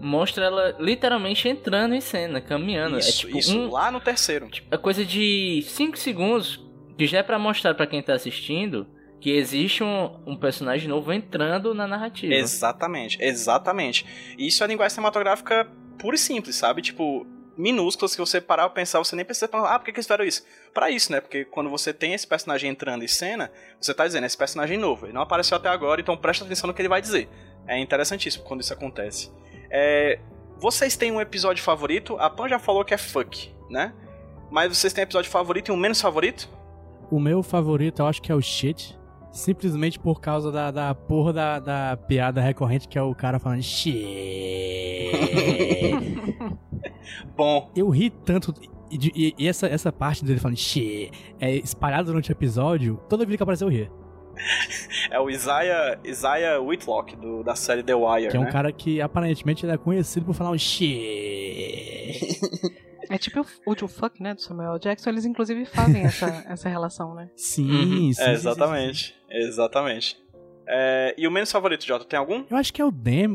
mostra 0.00 0.46
ela 0.46 0.76
literalmente 0.78 1.48
entrando 1.48 1.94
em 1.94 2.00
cena, 2.00 2.40
caminhando. 2.40 2.98
Isso, 2.98 3.08
é 3.08 3.12
tipo 3.12 3.38
isso 3.38 3.58
um, 3.58 3.70
lá 3.70 3.90
no 3.90 4.00
terceiro. 4.00 4.48
é 4.70 4.76
coisa 4.76 5.04
de 5.04 5.62
5 5.66 5.96
segundos, 5.98 6.60
que 6.96 7.06
já 7.06 7.18
é 7.18 7.22
pra 7.22 7.38
mostrar 7.38 7.74
pra 7.74 7.86
quem 7.86 8.02
tá 8.02 8.14
assistindo 8.14 8.86
que 9.20 9.30
existe 9.30 9.84
um, 9.84 10.18
um 10.26 10.34
personagem 10.34 10.88
novo 10.88 11.12
entrando 11.12 11.74
na 11.74 11.86
narrativa. 11.86 12.32
Exatamente, 12.32 13.18
exatamente. 13.20 14.06
Isso 14.38 14.64
é 14.64 14.66
linguagem 14.66 14.94
cinematográfica 14.94 15.70
pura 16.00 16.16
e 16.16 16.18
simples, 16.18 16.56
sabe? 16.56 16.82
Tipo, 16.82 17.26
minúsculas 17.56 18.14
que 18.14 18.20
você 18.20 18.40
parar 18.40 18.64
pra 18.64 18.76
pensar, 18.76 18.98
você 18.98 19.14
nem 19.14 19.24
precisa 19.24 19.48
ah, 19.52 19.78
por 19.78 19.84
que, 19.84 19.90
eles 19.90 20.06
fizeram 20.06 20.24
isso? 20.24 20.44
Pra 20.72 20.90
isso, 20.90 21.12
né? 21.12 21.20
Porque 21.20 21.44
quando 21.44 21.68
você 21.68 21.92
tem 21.92 22.14
esse 22.14 22.26
personagem 22.26 22.70
entrando 22.70 23.04
em 23.04 23.08
cena, 23.08 23.52
você 23.80 23.92
tá 23.92 24.06
dizendo, 24.06 24.24
esse 24.24 24.36
personagem 24.36 24.76
é 24.76 24.80
novo, 24.80 25.06
ele 25.06 25.12
não 25.12 25.22
apareceu 25.22 25.56
até 25.56 25.68
agora, 25.68 26.00
então 26.00 26.16
presta 26.16 26.44
atenção 26.44 26.68
no 26.68 26.74
que 26.74 26.80
ele 26.80 26.88
vai 26.88 27.00
dizer. 27.00 27.28
É 27.66 27.78
interessantíssimo 27.78 28.44
quando 28.44 28.62
isso 28.62 28.72
acontece. 28.72 29.30
É, 29.70 30.18
vocês 30.58 30.96
têm 30.96 31.12
um 31.12 31.20
episódio 31.20 31.62
favorito? 31.62 32.16
A 32.18 32.30
Pan 32.30 32.48
já 32.48 32.58
falou 32.58 32.84
que 32.84 32.94
é 32.94 32.98
fuck, 32.98 33.54
né? 33.68 33.92
Mas 34.50 34.76
vocês 34.76 34.92
têm 34.92 35.02
episódio 35.02 35.30
favorito 35.30 35.68
e 35.68 35.72
um 35.72 35.76
menos 35.76 36.00
favorito? 36.00 36.48
O 37.10 37.20
meu 37.20 37.42
favorito 37.42 38.02
eu 38.02 38.06
acho 38.06 38.22
que 38.22 38.32
é 38.32 38.34
o 38.34 38.40
shit. 38.40 38.98
Simplesmente 39.32 39.98
por 39.98 40.20
causa 40.20 40.50
da, 40.50 40.70
da 40.70 40.94
porra 40.94 41.32
da, 41.32 41.58
da 41.60 41.96
piada 41.96 42.40
recorrente 42.40 42.88
que 42.88 42.98
é 42.98 43.02
o 43.02 43.14
cara 43.14 43.38
falando. 43.38 43.62
Bom, 47.36 47.70
eu 47.76 47.88
ri 47.90 48.10
tanto. 48.10 48.52
E, 48.90 48.98
e- 49.14 49.34
e 49.38 49.48
essa, 49.48 49.66
essa 49.68 49.92
parte 49.92 50.24
dele 50.24 50.40
falando 50.40 50.56
shit 50.56 51.10
é 51.38 51.54
espalhada 51.56 52.04
durante 52.04 52.30
o 52.30 52.32
episódio, 52.32 53.00
toda 53.08 53.24
vez 53.24 53.36
que 53.36 53.42
apareceu 53.42 53.68
eu 53.68 53.72
ri. 53.72 53.90
é 55.10 55.20
o 55.20 55.30
Isaiah, 55.30 55.98
Isaiah 56.04 56.60
Whitlock, 56.60 57.14
do, 57.14 57.44
da 57.44 57.54
série 57.54 57.82
The 57.84 57.94
Wire, 57.94 58.30
Que 58.30 58.36
é 58.36 58.40
um 58.40 58.44
né? 58.44 58.50
cara 58.50 58.72
que 58.72 59.00
aparentemente 59.00 59.64
é 59.64 59.76
conhecido 59.76 60.26
por 60.26 60.34
falar 60.34 60.50
um 60.50 60.58
shit. 60.58 62.40
É 63.10 63.18
tipo 63.18 63.44
o, 63.66 63.72
o 63.72 63.88
fuck, 63.88 64.22
né, 64.22 64.34
do 64.34 64.40
Samuel 64.40 64.78
Jackson, 64.78 65.10
eles 65.10 65.24
inclusive 65.24 65.64
fazem 65.66 66.02
essa, 66.04 66.44
essa 66.48 66.68
relação, 66.68 67.14
né? 67.14 67.28
Sim, 67.36 67.64
Uhum. 67.70 67.90
sim, 67.90 68.12
sim, 68.14 68.22
É, 68.22 68.24
sim, 68.26 68.30
exatamente. 68.30 69.14
Exatamente. 69.28 70.16
É, 70.72 71.14
e 71.18 71.26
o 71.26 71.30
menos 71.32 71.50
favorito, 71.50 71.84
Jota, 71.84 72.04
tem 72.04 72.16
algum? 72.16 72.44
Eu 72.48 72.56
acho 72.56 72.72
que 72.72 72.80
é 72.80 72.84
o 72.84 72.92
Dem, 72.92 73.34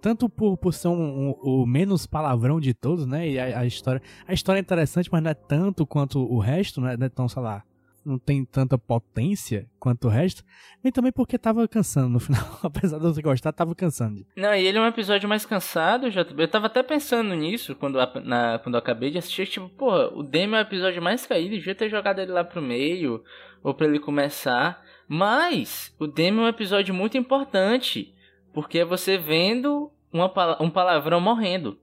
tanto 0.00 0.28
por, 0.28 0.56
por 0.56 0.74
ser 0.74 0.88
um- 0.88 1.28
um- 1.30 1.62
o 1.62 1.64
menos 1.66 2.04
palavrão 2.04 2.58
de 2.58 2.74
todos, 2.74 3.06
né? 3.06 3.28
E 3.28 3.38
a, 3.38 3.60
a 3.60 3.66
história. 3.66 4.02
A 4.26 4.32
história 4.34 4.58
é 4.58 4.62
interessante, 4.62 5.08
mas 5.12 5.22
não 5.22 5.30
é 5.30 5.34
tanto 5.34 5.86
quanto 5.86 6.18
o 6.18 6.40
resto, 6.40 6.80
né? 6.80 6.96
Não 6.96 7.06
é 7.06 7.08
tão, 7.08 7.28
sei 7.28 7.40
lá. 7.42 7.62
Não 8.04 8.18
tem 8.18 8.44
tanta 8.44 8.76
potência 8.76 9.66
quanto 9.78 10.06
o 10.06 10.10
resto. 10.10 10.44
E 10.84 10.92
também 10.92 11.10
porque 11.10 11.38
tava 11.38 11.66
cansando 11.66 12.10
no 12.10 12.20
final. 12.20 12.44
Apesar 12.62 12.98
de 12.98 13.06
eu 13.06 13.22
gostar, 13.22 13.52
tava 13.52 13.74
cansando. 13.74 14.26
Não, 14.36 14.54
e 14.54 14.66
ele 14.66 14.76
é 14.76 14.80
um 14.80 14.86
episódio 14.86 15.28
mais 15.28 15.46
cansado, 15.46 16.10
JB. 16.10 16.42
Eu 16.42 16.48
tava 16.48 16.66
até 16.66 16.82
pensando 16.82 17.34
nisso 17.34 17.74
quando, 17.74 17.98
na, 18.24 18.58
quando 18.58 18.74
eu 18.74 18.78
acabei 18.78 19.10
de 19.10 19.18
assistir. 19.18 19.46
Tipo, 19.46 19.68
porra, 19.70 20.08
o 20.14 20.22
Demi 20.22 20.54
é 20.54 20.58
o 20.58 20.60
episódio 20.60 21.02
mais 21.02 21.24
caído. 21.26 21.54
Devia 21.54 21.74
ter 21.74 21.88
jogado 21.88 22.18
ele 22.18 22.32
lá 22.32 22.44
pro 22.44 22.60
meio. 22.60 23.22
Ou 23.62 23.72
pra 23.72 23.86
ele 23.86 23.98
começar. 23.98 24.82
Mas, 25.08 25.94
o 25.98 26.06
Demi 26.06 26.40
é 26.40 26.42
um 26.42 26.48
episódio 26.48 26.94
muito 26.94 27.16
importante. 27.16 28.14
Porque 28.52 28.80
é 28.80 28.84
você 28.84 29.16
vendo 29.16 29.90
uma, 30.12 30.30
um 30.62 30.68
palavrão 30.68 31.20
morrendo. 31.20 31.78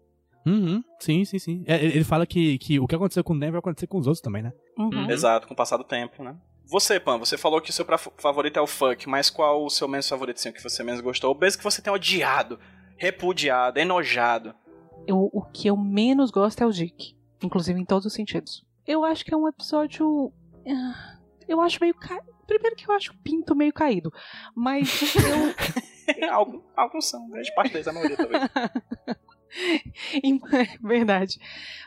Uhum, 0.45 0.83
sim, 0.99 1.23
sim, 1.25 1.37
sim. 1.39 1.63
É, 1.67 1.75
ele 1.83 2.03
fala 2.03 2.25
que, 2.25 2.57
que 2.57 2.79
o 2.79 2.87
que 2.87 2.95
aconteceu 2.95 3.23
com 3.23 3.33
o 3.33 3.39
Dem 3.39 3.51
vai 3.51 3.59
acontecer 3.59 3.87
com 3.87 3.97
os 3.99 4.07
outros 4.07 4.21
também, 4.21 4.41
né? 4.41 4.51
Uhum. 4.77 4.89
Uhum. 4.89 5.09
Exato, 5.11 5.47
com 5.47 5.53
o 5.53 5.57
passar 5.57 5.77
do 5.77 5.83
tempo, 5.83 6.23
né? 6.23 6.35
Você, 6.65 6.99
Pan, 6.99 7.17
você 7.17 7.37
falou 7.37 7.59
que 7.61 7.69
o 7.69 7.73
seu 7.73 7.85
favorito 8.17 8.57
é 8.57 8.61
o 8.61 8.67
funk, 8.67 9.07
mas 9.09 9.29
qual 9.29 9.63
o 9.65 9.69
seu 9.69 9.87
menos 9.87 10.07
favorito, 10.07 10.37
assim, 10.37 10.49
o 10.49 10.53
que 10.53 10.63
você 10.63 10.83
menos 10.83 11.01
gostou? 11.01 11.33
Ou 11.33 11.37
mesmo 11.39 11.57
que 11.57 11.63
você 11.63 11.81
tenha 11.81 11.93
odiado, 11.93 12.57
repudiado, 12.95 13.77
enojado. 13.79 14.55
Eu- 15.05 15.29
o 15.33 15.41
que 15.43 15.67
eu 15.67 15.75
menos 15.75 16.31
gosto 16.31 16.61
é 16.61 16.65
o 16.65 16.71
Dick. 16.71 17.15
Inclusive 17.43 17.79
em 17.79 17.85
todos 17.85 18.05
os 18.05 18.13
sentidos. 18.13 18.63
Eu 18.87 19.03
acho 19.03 19.25
que 19.25 19.33
é 19.33 19.37
um 19.37 19.47
episódio. 19.47 20.31
ah, 20.67 21.17
Eu 21.47 21.59
acho 21.59 21.77
meio 21.81 21.93
caído. 21.93 22.25
Primeiro 22.47 22.75
que 22.75 22.89
eu 22.89 22.93
acho 22.95 23.11
o 23.11 23.17
pinto 23.17 23.55
meio 23.55 23.73
caído. 23.73 24.11
Mas 24.55 25.01
eu. 26.21 26.31
Algum- 26.31 26.61
Alguns 26.75 27.09
são, 27.09 27.29
grande 27.29 27.53
parte 27.53 27.71
deles, 27.73 27.87
a 27.87 27.93
maioria 27.93 28.15
talvez. 28.17 28.41
Em- 30.23 30.39
Verdade. 30.81 31.39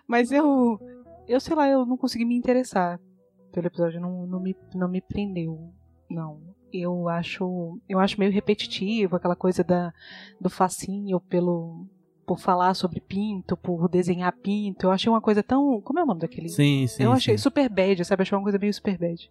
Mas 0.07 0.31
eu. 0.31 0.79
Eu 1.27 1.41
sei 1.41 1.57
lá, 1.57 1.69
eu 1.69 1.87
não 1.87 1.97
consegui 1.97 2.25
me 2.25 2.37
interessar 2.37 3.01
pelo 3.53 3.67
episódio. 3.67 4.01
Não, 4.01 4.27
não, 4.27 4.41
me, 4.41 4.57
não 4.75 4.89
me 4.89 5.01
prendeu. 5.01 5.73
Não. 6.11 6.41
Eu 6.73 7.09
acho. 7.09 7.81
Eu 7.89 7.99
acho 7.99 8.19
meio 8.19 8.33
repetitivo 8.33 9.17
aquela 9.17 9.37
coisa 9.37 9.63
da, 9.63 9.93
do 10.41 10.51
fascínio 10.51 11.21
pelo. 11.21 11.87
Por 12.27 12.39
falar 12.39 12.73
sobre 12.73 13.03
pinto, 13.03 13.55
por 13.55 13.87
desenhar 13.87 14.33
pinto. 14.33 14.87
Eu 14.87 14.91
achei 14.91 15.11
uma 15.11 15.21
coisa 15.21 15.43
tão. 15.43 15.81
Como 15.83 15.99
é 15.99 16.03
o 16.03 16.07
nome 16.07 16.21
daquele? 16.21 16.49
Sim, 16.49 16.87
sim. 16.87 17.03
eu 17.03 17.13
achei 17.13 17.37
sim. 17.37 17.43
super 17.43 17.69
bad, 17.69 18.03
sabe? 18.03 18.23
Achei 18.23 18.37
uma 18.37 18.43
coisa 18.43 18.59
meio 18.59 18.73
super 18.73 18.97
bad. 18.99 19.31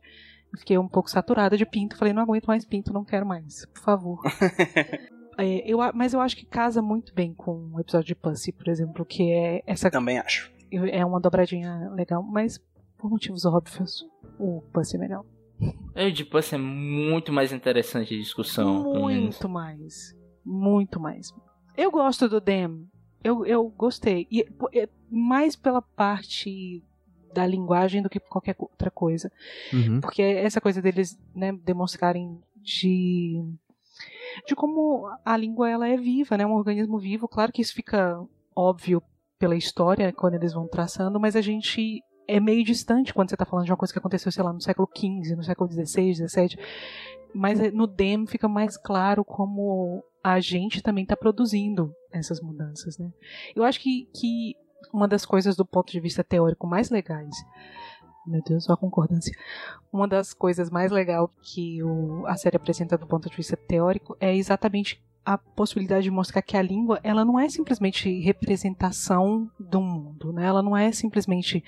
Eu 0.51 0.59
fiquei 0.59 0.77
um 0.77 0.87
pouco 0.87 1.09
saturada 1.09 1.57
de 1.57 1.65
pinto. 1.65 1.97
Falei, 1.97 2.13
não 2.13 2.21
aguento 2.21 2.45
mais 2.45 2.63
pinto, 2.63 2.93
não 2.93 3.03
quero 3.03 3.25
mais. 3.25 3.65
Por 3.73 3.81
favor. 3.81 4.21
É, 5.37 5.69
eu, 5.69 5.79
mas 5.93 6.13
eu 6.13 6.21
acho 6.21 6.35
que 6.35 6.45
casa 6.45 6.81
muito 6.81 7.13
bem 7.13 7.33
com 7.33 7.71
o 7.73 7.79
episódio 7.79 8.07
de 8.07 8.15
Pussy, 8.15 8.51
por 8.51 8.67
exemplo, 8.67 9.05
que 9.05 9.31
é 9.31 9.63
essa 9.65 9.89
Também 9.89 10.19
acho. 10.19 10.51
é 10.71 11.05
uma 11.05 11.19
dobradinha 11.19 11.89
legal, 11.93 12.21
mas 12.23 12.59
por 12.97 13.09
motivos 13.09 13.45
óbvios, 13.45 14.05
o 14.39 14.61
Pussy 14.73 14.95
é 14.95 14.99
melhor. 14.99 15.25
O 15.95 16.11
de 16.11 16.25
Puss 16.25 16.53
é 16.53 16.57
muito 16.57 17.31
mais 17.31 17.51
interessante 17.51 18.09
de 18.09 18.21
discussão. 18.21 18.83
muito 18.99 19.47
mais. 19.47 20.15
Muito 20.43 20.99
mais. 20.99 21.33
Eu 21.77 21.91
gosto 21.91 22.27
do 22.27 22.41
Dem. 22.41 22.87
Eu, 23.23 23.45
eu 23.45 23.69
gostei. 23.69 24.27
E 24.29 24.45
é 24.73 24.89
mais 25.09 25.55
pela 25.55 25.81
parte 25.81 26.83
da 27.33 27.47
linguagem 27.47 28.01
do 28.01 28.09
que 28.09 28.19
por 28.19 28.29
qualquer 28.29 28.55
outra 28.59 28.91
coisa. 28.91 29.31
Uhum. 29.71 30.01
Porque 30.01 30.21
essa 30.21 30.59
coisa 30.59 30.81
deles 30.81 31.17
né, 31.33 31.51
demonstrarem 31.51 32.39
de 32.61 33.43
de 34.47 34.55
como 34.55 35.09
a 35.23 35.37
língua 35.37 35.69
ela 35.69 35.87
é 35.87 35.97
viva, 35.97 36.37
né, 36.37 36.45
um 36.45 36.53
organismo 36.53 36.97
vivo. 36.97 37.27
Claro 37.27 37.51
que 37.51 37.61
isso 37.61 37.73
fica 37.73 38.19
óbvio 38.55 39.01
pela 39.39 39.55
história 39.55 40.13
quando 40.13 40.35
eles 40.35 40.53
vão 40.53 40.67
traçando, 40.67 41.19
mas 41.19 41.35
a 41.35 41.41
gente 41.41 42.01
é 42.27 42.39
meio 42.39 42.63
distante 42.63 43.13
quando 43.13 43.29
você 43.29 43.35
está 43.35 43.45
falando 43.45 43.65
de 43.65 43.71
uma 43.71 43.77
coisa 43.77 43.91
que 43.91 43.99
aconteceu, 43.99 44.31
sei 44.31 44.43
lá, 44.43 44.53
no 44.53 44.61
século 44.61 44.87
XV, 44.95 45.35
no 45.35 45.43
século 45.43 45.69
XVI, 45.69 46.13
XVII. 46.15 46.57
Mas 47.33 47.59
eh, 47.59 47.71
no 47.71 47.87
Dem 47.87 48.25
fica 48.25 48.47
mais 48.47 48.77
claro 48.77 49.25
como 49.25 50.03
a 50.23 50.39
gente 50.39 50.81
também 50.81 51.03
está 51.03 51.17
produzindo 51.17 51.93
essas 52.11 52.39
mudanças, 52.39 52.97
né? 52.97 53.11
Eu 53.55 53.63
acho 53.63 53.79
que, 53.81 54.07
que 54.13 54.55
uma 54.93 55.07
das 55.07 55.25
coisas 55.25 55.55
do 55.55 55.65
ponto 55.65 55.91
de 55.91 55.99
vista 55.99 56.23
teórico 56.23 56.65
mais 56.65 56.89
legais 56.89 57.35
meu 58.25 58.41
Deus, 58.41 58.65
só 58.65 58.73
a 58.73 58.77
concordância. 58.77 59.35
Uma 59.91 60.07
das 60.07 60.33
coisas 60.33 60.69
mais 60.69 60.91
legais 60.91 61.27
que 61.41 61.83
o- 61.83 62.25
a 62.25 62.35
série 62.37 62.57
apresenta 62.57 62.97
do 62.97 63.07
ponto 63.07 63.29
de 63.29 63.35
vista 63.35 63.55
teórico 63.57 64.15
é 64.19 64.35
exatamente 64.35 65.01
a 65.25 65.37
possibilidade 65.37 66.03
de 66.03 66.11
mostrar 66.11 66.41
que 66.41 66.57
a 66.57 66.61
língua 66.61 66.99
ela 67.01 67.23
não 67.23 67.39
é 67.39 67.47
simplesmente 67.47 68.09
representação 68.19 69.49
do 69.57 69.79
mundo, 69.81 70.33
né? 70.33 70.45
Ela 70.45 70.61
não 70.61 70.75
é 70.75 70.91
simplesmente 70.91 71.63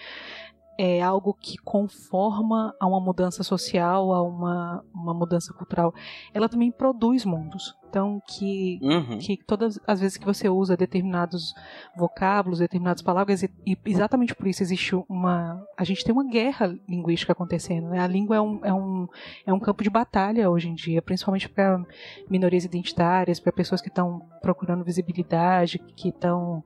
é 0.77 1.01
algo 1.01 1.33
que 1.33 1.57
conforma 1.57 2.75
a 2.79 2.87
uma 2.87 2.99
mudança 2.99 3.43
social, 3.43 4.13
a 4.13 4.21
uma, 4.21 4.83
uma 4.93 5.13
mudança 5.13 5.53
cultural. 5.53 5.93
Ela 6.33 6.49
também 6.49 6.71
produz 6.71 7.23
mundos. 7.23 7.75
Então, 7.89 8.21
que, 8.27 8.77
Uhum. 8.81 9.19
que 9.19 9.37
todas 9.37 9.79
as 9.87 10.01
vezes 10.01 10.17
que 10.17 10.25
você 10.25 10.49
usa 10.49 10.75
determinados 10.75 11.53
vocábulos, 11.95 12.59
determinadas 12.59 13.01
palavras, 13.01 13.41
e, 13.41 13.49
e 13.65 13.77
exatamente 13.85 14.35
por 14.35 14.47
isso 14.47 14.61
existe 14.61 14.93
uma. 15.07 15.65
A 15.77 15.83
gente 15.85 16.03
tem 16.03 16.13
uma 16.13 16.27
guerra 16.29 16.77
linguística 16.89 17.31
acontecendo. 17.31 17.87
Né? 17.87 17.99
A 17.99 18.07
língua 18.07 18.35
é 18.35 18.41
um, 18.41 18.65
é, 18.65 18.73
um, 18.73 19.07
é 19.45 19.53
um 19.53 19.59
campo 19.59 19.81
de 19.81 19.89
batalha 19.89 20.49
hoje 20.49 20.67
em 20.67 20.75
dia, 20.75 21.01
principalmente 21.01 21.47
para 21.47 21.81
minorias 22.29 22.65
identitárias, 22.65 23.39
para 23.39 23.53
pessoas 23.53 23.79
que 23.79 23.87
estão 23.87 24.27
procurando 24.41 24.83
visibilidade, 24.83 25.79
que 25.79 26.09
estão 26.09 26.65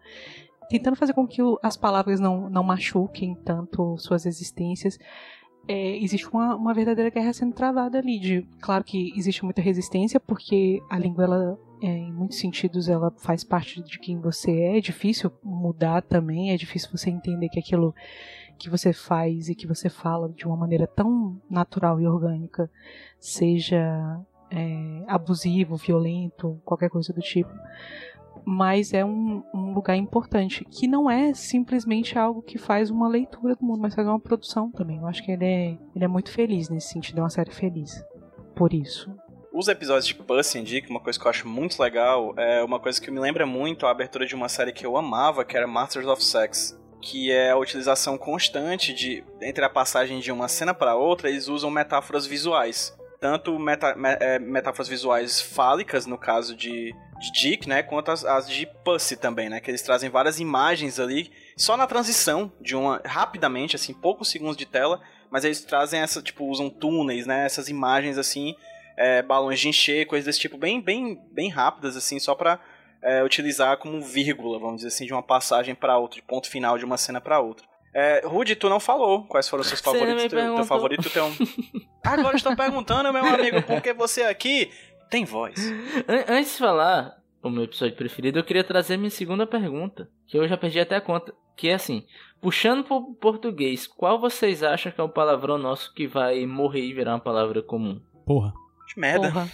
tentando 0.69 0.95
fazer 0.95 1.13
com 1.13 1.27
que 1.27 1.41
o- 1.41 1.59
as 1.61 1.75
palavras 1.75 2.19
não, 2.19 2.49
não 2.49 2.63
machuquem 2.63 3.35
tanto 3.43 3.97
suas 3.97 4.25
existências. 4.25 4.97
É, 5.67 5.97
existe 5.97 6.27
uma, 6.29 6.55
uma 6.55 6.73
verdadeira 6.73 7.09
guerra 7.09 7.33
sendo 7.33 7.53
travada 7.53 7.97
ali. 7.99 8.19
De, 8.19 8.41
claro 8.61 8.83
que 8.83 9.13
existe 9.17 9.43
muita 9.43 9.61
resistência, 9.61 10.19
porque 10.19 10.81
a 10.89 10.97
língua, 10.97 11.25
ela, 11.25 11.59
é, 11.81 11.87
em 11.87 12.11
muitos 12.11 12.39
sentidos, 12.39 12.87
ela 12.87 13.11
faz 13.17 13.43
parte 13.43 13.81
de 13.83 13.99
quem 13.99 14.19
você 14.19 14.51
é. 14.51 14.77
É 14.77 14.81
difícil 14.81 15.31
mudar 15.43 16.01
também, 16.01 16.51
é 16.51 16.57
difícil 16.57 16.89
você 16.91 17.09
entender 17.09 17.49
que 17.49 17.59
aquilo 17.59 17.93
que 18.57 18.69
você 18.69 18.91
faz 18.91 19.47
e 19.47 19.55
que 19.55 19.67
você 19.67 19.89
fala 19.89 20.29
de 20.29 20.45
uma 20.45 20.57
maneira 20.57 20.85
tão 20.85 21.39
natural 21.49 22.01
e 22.01 22.07
orgânica 22.07 22.69
seja 23.17 24.19
é, 24.51 25.03
abusivo, 25.07 25.75
violento, 25.77 26.59
qualquer 26.65 26.89
coisa 26.89 27.13
do 27.13 27.21
tipo 27.21 27.49
mas 28.45 28.93
é 28.93 29.03
um, 29.03 29.43
um 29.53 29.73
lugar 29.73 29.95
importante, 29.95 30.65
que 30.65 30.87
não 30.87 31.09
é 31.09 31.33
simplesmente 31.33 32.17
algo 32.17 32.41
que 32.41 32.57
faz 32.57 32.89
uma 32.89 33.07
leitura 33.07 33.55
do 33.55 33.65
mundo, 33.65 33.81
mas 33.81 33.95
faz 33.95 34.07
uma 34.07 34.19
produção 34.19 34.71
também. 34.71 34.97
Eu 34.97 35.07
acho 35.07 35.23
que 35.23 35.31
ele 35.31 35.45
é, 35.45 35.77
ele 35.95 36.05
é 36.05 36.07
muito 36.07 36.31
feliz 36.31 36.69
nesse 36.69 36.89
sentido, 36.89 37.19
é 37.19 37.21
uma 37.21 37.29
série 37.29 37.51
feliz. 37.51 38.03
Por 38.55 38.73
isso. 38.73 39.09
Os 39.53 39.67
episódios 39.67 40.05
de 40.05 40.13
Puss 40.13 40.55
in 40.55 40.63
Dick, 40.63 40.89
uma 40.89 40.99
coisa 40.99 41.19
que 41.19 41.25
eu 41.25 41.29
acho 41.29 41.47
muito 41.47 41.81
legal, 41.81 42.33
é 42.37 42.63
uma 42.63 42.79
coisa 42.79 43.01
que 43.01 43.09
me 43.09 43.19
lembra 43.19 43.45
muito 43.45 43.85
a 43.85 43.91
abertura 43.91 44.25
de 44.25 44.35
uma 44.35 44.47
série 44.47 44.71
que 44.71 44.85
eu 44.85 44.95
amava, 44.95 45.43
que 45.43 45.57
era 45.57 45.67
Masters 45.67 46.05
of 46.05 46.23
Sex. 46.23 46.77
Que 47.01 47.31
é 47.31 47.51
a 47.51 47.57
utilização 47.57 48.17
constante 48.17 48.93
de 48.93 49.23
entre 49.41 49.63
a 49.63 49.69
passagem 49.69 50.19
de 50.19 50.31
uma 50.31 50.49
cena 50.49 50.73
para 50.73 50.95
outra, 50.95 51.29
eles 51.29 51.47
usam 51.47 51.71
metáforas 51.71 52.27
visuais. 52.27 52.93
Tanto 53.19 53.57
meta- 53.59 53.95
me- 53.95 54.17
é, 54.19 54.39
metáforas 54.39 54.87
visuais 54.87 55.41
fálicas, 55.41 56.05
no 56.05 56.17
caso 56.17 56.55
de, 56.55 56.93
de 57.19 57.31
Dick, 57.33 57.67
né? 57.67 57.83
Quanto 57.83 58.11
as, 58.11 58.23
as 58.23 58.49
de 58.49 58.65
Pussy 58.85 59.17
também, 59.17 59.49
né? 59.49 59.59
Que 59.59 59.69
eles 59.71 59.81
trazem 59.81 60.09
várias 60.09 60.39
imagens 60.39 60.99
ali, 60.99 61.31
só 61.57 61.75
na 61.75 61.85
transição 61.85 62.51
de 62.61 62.75
uma. 62.75 63.01
rapidamente, 63.05 63.75
assim, 63.75 63.93
poucos 63.93 64.29
segundos 64.29 64.55
de 64.55 64.65
tela, 64.65 65.01
mas 65.29 65.43
eles 65.43 65.61
trazem 65.63 65.99
essa, 65.99 66.21
tipo, 66.21 66.45
usam 66.45 66.69
túneis, 66.69 67.25
né? 67.27 67.45
Essas 67.45 67.67
imagens 67.67 68.17
assim 68.17 68.55
é, 68.97 69.21
balões 69.21 69.59
de 69.59 69.69
encher, 69.69 70.05
coisas 70.07 70.25
desse 70.25 70.39
tipo, 70.39 70.57
bem, 70.57 70.81
bem, 70.81 71.17
bem 71.31 71.49
rápidas, 71.49 71.95
assim, 71.95 72.19
só 72.19 72.35
pra 72.35 72.59
é, 73.01 73.23
utilizar 73.23 73.77
como 73.77 74.01
vírgula, 74.01 74.59
vamos 74.59 74.77
dizer 74.77 74.89
assim, 74.89 75.05
de 75.05 75.13
uma 75.13 75.23
passagem 75.23 75.73
pra 75.73 75.97
outra, 75.97 76.19
de 76.19 76.25
ponto 76.27 76.49
final 76.49 76.77
de 76.77 76.83
uma 76.83 76.97
cena 76.97 77.21
pra 77.21 77.39
outra. 77.39 77.65
É, 77.93 78.21
Rudy, 78.25 78.55
tu 78.55 78.69
não 78.69 78.79
falou 78.79 79.23
quais 79.25 79.47
foram 79.49 79.61
os 79.61 79.67
seus 79.67 79.81
favoritos. 79.81 80.23
me 80.23 80.29
Teu, 80.29 80.55
teu 80.55 80.65
favorito 80.65 81.09
tem 81.09 81.21
um. 81.23 81.33
Agora 82.05 82.35
estou 82.35 82.55
perguntando, 82.55 83.11
meu 83.11 83.25
amigo, 83.25 83.61
porque 83.63 83.93
você 83.93 84.23
aqui 84.23 84.71
tem 85.09 85.25
voz. 85.25 85.55
An- 86.07 86.25
Antes 86.37 86.53
de 86.53 86.59
falar 86.59 87.17
o 87.41 87.49
meu 87.49 87.63
episódio 87.63 87.95
preferido, 87.95 88.37
eu 88.39 88.43
queria 88.43 88.63
trazer 88.63 88.97
minha 88.97 89.09
segunda 89.09 89.47
pergunta, 89.47 90.09
que 90.27 90.37
eu 90.37 90.47
já 90.47 90.55
perdi 90.57 90.79
até 90.79 90.95
a 90.97 91.01
conta, 91.01 91.33
que 91.57 91.69
é 91.69 91.73
assim, 91.73 92.05
puxando 92.41 92.83
pro 92.83 93.13
português, 93.15 93.87
qual 93.87 94.19
vocês 94.19 94.61
acham 94.61 94.91
que 94.91 95.01
é 95.01 95.03
o 95.03 95.09
palavrão 95.09 95.57
nosso 95.57 95.93
que 95.93 96.05
vai 96.07 96.45
morrer 96.45 96.81
e 96.81 96.93
virar 96.93 97.13
uma 97.13 97.19
palavra 97.19 97.61
comum? 97.63 97.99
Porra. 98.25 98.53
Que 98.93 98.99
merda. 98.99 99.27
Porra. 99.29 99.49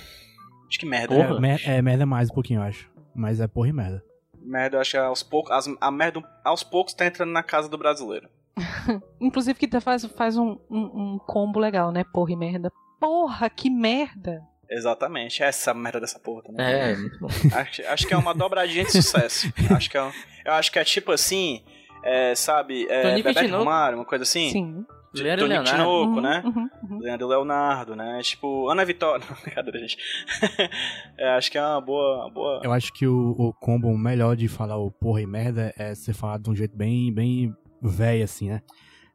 Acho 0.68 0.80
que 0.80 0.86
merda. 0.86 1.16
Porra. 1.16 1.38
É, 1.38 1.40
mer- 1.40 1.62
é 1.70 1.82
merda 1.82 2.06
mais 2.06 2.30
um 2.30 2.34
pouquinho, 2.34 2.60
eu 2.60 2.64
acho. 2.64 2.90
Mas 3.16 3.40
é 3.40 3.48
porra 3.48 3.70
e 3.70 3.74
merda. 3.74 4.04
Merda, 4.46 4.78
eu 4.78 4.82
acho 4.82 4.92
que 4.92 4.98
aos 4.98 5.24
poucos. 5.24 5.52
as- 5.52 5.76
a 5.82 5.92
merda 5.92 6.22
aos 6.44 6.64
poucos 6.64 6.94
tá 6.94 7.06
entrando 7.06 7.32
na 7.32 7.44
casa 7.44 7.68
do 7.68 7.78
brasileiro. 7.78 8.30
Inclusive 9.20 9.58
que 9.58 9.80
faz, 9.82 10.06
faz 10.06 10.38
um, 10.38 10.58
um, 10.70 11.14
um 11.16 11.20
combo 11.26 11.60
legal, 11.60 11.92
né? 11.92 12.04
Porra 12.14 12.32
e 12.32 12.36
merda. 12.36 12.72
Porra, 13.00 13.50
que 13.50 13.70
merda! 13.70 14.42
Exatamente, 14.70 15.44
essa 15.44 15.74
merda 15.74 16.00
dessa 16.00 16.18
porra 16.20 16.42
também. 16.44 16.66
É, 16.66 16.96
muito 16.96 17.20
bom. 17.20 17.28
Acho, 17.54 17.82
acho 17.88 18.08
que 18.08 18.14
é 18.14 18.18
uma 18.18 18.34
dobradinha 18.34 18.84
de 18.84 18.92
sucesso. 18.92 19.48
acho 19.76 19.90
que 19.90 19.98
é, 19.98 20.12
eu 20.46 20.54
acho 20.54 20.72
que 20.72 20.80
é 20.80 20.84
tipo 20.84 21.12
assim, 21.12 21.64
é, 22.04 22.34
sabe, 22.34 22.88
é, 22.90 23.18
e 23.20 23.22
Tinoco. 23.34 23.58
Romário, 23.64 23.98
uma 24.00 24.06
coisa 24.06 24.24
assim. 24.24 24.50
Sim. 24.50 24.86
Leandro 25.24 25.48
Tonico 25.48 25.64
Leonardo. 25.64 25.84
Tinoco, 25.84 26.16
Uhum, 26.16 26.22
né? 26.22 26.44
uhum, 26.46 26.70
uhum. 26.90 27.00
Leandro 27.00 27.28
Leonardo, 27.28 27.96
né? 27.96 28.20
Tipo, 28.22 28.70
Ana 28.70 28.86
Vitória. 28.86 29.26
Não, 29.30 29.36
brincadeira, 29.42 29.80
gente. 29.80 29.98
É, 31.18 31.30
acho 31.36 31.50
que 31.52 31.58
é 31.58 31.62
uma 31.62 31.80
boa. 31.82 32.24
uma 32.26 32.30
boa... 32.30 32.62
Eu 32.64 32.74
acho 32.74 32.92
que 32.94 33.08
o, 33.08 33.36
o 33.38 33.54
combo 33.54 33.96
melhor 33.98 34.36
de 34.36 34.48
falar 34.48 34.78
o 34.78 34.92
porra 34.92 35.22
e 35.22 35.26
merda 35.26 35.74
é 35.78 35.96
ser 35.96 36.14
falado 36.14 36.44
de 36.44 36.50
um 36.50 36.56
jeito 36.56 36.76
bem, 36.76 37.14
bem 37.14 37.56
velho, 37.82 38.24
assim, 38.24 38.50
né? 38.50 38.62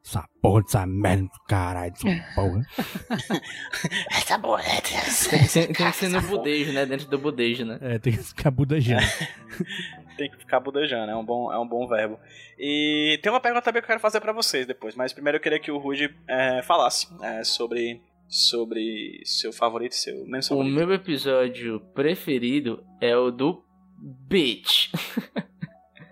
Essa 0.03 0.27
porra 0.41 0.63
dessa 0.63 0.83
merda 0.87 1.23
do 1.23 1.39
caralho, 1.47 1.93
essa 1.93 2.25
porra. 2.33 2.65
Essa 4.09 4.37
boa, 4.39 4.59
é, 4.61 4.81
Tem 4.81 4.99
que, 4.99 5.11
ser, 5.11 5.67
tem 5.67 5.73
que 5.75 5.91
ser 5.91 6.09
no 6.09 6.21
budejo, 6.21 6.73
né? 6.73 6.85
Dentro 6.87 7.07
do 7.07 7.19
budejo, 7.19 7.65
né? 7.65 7.77
É, 7.81 7.99
tem 7.99 8.13
que 8.13 8.23
ficar 8.23 8.49
budejando. 8.49 9.05
Tem 10.17 10.29
que 10.29 10.37
ficar 10.37 10.59
budejando, 10.59 11.11
é 11.11 11.15
um 11.15 11.23
bom, 11.25 11.51
é 11.51 11.57
um 11.59 11.67
bom 11.67 11.87
verbo. 11.87 12.19
E 12.59 13.19
tem 13.23 13.31
uma 13.31 13.39
pergunta 13.39 13.63
também 13.63 13.81
que 13.81 13.85
eu 13.85 13.87
quero 13.89 13.99
fazer 13.99 14.19
pra 14.19 14.33
vocês 14.33 14.65
depois, 14.67 14.95
mas 14.95 15.13
primeiro 15.13 15.37
eu 15.37 15.41
queria 15.41 15.59
que 15.59 15.71
o 15.71 15.77
Rudy 15.77 16.13
é, 16.27 16.61
falasse 16.61 17.07
é, 17.23 17.43
sobre, 17.43 18.01
sobre 18.27 19.21
seu 19.25 19.51
favorito, 19.51 19.95
seu 19.95 20.25
menos 20.25 20.45
O 20.47 20.49
favorito. 20.49 20.73
meu 20.75 20.93
episódio 20.93 21.79
preferido 21.93 22.83
é 22.99 23.15
o 23.15 23.31
do 23.31 23.63
Bitch. 23.97 24.89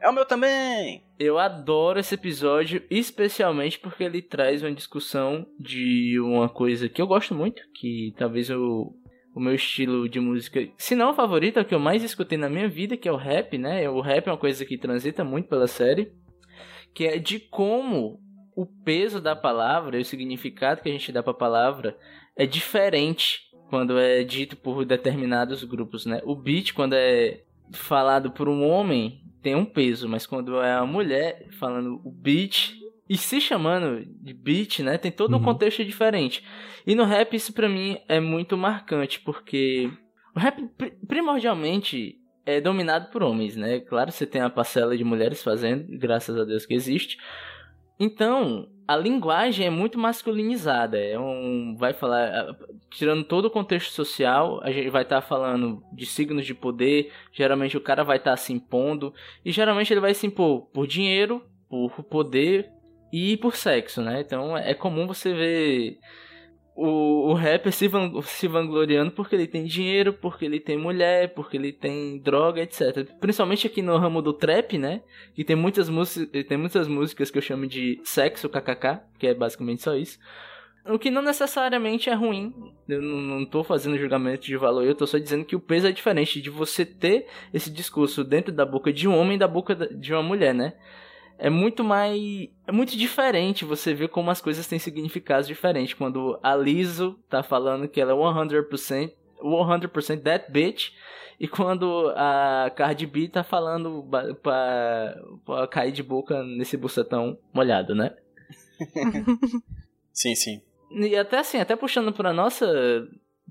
É 0.02 0.08
o 0.10 0.14
meu 0.14 0.26
também! 0.26 1.04
Eu 1.20 1.38
adoro 1.38 2.00
esse 2.00 2.16
episódio, 2.16 2.82
especialmente 2.90 3.78
porque 3.78 4.06
ele 4.06 4.22
traz 4.22 4.64
uma 4.64 4.72
discussão 4.72 5.46
de 5.60 6.18
uma 6.22 6.48
coisa 6.48 6.88
que 6.88 7.02
eu 7.02 7.06
gosto 7.06 7.36
muito, 7.36 7.62
que 7.74 8.14
talvez 8.18 8.50
o, 8.50 8.94
o 9.40 9.42
meu 9.42 9.56
estilo 9.56 10.08
de 10.08 10.20
música, 10.20 10.68
se 10.78 10.94
não 10.96 11.12
o 11.12 11.16
favorito, 11.16 11.58
é 11.58 11.62
o 11.62 11.66
que 11.66 11.74
eu 11.74 11.80
mais 11.80 12.04
escutei 12.04 12.38
na 12.38 12.50
minha 12.50 12.68
vida, 12.68 12.98
que 12.98 13.08
é 13.08 13.12
o 13.12 13.16
rap, 13.16 13.58
né? 13.58 13.90
O 13.90 14.02
rap 14.02 14.28
é 14.28 14.32
uma 14.32 14.38
coisa 14.38 14.66
que 14.66 14.78
transita 14.78 15.24
muito 15.24 15.48
pela 15.48 15.66
série, 15.66 16.12
que 16.94 17.06
é 17.06 17.18
de 17.18 17.40
como 17.40 18.20
o 18.56 18.66
peso 18.66 19.22
da 19.22 19.36
palavra 19.36 19.98
e 19.98 20.02
o 20.02 20.06
significado 20.06 20.82
que 20.82 20.90
a 20.90 20.92
gente 20.92 21.12
dá 21.12 21.24
pra 21.24 21.34
palavra 21.34 21.98
é 22.36 22.46
diferente 22.46 23.50
quando 23.70 23.98
é 23.98 24.24
dito 24.24 24.58
por 24.58 24.84
determinados 24.84 25.64
grupos, 25.64 26.06
né? 26.06 26.22
O 26.26 26.36
beat, 26.36 26.74
quando 26.74 26.94
é 26.94 27.44
falado 27.72 28.32
por 28.32 28.50
um 28.50 28.68
homem, 28.68 29.22
tem 29.42 29.56
um 29.56 29.66
peso, 29.66 30.10
mas 30.10 30.26
quando 30.26 30.60
é 30.62 30.74
a 30.74 30.86
mulher 30.86 31.48
falando 31.60 32.02
o 32.04 32.12
beat 32.12 32.74
e 33.10 33.18
se 33.18 33.42
chamando 33.42 34.06
de 34.22 34.34
beat, 34.34 34.80
né, 34.80 34.98
tem 34.98 35.12
todo 35.12 35.34
um 35.34 35.38
Uhum. 35.40 35.44
contexto 35.44 35.84
diferente. 35.84 36.44
E 36.86 36.94
no 36.96 37.04
rap 37.04 37.36
isso 37.36 37.52
pra 37.52 37.68
mim 37.68 37.98
é 38.08 38.20
muito 38.20 38.56
marcante, 38.56 39.20
porque 39.20 39.90
o 40.36 40.40
rap 40.40 40.62
pri- 40.78 40.94
primordialmente 41.08 42.16
é 42.46 42.62
dominado 42.62 43.10
por 43.12 43.22
homens, 43.24 43.56
né? 43.56 43.80
Claro, 43.80 44.12
você 44.12 44.26
tem 44.26 44.42
a 44.42 44.50
parcela 44.50 44.96
de 44.98 45.04
mulheres 45.04 45.44
fazendo, 45.44 45.86
graças 45.98 46.38
a 46.38 46.44
Deus 46.46 46.66
que 46.66 46.74
existe. 46.74 47.18
Então, 48.00 48.70
a 48.88 48.96
linguagem 48.96 49.66
é 49.68 49.70
muito 49.70 50.00
masculinizada. 50.00 50.98
É 50.98 51.20
um. 51.20 51.76
Vai 51.78 51.92
falar. 51.94 52.56
Tirando 52.90 53.24
todo 53.26 53.46
o 53.46 53.50
contexto 53.52 53.92
social, 53.92 54.62
a 54.64 54.72
gente 54.72 54.90
vai 54.90 55.04
estar 55.04 55.22
falando 55.22 55.84
de 55.92 56.06
signos 56.06 56.46
de 56.46 56.54
poder. 56.56 57.12
Geralmente 57.34 57.76
o 57.76 57.82
cara 57.82 58.04
vai 58.04 58.16
estar 58.18 58.38
se 58.38 58.54
impondo. 58.54 59.14
E 59.44 59.52
geralmente 59.52 59.92
ele 59.92 60.00
vai 60.00 60.14
se 60.14 60.26
impor 60.26 60.62
por 60.74 60.88
dinheiro, 60.88 61.44
por 61.70 62.02
poder 62.04 62.70
e 63.12 63.38
por 63.38 63.56
sexo, 63.56 64.02
né? 64.02 64.22
Então 64.22 64.58
é 64.58 64.74
comum 64.74 65.08
você 65.08 65.34
ver 65.34 66.00
o, 66.76 67.32
o 67.32 67.34
rapper 67.34 67.74
se, 67.74 67.88
van- 67.90 68.22
se 68.22 68.48
vangloriando 68.48 69.12
porque 69.12 69.36
ele 69.36 69.48
tem 69.48 69.66
dinheiro, 69.66 70.14
porque 70.14 70.46
ele 70.46 70.60
tem 70.62 70.78
mulher, 70.78 71.34
porque 71.34 71.58
ele 71.58 71.74
tem 71.74 72.18
droga, 72.20 72.62
etc. 72.62 73.06
Principalmente 73.20 73.68
aqui 73.68 73.82
no 73.82 73.98
ramo 73.98 74.22
do 74.22 74.32
trap, 74.32 74.78
né? 74.78 75.02
Que 75.34 75.44
tem 75.44 75.58
muitas, 75.58 75.90
músicas, 75.90 76.46
tem 76.46 76.58
muitas 76.58 76.88
músicas 76.88 77.30
que 77.30 77.38
eu 77.38 77.42
chamo 77.42 77.68
de 77.68 78.00
sexo 78.06 78.48
kkk, 78.48 79.02
que 79.18 79.28
é 79.28 79.34
basicamente 79.34 79.84
só 79.84 79.94
isso. 79.94 80.18
O 80.86 80.98
que 80.98 81.12
não 81.12 81.22
necessariamente 81.22 82.10
é 82.10 82.14
ruim. 82.14 82.54
Eu 82.88 83.02
não, 83.02 83.46
tô 83.46 83.62
fazendo 83.64 83.98
julgamento 83.98 84.46
de 84.46 84.56
valor, 84.56 84.86
eu 84.86 84.96
tô 84.96 85.06
só 85.06 85.18
dizendo 85.18 85.44
que 85.44 85.56
o 85.56 85.60
peso 85.60 85.86
é 85.86 85.92
diferente 85.92 86.42
de 86.42 86.50
você 86.50 86.86
ter 86.86 87.28
esse 87.54 87.70
discurso 87.70 88.24
dentro 88.24 88.54
da 88.54 88.66
boca 88.66 88.92
de 88.92 89.06
um 89.08 89.18
homem 89.18 89.36
e 89.36 89.40
da 89.40 89.48
boca 89.48 89.76
de 89.76 90.14
uma 90.14 90.24
mulher, 90.24 90.54
né? 90.54 90.74
É 91.40 91.50
muito 91.50 91.84
mais. 91.84 92.22
É 92.68 92.72
muito 92.72 92.98
diferente 92.98 93.64
você 93.64 93.94
ver 93.94 94.10
como 94.10 94.30
as 94.30 94.42
coisas 94.42 94.68
têm 94.68 94.78
significados 94.78 95.48
diferentes. 95.48 95.94
Quando 95.94 96.38
a 96.44 96.54
Liso 96.54 97.18
tá 97.30 97.42
falando 97.42 97.88
que 97.88 98.02
ela 98.02 98.12
é 98.12 98.16
100%, 98.16 99.14
100% 99.42 100.22
that 100.24 100.52
bitch. 100.52 100.92
E 101.40 101.48
quando 101.48 102.12
a 102.18 102.70
Cardi 102.76 103.08
B 103.08 103.30
tá 103.30 103.42
falando 103.46 104.06
pra, 104.44 105.16
pra 105.46 105.68
cair 105.68 105.94
de 105.94 106.04
boca 106.04 106.44
nesse 106.44 106.76
bucetão 106.76 107.40
molhado, 107.54 107.96
né? 107.96 108.14
Sim, 110.12 110.36
sim. 110.36 110.62
E 110.92 111.16
até 111.16 111.40
assim, 111.40 111.60
até 111.60 111.78
puxando 111.78 112.12
pra 112.12 112.34
nossa. 112.34 112.68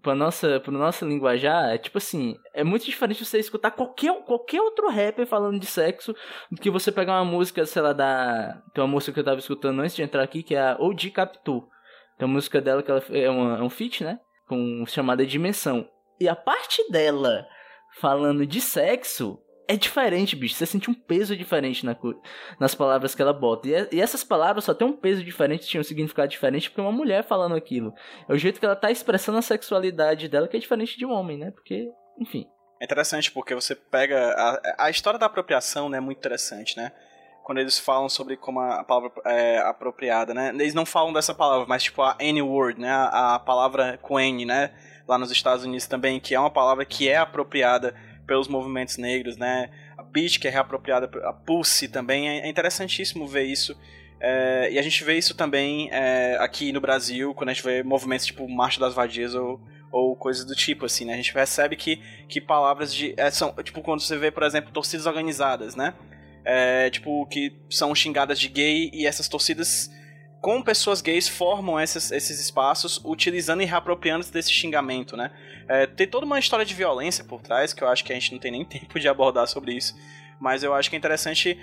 Pra 0.02 0.14
nossa, 0.14 0.60
pro 0.60 0.70
nosso 0.70 1.06
linguajar, 1.06 1.70
é 1.70 1.78
tipo 1.78 1.98
assim, 1.98 2.36
é 2.54 2.62
muito 2.62 2.84
diferente 2.84 3.24
você 3.24 3.38
escutar 3.38 3.70
qualquer, 3.70 4.14
qualquer 4.24 4.60
outro 4.60 4.88
rapper 4.88 5.26
falando 5.26 5.58
de 5.58 5.66
sexo 5.66 6.14
do 6.50 6.60
que 6.60 6.70
você 6.70 6.92
pegar 6.92 7.14
uma 7.20 7.24
música, 7.24 7.64
sei 7.66 7.82
lá, 7.82 7.92
da. 7.92 8.62
Tem 8.72 8.82
uma 8.84 8.90
música 8.90 9.12
que 9.12 9.20
eu 9.20 9.24
tava 9.24 9.40
escutando 9.40 9.80
antes 9.80 9.96
de 9.96 10.02
entrar 10.02 10.22
aqui, 10.22 10.42
que 10.42 10.54
é 10.54 10.60
a 10.60 10.76
OG 10.78 11.10
Capitu. 11.10 11.66
Tem 12.16 12.26
uma 12.26 12.34
música 12.34 12.60
dela 12.60 12.82
que 12.82 12.90
ela 12.90 13.02
é, 13.10 13.30
uma, 13.30 13.58
é 13.58 13.62
um 13.62 13.70
feat, 13.70 14.04
né? 14.04 14.20
Com 14.46 14.84
chamada 14.86 15.26
Dimensão. 15.26 15.88
E 16.20 16.28
a 16.28 16.36
parte 16.36 16.82
dela 16.90 17.46
falando 18.00 18.46
de 18.46 18.60
sexo 18.60 19.38
é 19.68 19.76
diferente, 19.76 20.34
bicho. 20.34 20.54
Você 20.54 20.64
sente 20.64 20.90
um 20.90 20.94
peso 20.94 21.36
diferente 21.36 21.84
na, 21.84 21.94
nas 22.58 22.74
palavras 22.74 23.14
que 23.14 23.20
ela 23.20 23.34
bota. 23.34 23.68
E, 23.68 23.88
e, 23.92 24.00
essas 24.00 24.24
palavras 24.24 24.64
só 24.64 24.72
tem 24.72 24.88
um 24.88 24.96
peso 24.96 25.22
diferente, 25.22 25.66
tinham 25.66 25.82
um 25.82 25.84
significado 25.84 26.28
diferente 26.28 26.70
porque 26.70 26.80
é 26.80 26.84
uma 26.84 26.90
mulher 26.90 27.22
falando 27.22 27.54
aquilo. 27.54 27.92
É 28.26 28.32
o 28.32 28.38
jeito 28.38 28.58
que 28.58 28.64
ela 28.64 28.74
tá 28.74 28.90
expressando 28.90 29.36
a 29.36 29.42
sexualidade 29.42 30.26
dela 30.26 30.48
que 30.48 30.56
é 30.56 30.60
diferente 30.60 30.96
de 30.96 31.04
um 31.04 31.12
homem, 31.12 31.36
né? 31.36 31.50
Porque, 31.50 31.86
enfim. 32.18 32.46
É 32.80 32.84
interessante 32.86 33.30
porque 33.30 33.54
você 33.54 33.74
pega. 33.74 34.32
A, 34.32 34.86
a 34.86 34.90
história 34.90 35.18
da 35.18 35.26
apropriação 35.26 35.90
né, 35.90 35.98
é 35.98 36.00
muito 36.00 36.16
interessante, 36.16 36.74
né? 36.74 36.90
Quando 37.44 37.58
eles 37.58 37.78
falam 37.78 38.08
sobre 38.08 38.38
como 38.38 38.60
a 38.60 38.82
palavra 38.84 39.12
é 39.26 39.58
apropriada, 39.58 40.32
né? 40.32 40.50
Eles 40.54 40.72
não 40.72 40.86
falam 40.86 41.12
dessa 41.12 41.34
palavra, 41.34 41.66
mas 41.68 41.82
tipo 41.82 42.00
a 42.00 42.16
N-word, 42.18 42.80
né? 42.80 42.90
A, 42.90 43.34
a 43.34 43.38
palavra 43.38 43.98
com 44.00 44.18
N, 44.18 44.46
né? 44.46 44.72
Lá 45.06 45.18
nos 45.18 45.30
Estados 45.30 45.64
Unidos 45.64 45.86
também, 45.86 46.20
que 46.20 46.34
é 46.34 46.40
uma 46.40 46.50
palavra 46.50 46.86
que 46.86 47.08
é 47.08 47.16
apropriada 47.16 47.94
pelos 48.28 48.46
movimentos 48.46 48.98
negros, 48.98 49.38
né? 49.38 49.70
A 49.96 50.02
Beat, 50.02 50.38
que 50.38 50.46
é 50.46 50.50
reapropriada, 50.50 51.10
a 51.24 51.32
Pulse 51.32 51.88
também, 51.88 52.28
é, 52.28 52.46
interessantíssimo 52.46 53.26
ver 53.26 53.44
isso. 53.44 53.76
É, 54.20 54.68
e 54.70 54.78
a 54.78 54.82
gente 54.82 55.02
vê 55.02 55.16
isso 55.16 55.34
também 55.34 55.88
é, 55.90 56.36
aqui 56.38 56.70
no 56.70 56.80
Brasil, 56.80 57.34
quando 57.34 57.48
a 57.48 57.52
gente 57.52 57.64
vê 57.64 57.82
movimentos 57.82 58.26
tipo 58.26 58.48
Marcha 58.48 58.78
das 58.78 58.92
Vadias 58.92 59.34
ou, 59.34 59.60
ou 59.90 60.14
coisas 60.14 60.44
do 60.44 60.54
tipo, 60.54 60.84
assim, 60.84 61.06
né? 61.06 61.14
A 61.14 61.16
gente 61.16 61.32
percebe 61.32 61.74
que, 61.74 62.02
que 62.28 62.40
palavras 62.40 62.94
de. 62.94 63.14
É, 63.16 63.30
são, 63.30 63.52
tipo, 63.64 63.80
quando 63.80 64.00
você 64.00 64.16
vê, 64.16 64.30
por 64.30 64.42
exemplo, 64.42 64.70
torcidas 64.70 65.06
organizadas, 65.06 65.74
né? 65.74 65.94
É, 66.44 66.90
tipo, 66.90 67.26
que 67.26 67.56
são 67.70 67.94
xingadas 67.94 68.38
de 68.38 68.48
gay 68.48 68.90
e 68.92 69.06
essas 69.06 69.26
torcidas 69.26 69.90
com 70.48 70.62
pessoas 70.62 71.02
gays 71.02 71.28
formam 71.28 71.78
esses, 71.78 72.10
esses 72.10 72.40
espaços 72.40 72.98
utilizando 73.04 73.60
e 73.60 73.66
reapropriando-se 73.66 74.32
desse 74.32 74.50
xingamento, 74.50 75.14
né? 75.14 75.30
É, 75.68 75.86
tem 75.86 76.06
toda 76.06 76.24
uma 76.24 76.38
história 76.38 76.64
de 76.64 76.72
violência 76.72 77.22
por 77.22 77.42
trás, 77.42 77.74
que 77.74 77.84
eu 77.84 77.88
acho 77.88 78.02
que 78.02 78.10
a 78.10 78.14
gente 78.14 78.32
não 78.32 78.38
tem 78.38 78.52
nem 78.52 78.64
tempo 78.64 78.98
de 78.98 79.06
abordar 79.08 79.46
sobre 79.46 79.74
isso, 79.74 79.94
mas 80.40 80.62
eu 80.62 80.72
acho 80.72 80.88
que 80.88 80.96
é 80.96 80.98
interessante 80.98 81.60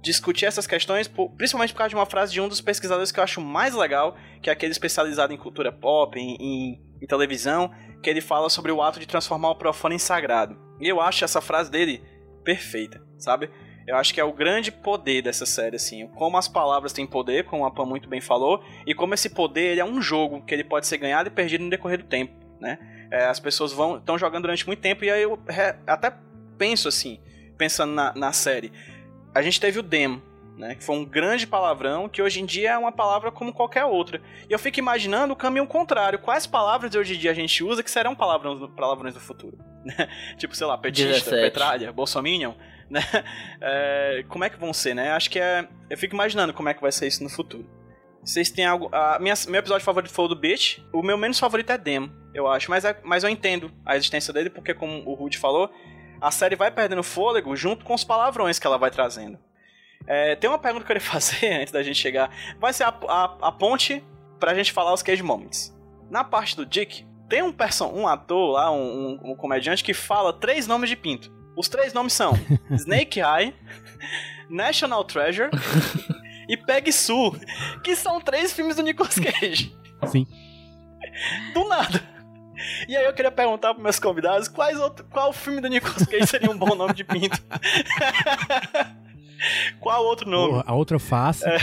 discutir 0.00 0.46
essas 0.46 0.68
questões, 0.68 1.10
principalmente 1.36 1.72
por 1.72 1.78
causa 1.78 1.88
de 1.88 1.96
uma 1.96 2.06
frase 2.06 2.32
de 2.32 2.40
um 2.40 2.46
dos 2.46 2.60
pesquisadores 2.60 3.10
que 3.10 3.18
eu 3.18 3.24
acho 3.24 3.40
mais 3.40 3.74
legal, 3.74 4.16
que 4.40 4.48
é 4.48 4.52
aquele 4.52 4.70
especializado 4.70 5.32
em 5.32 5.36
cultura 5.36 5.72
pop, 5.72 6.16
em, 6.16 6.36
em, 6.36 6.80
em 7.02 7.06
televisão, 7.08 7.72
que 8.00 8.08
ele 8.08 8.20
fala 8.20 8.48
sobre 8.48 8.70
o 8.70 8.80
ato 8.80 9.00
de 9.00 9.08
transformar 9.08 9.50
o 9.50 9.56
profano 9.56 9.96
em 9.96 9.98
sagrado. 9.98 10.56
E 10.80 10.86
eu 10.86 11.00
acho 11.00 11.24
essa 11.24 11.40
frase 11.40 11.72
dele 11.72 12.04
perfeita, 12.44 13.02
sabe? 13.18 13.50
Eu 13.88 13.96
acho 13.96 14.12
que 14.12 14.20
é 14.20 14.24
o 14.24 14.34
grande 14.34 14.70
poder 14.70 15.22
dessa 15.22 15.46
série, 15.46 15.76
assim. 15.76 16.06
Como 16.08 16.36
as 16.36 16.46
palavras 16.46 16.92
têm 16.92 17.06
poder, 17.06 17.44
como 17.44 17.64
a 17.64 17.70
Pan 17.70 17.86
muito 17.86 18.06
bem 18.06 18.20
falou, 18.20 18.62
e 18.86 18.94
como 18.94 19.14
esse 19.14 19.30
poder 19.30 19.78
é 19.78 19.84
um 19.84 20.02
jogo 20.02 20.42
que 20.42 20.52
ele 20.52 20.62
pode 20.62 20.86
ser 20.86 20.98
ganhado 20.98 21.28
e 21.28 21.30
perdido 21.30 21.64
no 21.64 21.70
decorrer 21.70 21.96
do 21.96 22.04
tempo, 22.04 22.34
né? 22.60 22.78
É, 23.10 23.24
as 23.24 23.40
pessoas 23.40 23.72
vão 23.72 23.96
estão 23.96 24.18
jogando 24.18 24.42
durante 24.42 24.66
muito 24.66 24.80
tempo 24.80 25.06
e 25.06 25.10
aí 25.10 25.22
eu 25.22 25.38
até 25.86 26.12
penso 26.58 26.86
assim, 26.86 27.18
pensando 27.56 27.94
na, 27.94 28.12
na 28.14 28.30
série. 28.30 28.70
A 29.34 29.40
gente 29.40 29.58
teve 29.58 29.78
o 29.78 29.82
Dem, 29.82 30.22
né, 30.58 30.74
que 30.74 30.84
foi 30.84 30.94
um 30.94 31.04
grande 31.06 31.46
palavrão, 31.46 32.10
que 32.10 32.20
hoje 32.20 32.42
em 32.42 32.44
dia 32.44 32.72
é 32.72 32.78
uma 32.78 32.92
palavra 32.92 33.32
como 33.32 33.54
qualquer 33.54 33.86
outra. 33.86 34.20
E 34.50 34.52
eu 34.52 34.58
fico 34.58 34.78
imaginando 34.78 35.32
o 35.32 35.36
caminho 35.36 35.66
contrário. 35.66 36.18
Quais 36.18 36.46
palavras 36.46 36.90
de 36.90 36.98
hoje 36.98 37.14
em 37.14 37.18
dia 37.18 37.30
a 37.30 37.34
gente 37.34 37.64
usa 37.64 37.82
que 37.82 37.90
serão 37.90 38.14
palavrões, 38.14 38.60
palavrões 38.76 39.14
do 39.14 39.20
futuro? 39.20 39.56
tipo, 40.36 40.54
sei 40.54 40.66
lá, 40.66 40.76
petista, 40.76 41.30
17. 41.30 41.40
petralha, 41.40 41.90
bolsominion 41.90 42.52
né? 42.90 43.02
É, 43.60 44.24
como 44.28 44.44
é 44.44 44.50
que 44.50 44.58
vão 44.58 44.72
ser, 44.72 44.94
né? 44.94 45.12
Acho 45.12 45.30
que 45.30 45.38
é. 45.38 45.68
Eu 45.90 45.98
fico 45.98 46.14
imaginando 46.14 46.52
como 46.52 46.68
é 46.68 46.74
que 46.74 46.80
vai 46.80 46.92
ser 46.92 47.06
isso 47.06 47.22
no 47.22 47.28
futuro. 47.28 47.68
Vocês 48.22 48.50
têm 48.50 48.64
algo. 48.64 48.88
A 48.92 49.18
minha, 49.18 49.34
meu 49.48 49.60
episódio 49.60 49.84
favorito 49.84 50.12
foi 50.12 50.24
o 50.24 50.28
do 50.28 50.36
Beach. 50.36 50.84
O 50.92 51.02
meu 51.02 51.16
menos 51.16 51.38
favorito 51.38 51.70
é 51.70 51.78
Demo, 51.78 52.12
eu 52.34 52.46
acho. 52.46 52.70
Mas, 52.70 52.84
é, 52.84 52.98
mas 53.04 53.24
eu 53.24 53.30
entendo 53.30 53.70
a 53.84 53.96
existência 53.96 54.32
dele, 54.32 54.50
porque, 54.50 54.74
como 54.74 55.02
o 55.08 55.14
Rude 55.14 55.38
falou, 55.38 55.70
a 56.20 56.30
série 56.30 56.56
vai 56.56 56.70
perdendo 56.70 57.02
fôlego 57.02 57.54
junto 57.56 57.84
com 57.84 57.94
os 57.94 58.04
palavrões 58.04 58.58
que 58.58 58.66
ela 58.66 58.78
vai 58.78 58.90
trazendo. 58.90 59.38
É, 60.06 60.34
tem 60.36 60.48
uma 60.48 60.58
pergunta 60.58 60.84
que 60.84 60.92
eu 60.92 60.96
queria 60.96 61.08
fazer 61.12 61.60
antes 61.60 61.72
da 61.72 61.82
gente 61.82 61.98
chegar. 61.98 62.30
Vai 62.58 62.72
ser 62.72 62.84
a, 62.84 62.88
a, 62.88 63.48
a 63.48 63.52
ponte 63.52 64.02
pra 64.38 64.54
gente 64.54 64.72
falar 64.72 64.92
os 64.92 65.02
Cage 65.02 65.22
Moments. 65.22 65.76
Na 66.10 66.24
parte 66.24 66.56
do 66.56 66.64
Dick, 66.64 67.06
tem 67.28 67.42
um, 67.42 67.52
person 67.52 67.92
um 67.94 68.08
ator 68.08 68.52
lá, 68.52 68.70
um, 68.70 69.20
um, 69.22 69.32
um 69.32 69.36
comediante, 69.36 69.84
que 69.84 69.92
fala 69.92 70.32
três 70.32 70.66
nomes 70.66 70.88
de 70.88 70.96
pinto. 70.96 71.37
Os 71.58 71.68
três 71.68 71.92
nomes 71.92 72.12
são 72.12 72.38
Snake 72.70 73.18
Eye, 73.18 73.52
National 74.48 75.02
Treasure 75.02 75.50
e 76.48 76.56
Peg 76.56 76.92
Sue, 76.92 77.32
que 77.82 77.96
são 77.96 78.20
três 78.20 78.52
filmes 78.52 78.76
do 78.76 78.82
Nicolas 78.82 79.16
Cage. 79.18 79.76
Sim. 80.06 80.24
Do 81.52 81.66
nada. 81.68 82.00
E 82.88 82.96
aí 82.96 83.04
eu 83.04 83.12
queria 83.12 83.32
perguntar 83.32 83.74
para 83.74 83.82
meus 83.82 83.98
convidados 83.98 84.46
quais 84.46 84.78
outro, 84.78 85.04
qual 85.06 85.32
filme 85.32 85.60
do 85.60 85.66
Nicolas 85.66 86.06
Cage 86.06 86.28
seria 86.28 86.48
um 86.48 86.56
bom 86.56 86.76
nome 86.76 86.94
de 86.94 87.02
pinto. 87.02 87.42
qual 89.80 90.04
outro 90.04 90.30
nome? 90.30 90.62
a 90.64 90.74
outra 90.74 91.00
face. 91.00 91.44
É... 91.44 91.58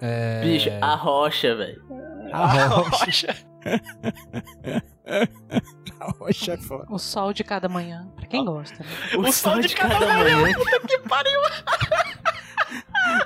é... 0.00 0.40
Bicho, 0.42 0.70
a 0.80 0.94
rocha, 0.94 1.56
velho. 1.56 1.82
A, 2.32 2.44
a 2.44 2.66
rocha. 2.68 3.04
rocha. 3.04 4.82
Rocha 6.18 6.52
é 6.52 6.56
foda. 6.56 6.86
O 6.90 6.98
sol 6.98 7.32
de 7.32 7.44
cada 7.44 7.68
manhã, 7.68 8.08
pra 8.16 8.26
quem 8.26 8.44
gosta. 8.44 8.82
Né? 8.82 8.90
O, 9.16 9.20
o, 9.20 9.32
sol, 9.32 9.60
de, 9.60 9.68
de 9.68 9.74
cada, 9.74 9.94
cada, 9.94 10.06
manhã. 10.06 10.40
manhã. 10.40 10.54
Puta 10.54 10.80
que 10.80 10.98
pariu. 11.00 11.40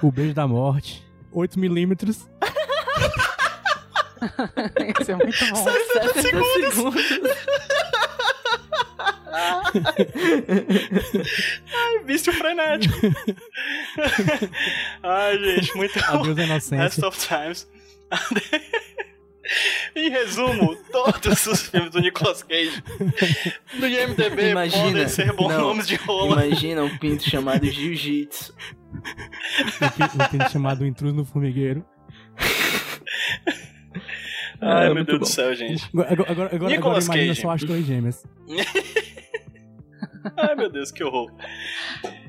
o 0.02 0.12
beijo 0.12 0.34
da 0.34 0.46
morte. 0.46 1.06
8 1.32 1.58
milímetros. 1.58 2.28
Esse 5.00 5.12
é 5.12 5.16
muito 5.16 5.46
bom. 5.50 5.64
60 5.64 6.22
segundos. 6.22 6.74
segundos. 6.74 7.02
Ai, 11.74 12.04
vício 12.04 12.32
frenético. 12.32 12.94
Ai, 15.02 15.38
gente, 15.38 15.76
muito 15.76 15.98
bom. 16.00 16.20
Adeus, 16.20 16.38
inocência. 16.38 16.78
Last 16.78 17.04
of 17.04 17.18
Times. 17.18 17.68
em 19.94 20.10
resumo, 20.10 20.76
todos 20.90 21.46
os 21.46 21.62
filmes 21.68 21.90
do 21.90 22.00
Nicolas 22.00 22.42
Cage 22.42 22.82
do 23.78 23.86
IMDB 23.86 24.50
imagina, 24.50 24.84
podem 24.84 25.08
ser 25.08 25.32
bons 25.32 25.48
não, 25.52 25.60
nomes 25.60 25.86
de 25.86 25.96
rola. 25.96 26.46
Imagina 26.46 26.82
um 26.82 26.98
pinto 26.98 27.28
chamado 27.28 27.64
Jiu-Jitsu. 27.66 28.54
Um, 28.92 30.22
um 30.22 30.28
pinto 30.28 30.50
chamado 30.50 30.86
Intruso 30.86 31.14
no 31.14 31.24
Formigueiro. 31.24 31.84
Ai, 34.60 34.88
é, 34.88 34.94
meu 34.94 35.04
Deus 35.04 35.18
bom. 35.18 35.24
do 35.24 35.26
céu, 35.26 35.54
gente. 35.54 35.84
Agora, 35.92 36.10
agora, 36.12 36.54
agora, 36.54 36.74
agora 36.74 37.00
imagina 37.02 37.34
só 37.34 37.50
as 37.50 37.62
duas 37.62 37.84
gêmeas. 37.84 38.24
Ai, 40.36 40.54
meu 40.56 40.70
Deus, 40.70 40.90
que 40.90 41.04
horror. 41.04 41.32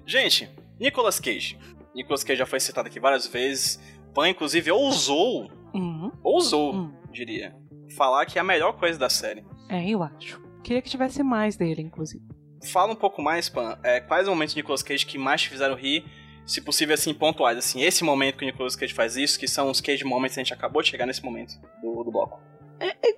Gente, 0.05 0.49
Nicolas 0.79 1.19
Cage. 1.19 1.57
Nicolas 1.95 2.23
Cage 2.23 2.37
já 2.37 2.45
foi 2.45 2.59
citado 2.59 2.87
aqui 2.87 2.99
várias 2.99 3.25
vezes. 3.27 3.81
Pan, 4.13 4.29
inclusive, 4.29 4.71
ousou. 4.71 5.49
Uhum. 5.73 6.11
Ousou. 6.23 6.73
Uhum 6.73 6.96
diria. 7.11 7.55
Falar 7.95 8.25
que 8.25 8.37
é 8.37 8.41
a 8.41 8.43
melhor 8.43 8.73
coisa 8.73 8.97
da 8.97 9.09
série. 9.09 9.45
É, 9.69 9.89
eu 9.89 10.03
acho. 10.03 10.41
Queria 10.63 10.81
que 10.81 10.89
tivesse 10.89 11.23
mais 11.23 11.55
dele, 11.55 11.81
inclusive. 11.81 12.23
Fala 12.71 12.91
um 12.91 12.95
pouco 12.95 13.21
mais, 13.21 13.47
Pan. 13.49 13.77
É, 13.83 13.99
quais 13.99 14.27
momentos 14.27 14.53
de 14.53 14.61
Nicolas 14.61 14.83
Cage 14.83 15.05
que 15.05 15.17
mais 15.17 15.41
te 15.41 15.49
fizeram 15.49 15.75
rir? 15.75 16.03
Se 16.45 16.61
possível, 16.61 16.93
assim, 16.93 17.13
pontuais. 17.13 17.57
Assim, 17.57 17.81
esse 17.81 18.03
momento 18.03 18.37
que 18.37 18.43
o 18.43 18.47
Nicolas 18.47 18.75
Cage 18.75 18.93
faz 18.93 19.15
isso, 19.15 19.39
que 19.39 19.47
são 19.47 19.69
os 19.69 19.81
Cage 19.81 20.03
Moments, 20.03 20.37
a 20.37 20.41
gente 20.41 20.53
acabou 20.53 20.81
de 20.81 20.89
chegar 20.89 21.05
nesse 21.05 21.23
momento 21.23 21.53
do, 21.81 22.03
do 22.03 22.11
bloco. 22.11 22.41
É, 22.79 22.89
é, 22.89 23.13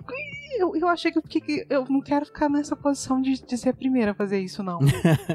eu, 0.58 0.74
eu 0.74 0.88
achei 0.88 1.12
que, 1.12 1.40
que, 1.40 1.66
eu 1.68 1.84
não 1.88 2.00
quero 2.00 2.26
ficar 2.26 2.48
nessa 2.48 2.74
posição 2.74 3.20
de, 3.20 3.42
de 3.44 3.58
ser 3.58 3.70
a 3.70 3.74
primeira 3.74 4.12
a 4.12 4.14
fazer 4.14 4.40
isso, 4.40 4.62
não. 4.62 4.78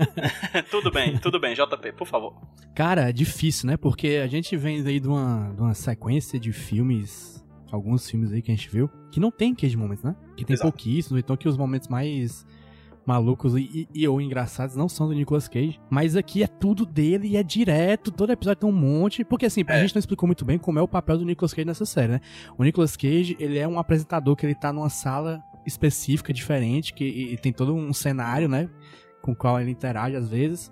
tudo 0.69 0.91
bem, 0.91 1.17
tudo 1.17 1.39
bem, 1.39 1.53
JP, 1.53 1.93
por 1.93 2.07
favor. 2.07 2.35
Cara, 2.73 3.09
é 3.09 3.13
difícil, 3.13 3.67
né? 3.67 3.77
Porque 3.77 4.21
a 4.23 4.27
gente 4.27 4.55
vem 4.57 4.85
aí 4.85 4.99
de 4.99 5.07
uma, 5.07 5.53
de 5.53 5.61
uma 5.61 5.73
sequência 5.73 6.39
de 6.39 6.51
filmes 6.51 7.34
alguns 7.75 8.09
filmes 8.09 8.31
aí 8.31 8.41
que 8.41 8.51
a 8.51 8.55
gente 8.55 8.69
viu, 8.69 8.89
que 9.11 9.19
não 9.19 9.31
tem 9.31 9.53
cage 9.53 9.77
moments, 9.77 10.03
né? 10.03 10.15
Que 10.35 10.43
tem 10.43 10.53
Exato. 10.53 10.71
pouquíssimos, 10.71 11.19
então 11.19 11.37
que 11.37 11.47
os 11.47 11.57
momentos 11.57 11.87
mais 11.87 12.45
malucos 13.05 13.55
e, 13.55 13.87
e, 13.93 14.07
ou 14.07 14.19
engraçados 14.19 14.75
não 14.75 14.89
são 14.89 15.07
do 15.07 15.13
Nicolas 15.13 15.47
Cage, 15.47 15.79
mas 15.89 16.15
aqui 16.15 16.41
é 16.41 16.47
tudo 16.47 16.85
dele 16.85 17.27
e 17.27 17.37
é 17.37 17.43
direto, 17.43 18.11
todo 18.11 18.31
episódio 18.31 18.61
tem 18.61 18.69
um 18.69 18.73
monte, 18.73 19.23
porque 19.23 19.45
assim, 19.45 19.63
é. 19.67 19.73
a 19.73 19.79
gente 19.79 19.93
não 19.93 19.99
explicou 19.99 20.25
muito 20.25 20.43
bem 20.43 20.57
como 20.57 20.79
é 20.79 20.81
o 20.81 20.87
papel 20.87 21.19
do 21.19 21.25
Nicolas 21.25 21.53
Cage 21.53 21.67
nessa 21.67 21.85
série, 21.85 22.13
né? 22.13 22.21
O 22.57 22.63
Nicolas 22.63 22.97
Cage, 22.97 23.35
ele 23.39 23.59
é 23.59 23.67
um 23.67 23.77
apresentador 23.77 24.35
que 24.35 24.45
ele 24.45 24.55
tá 24.55 24.73
numa 24.73 24.89
sala 24.89 25.41
específica, 25.65 26.33
diferente, 26.33 26.93
que 26.93 27.05
e 27.05 27.37
tem 27.37 27.53
todo 27.53 27.75
um 27.75 27.93
cenário, 27.93 28.47
né, 28.47 28.69
com 29.21 29.31
o 29.31 29.35
qual 29.35 29.59
ele 29.59 29.71
interage 29.71 30.15
às 30.15 30.29
vezes, 30.29 30.71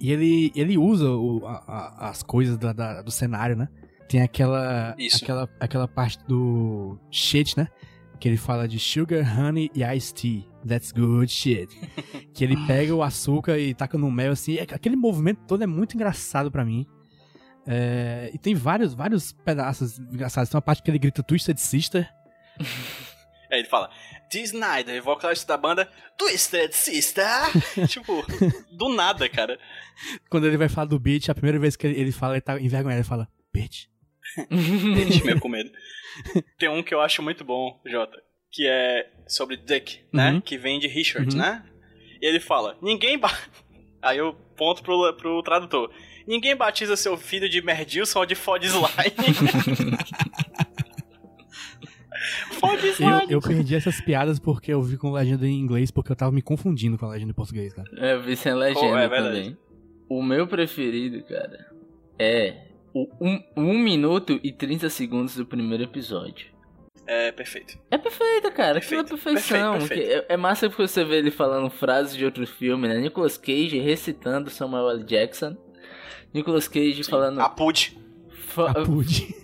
e 0.00 0.10
ele, 0.12 0.50
ele 0.54 0.78
usa 0.78 1.10
o, 1.10 1.46
a, 1.46 1.62
a, 1.66 2.08
as 2.10 2.22
coisas 2.22 2.56
da, 2.56 2.72
da, 2.72 3.02
do 3.02 3.10
cenário, 3.10 3.54
né? 3.54 3.68
Tem 4.10 4.22
aquela, 4.22 4.92
Isso. 4.98 5.22
aquela, 5.22 5.48
aquela 5.60 5.86
parte 5.86 6.18
do 6.26 6.98
shit, 7.12 7.56
né? 7.56 7.68
Que 8.18 8.28
ele 8.28 8.36
fala 8.36 8.66
de 8.66 8.76
sugar, 8.76 9.24
honey 9.38 9.70
e 9.72 9.84
iced 9.84 10.14
tea. 10.20 10.42
That's 10.66 10.90
good 10.90 11.30
shit. 11.30 11.68
que 12.34 12.42
ele 12.42 12.56
pega 12.66 12.92
o 12.92 13.04
açúcar 13.04 13.56
e 13.56 13.72
taca 13.72 13.96
no 13.96 14.10
mel, 14.10 14.32
assim. 14.32 14.56
é- 14.56 14.62
Aquele 14.62 14.96
movimento 14.96 15.42
todo 15.46 15.62
é 15.62 15.66
muito 15.66 15.94
engraçado 15.94 16.50
pra 16.50 16.64
mim. 16.64 16.84
É, 17.64 18.32
e 18.34 18.38
tem 18.38 18.52
vários, 18.52 18.94
vários 18.94 19.32
pedaços 19.32 20.00
engraçados. 20.00 20.50
Tem 20.50 20.56
uma 20.56 20.62
parte 20.62 20.82
que 20.82 20.90
ele 20.90 20.98
grita 20.98 21.22
Twisted 21.22 21.56
Sister. 21.56 22.12
Aí 23.48 23.60
ele 23.62 23.68
fala, 23.68 23.90
Dee 24.28 24.42
Snyder, 24.42 25.00
vocalista 25.04 25.46
da 25.46 25.56
banda 25.56 25.88
Twisted 26.18 26.72
Sister. 26.72 27.24
tipo, 27.86 28.24
do 28.72 28.88
nada, 28.88 29.28
cara. 29.28 29.56
Quando 30.28 30.48
ele 30.48 30.56
vai 30.56 30.68
falar 30.68 30.86
do 30.88 30.98
beat, 30.98 31.28
a 31.28 31.34
primeira 31.34 31.60
vez 31.60 31.76
que 31.76 31.86
ele, 31.86 32.00
ele 32.00 32.10
fala, 32.12 32.34
ele 32.34 32.40
tá 32.40 32.60
envergonhado. 32.60 32.98
Ele 33.02 33.08
fala, 33.08 33.28
bitch. 33.54 33.89
Deixa 34.50 35.22
meio 35.24 35.40
com 35.40 35.48
medo. 35.48 35.70
Tem 36.58 36.68
um 36.68 36.82
que 36.82 36.94
eu 36.94 37.00
acho 37.00 37.22
muito 37.22 37.44
bom, 37.44 37.80
Jota, 37.86 38.20
que 38.50 38.66
é 38.66 39.10
sobre 39.26 39.56
Dick, 39.56 40.00
né? 40.12 40.32
Uhum. 40.32 40.40
Que 40.40 40.58
vem 40.58 40.78
de 40.78 40.88
Richard, 40.88 41.34
Uhum. 41.34 41.40
né? 41.42 41.64
E 42.20 42.26
ele 42.26 42.40
fala, 42.40 42.76
ninguém 42.82 43.18
ba... 43.18 43.30
Aí 44.02 44.18
eu 44.18 44.32
ponto 44.56 44.82
pro, 44.82 45.12
pro 45.14 45.42
tradutor. 45.42 45.90
Ninguém 46.26 46.56
batiza 46.56 46.96
seu 46.96 47.16
filho 47.18 47.48
de 47.48 47.60
Merdilson 47.62 48.20
ou 48.20 48.26
de 48.26 48.34
Fod 48.34 48.64
Slime. 48.64 48.90
Fod 52.60 52.84
Eu, 52.84 52.92
Slime. 52.92 53.26
eu 53.32 53.40
perdi 53.40 53.74
essas 53.74 54.00
piadas 54.00 54.38
porque 54.38 54.72
eu 54.72 54.82
vi 54.82 54.96
com 54.96 55.10
legenda 55.12 55.46
em 55.46 55.58
inglês, 55.58 55.90
porque 55.90 56.12
eu 56.12 56.16
tava 56.16 56.32
me 56.32 56.42
confundindo 56.42 56.98
com 56.98 57.06
a 57.06 57.10
legenda 57.10 57.32
em 57.32 57.34
português, 57.34 57.72
cara. 57.72 57.88
É, 57.96 58.14
eu 58.14 58.22
vi 58.22 58.36
sem 58.36 58.52
legenda 58.54 58.86
Oh, 58.94 58.98
é 58.98 59.08
também. 59.08 59.56
O 60.08 60.22
meu 60.22 60.46
preferido, 60.46 61.22
cara, 61.24 61.66
é 62.18 62.66
o 62.94 63.08
1 63.56 63.78
minuto 63.78 64.38
e 64.42 64.52
30 64.52 64.88
segundos 64.90 65.36
do 65.36 65.46
primeiro 65.46 65.84
episódio. 65.84 66.46
É, 67.06 67.32
perfeito. 67.32 67.76
É 67.90 67.98
perfeito, 67.98 68.52
cara. 68.52 68.78
Aquilo 68.78 69.00
é 69.00 69.04
perfeição. 69.04 69.78
perfeito, 69.78 69.88
perfeito. 69.88 70.26
que 70.26 70.32
É, 70.32 70.34
é 70.34 70.36
massa 70.36 70.68
porque 70.68 70.86
você 70.86 71.04
vê 71.04 71.16
ele 71.18 71.30
falando 71.30 71.68
frases 71.70 72.16
de 72.16 72.24
outro 72.24 72.46
filme, 72.46 72.86
né? 72.86 72.98
Nicolas 72.98 73.36
Cage 73.36 73.78
recitando 73.80 74.48
Samuel 74.50 74.90
L. 74.90 75.04
Jackson. 75.04 75.56
Nicolas 76.32 76.68
Cage 76.68 77.02
falando. 77.04 77.40
A 77.40 77.48
Pud. 77.48 77.98
fo- 78.30 78.62
A 78.66 78.74
Pud. 78.84 79.34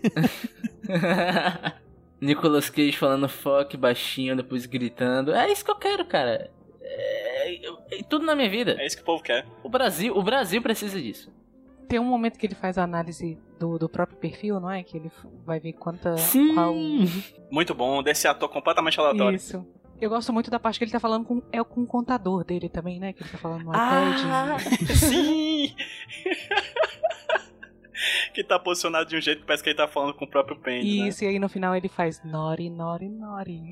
Nicolas 2.21 2.71
Cage 2.71 2.93
falando 2.93 3.29
fuck 3.29 3.77
baixinho, 3.77 4.37
depois 4.37 4.65
gritando. 4.67 5.33
É 5.35 5.51
isso 5.51 5.65
que 5.65 5.71
eu 5.71 5.77
quero, 5.77 6.05
cara. 6.07 6.51
É, 6.81 7.67
é 7.99 8.03
tudo 8.09 8.25
na 8.25 8.35
minha 8.35 8.49
vida. 8.49 8.77
É 8.79 8.87
isso 8.87 8.97
que 8.97 9.03
o 9.03 9.07
povo 9.07 9.23
quer. 9.23 9.45
O 9.63 9.69
Brasil, 9.69 10.17
o 10.17 10.23
Brasil 10.23 10.63
precisa 10.63 11.01
disso. 11.01 11.33
Tem 11.89 11.99
um 11.99 12.05
momento 12.05 12.39
que 12.39 12.47
ele 12.47 12.55
faz 12.55 12.79
a 12.79 12.83
análise 12.85 13.39
do, 13.59 13.79
do 13.79 13.89
próprio 13.89 14.19
perfil, 14.19 14.59
não 14.61 14.71
é? 14.71 14.83
Que 14.83 14.97
ele 14.97 15.11
vai 15.45 15.61
ver 15.61 15.73
quanta. 15.75 16.17
Sim. 16.17 16.55
Qual... 16.55 16.75
Muito 17.51 17.75
bom, 17.75 18.03
desse 18.03 18.27
ator 18.27 18.49
completamente 18.49 18.99
aleatório. 18.99 19.37
Isso. 19.37 19.67
Eu 20.01 20.11
gosto 20.11 20.33
muito 20.33 20.51
da 20.51 20.59
parte 20.61 20.79
que 20.79 20.85
ele 20.85 20.93
tá 20.93 21.01
falando 21.01 21.25
com. 21.25 21.43
É 21.51 21.63
com 21.65 21.83
o 21.83 21.87
contador 21.87 22.45
dele 22.45 22.69
também, 22.69 23.01
né? 23.01 23.13
Que 23.13 23.23
ele 23.23 23.31
tá 23.31 23.39
falando 23.39 23.65
no 23.65 23.73
Ah, 23.75 24.57
iPad. 24.59 24.91
sim! 24.95 25.75
que 28.35 28.45
tá 28.45 28.59
posicionado 28.59 29.09
de 29.09 29.17
um 29.17 29.21
jeito 29.21 29.41
que 29.41 29.47
parece 29.47 29.63
que 29.63 29.71
ele 29.71 29.77
tá 29.77 29.89
falando 29.89 30.13
com 30.15 30.27
o 30.27 30.29
próprio 30.29 30.59
Paint, 30.59 30.85
né? 30.85 31.09
Isso, 31.09 31.25
e 31.25 31.29
aí 31.29 31.39
no 31.39 31.49
final 31.49 31.75
ele 31.75 31.89
faz 31.89 32.23
Nori, 32.23 32.69
Nori, 32.69 33.09
Nori. 33.09 33.71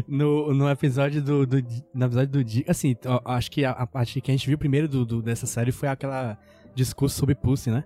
No, 0.08 0.54
no 0.54 0.70
episódio 0.70 1.22
do, 1.22 1.46
do 1.46 1.58
no 1.94 2.06
episódio 2.06 2.30
do 2.32 2.44
Dick, 2.44 2.70
assim, 2.70 2.96
acho 3.26 3.52
que 3.52 3.64
a, 3.66 3.72
a 3.72 3.88
parte 3.88 4.20
que 4.22 4.32
a 4.32 4.34
gente 4.34 4.48
viu 4.48 4.58
primeiro 4.58 4.88
do, 4.88 5.06
do- 5.06 5.22
dessa 5.22 5.46
série 5.46 5.72
foi 5.72 5.90
aquela 5.90 6.38
discurso 6.74 7.18
sobre 7.18 7.36
Pussy, 7.36 7.72
né? 7.72 7.84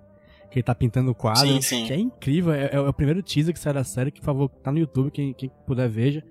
Que 0.52 0.60
ele 0.60 0.64
tá 0.64 0.74
pintando 0.74 1.12
o 1.12 1.16
quadro. 1.16 1.48
Sim, 1.48 1.62
sim. 1.62 1.86
Que 1.86 1.94
é 1.94 1.98
incrível. 2.00 2.52
É, 2.54 2.70
é 2.74 2.80
o 2.80 2.92
primeiro 2.92 3.22
teaser 3.22 3.54
que 3.54 3.60
saiu 3.60 3.76
da 3.76 3.84
série, 3.84 4.12
que 4.12 4.20
por 4.20 4.26
favor, 4.26 4.50
tá 4.50 4.72
no 4.72 4.80
YouTube, 4.80 5.12
quem, 5.12 5.32
quem 5.34 5.52
puder 5.68 5.88
veja. 5.88 6.24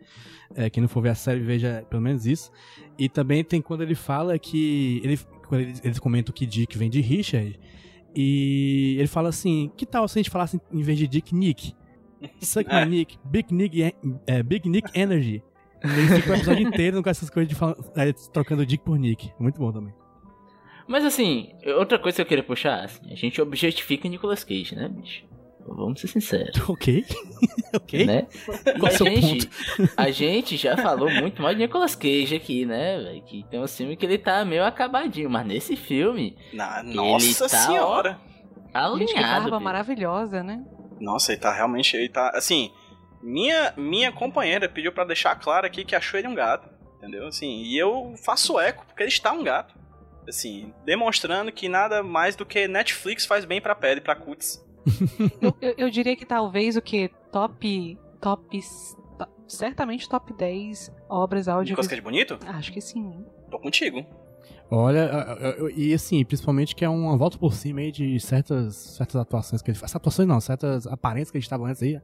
É, 0.56 0.68
quem 0.70 0.80
não 0.80 0.88
for 0.88 1.02
ver 1.02 1.10
a 1.10 1.14
série, 1.14 1.40
veja 1.40 1.84
pelo 1.88 2.02
menos 2.02 2.26
isso. 2.26 2.50
E 2.98 3.08
também 3.08 3.44
tem 3.44 3.60
quando 3.62 3.82
ele 3.82 3.94
fala 3.94 4.38
que. 4.38 5.00
Ele, 5.04 5.18
quando 5.46 5.60
eles, 5.60 5.80
eles 5.84 5.98
comentam 5.98 6.34
que 6.34 6.46
Dick 6.46 6.76
vem 6.76 6.90
de 6.90 7.00
Richard. 7.00 7.58
E 8.16 8.96
ele 8.98 9.06
fala 9.06 9.28
assim: 9.28 9.70
que 9.76 9.86
tal 9.86 10.08
se 10.08 10.18
a 10.18 10.20
gente 10.20 10.30
falasse 10.30 10.60
em 10.72 10.82
vez 10.82 10.98
de 10.98 11.06
Dick, 11.06 11.34
Nick? 11.34 11.74
Suck 12.40 12.68
my 12.68 12.80
É. 12.80 12.84
Nick, 12.86 13.18
Big 13.24 13.52
Nick, 13.54 13.94
é, 14.26 14.42
Big 14.42 14.68
Nick 14.68 14.90
Energy. 14.98 15.42
Ele 15.82 16.20
fica 16.20 16.30
o 16.32 16.34
episódio 16.34 16.66
inteiro 16.66 17.02
com 17.02 17.08
essas 17.10 17.30
coisas 17.30 17.48
de 17.52 17.56
é, 17.96 18.12
trocando 18.32 18.66
Dick 18.66 18.82
por 18.84 18.98
Nick. 18.98 19.30
Muito 19.38 19.58
bom 19.60 19.70
também. 19.72 19.94
Mas 20.88 21.04
assim, 21.04 21.50
outra 21.78 21.98
coisa 21.98 22.16
que 22.16 22.22
eu 22.22 22.26
queria 22.26 22.42
puxar, 22.44 22.84
assim, 22.84 23.12
a 23.12 23.14
gente 23.14 23.40
objetifica 23.40 24.08
Nicolas 24.08 24.42
Cage, 24.42 24.74
né, 24.74 24.88
bicho? 24.88 25.24
Vamos 25.70 26.00
ser 26.00 26.08
sinceros, 26.08 26.58
Ok. 26.68 27.04
ok. 27.74 28.06
né? 28.06 28.26
Qual 28.80 28.90
a, 28.90 28.94
o 28.94 28.96
seu 28.96 29.06
gente, 29.06 29.50
a 29.98 30.10
gente 30.10 30.56
já 30.56 30.74
falou 30.78 31.10
muito 31.10 31.42
mais 31.42 31.56
de 31.58 31.62
Nicolas 31.62 31.94
Cage 31.94 32.34
aqui, 32.34 32.64
né, 32.64 32.96
velho? 32.98 33.22
Que 33.22 33.44
tem 33.50 33.60
um 33.60 33.68
filme 33.68 33.94
que 33.94 34.06
ele 34.06 34.16
tá 34.16 34.44
meio 34.46 34.64
acabadinho, 34.64 35.28
mas 35.28 35.46
nesse 35.46 35.76
filme, 35.76 36.34
Na- 36.54 36.82
nossa 36.82 37.46
tá, 37.50 37.58
senhora! 37.58 38.18
Gente, 38.96 39.12
que 39.12 39.18
alinhado. 39.18 39.42
barba 39.42 39.60
maravilhosa, 39.60 40.42
né? 40.42 40.64
Nossa, 41.00 41.32
ele 41.32 41.40
tá 41.40 41.52
realmente. 41.52 41.96
Ele 41.96 42.08
tá. 42.08 42.30
Assim, 42.34 42.72
minha, 43.22 43.72
minha 43.76 44.10
companheira 44.12 44.68
pediu 44.68 44.92
pra 44.92 45.04
deixar 45.04 45.34
claro 45.36 45.66
aqui 45.66 45.84
que 45.84 45.94
achou 45.96 46.18
ele 46.18 46.28
um 46.28 46.34
gato. 46.34 46.68
Entendeu? 46.96 47.26
Assim, 47.28 47.62
e 47.62 47.78
eu 47.78 48.14
faço 48.24 48.58
eco, 48.58 48.84
porque 48.86 49.02
ele 49.02 49.08
está 49.10 49.32
um 49.32 49.42
gato. 49.44 49.74
Assim, 50.28 50.74
demonstrando 50.84 51.50
que 51.52 51.68
nada 51.68 52.02
mais 52.02 52.36
do 52.36 52.44
que 52.44 52.68
Netflix 52.68 53.24
faz 53.24 53.44
bem 53.44 53.60
pra 53.60 53.74
pele, 53.74 54.00
pra 54.00 54.14
cutis. 54.16 54.62
Eu, 55.40 55.54
eu, 55.60 55.74
eu 55.78 55.90
diria 55.90 56.16
que 56.16 56.24
talvez 56.24 56.76
o 56.76 56.82
que? 56.82 57.10
Top. 57.30 57.98
Top. 58.20 58.60
to- 59.18 59.28
certamente 59.46 60.08
top 60.08 60.32
10 60.32 60.90
obras 61.08 61.46
audiovisuais. 61.48 61.88
Cage 61.88 62.00
bonito? 62.00 62.38
Acho 62.46 62.72
que 62.72 62.80
sim. 62.80 63.24
Tô 63.50 63.58
contigo. 63.58 64.04
Olha, 64.70 65.10
e 65.74 65.94
assim, 65.94 66.22
principalmente 66.24 66.76
que 66.76 66.84
é 66.84 66.88
uma 66.88 67.16
volta 67.16 67.38
por 67.38 67.54
cima 67.54 67.80
aí 67.80 67.90
de 67.90 68.20
certas, 68.20 68.76
certas 68.76 69.16
atuações 69.16 69.62
que 69.62 69.70
ele 69.70 69.78
faz. 69.78 69.94
Atuações 69.96 70.28
não, 70.28 70.40
certas 70.40 70.86
aparências 70.86 71.30
que 71.30 71.38
a 71.38 71.40
gente 71.40 71.48
tava 71.48 71.66
antes 71.66 71.82
aí. 71.82 71.98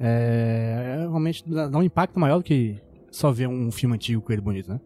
É, 0.00 0.96
é, 0.96 1.00
realmente 1.00 1.42
dá 1.48 1.66
dá 1.68 1.78
um 1.78 1.82
impacto 1.82 2.18
maior 2.20 2.38
do 2.38 2.44
que 2.44 2.76
só 3.10 3.32
ver 3.32 3.48
um 3.48 3.70
filme 3.70 3.94
antigo 3.96 4.20
com 4.22 4.32
ele 4.32 4.42
bonito, 4.42 4.70
né? 4.70 4.80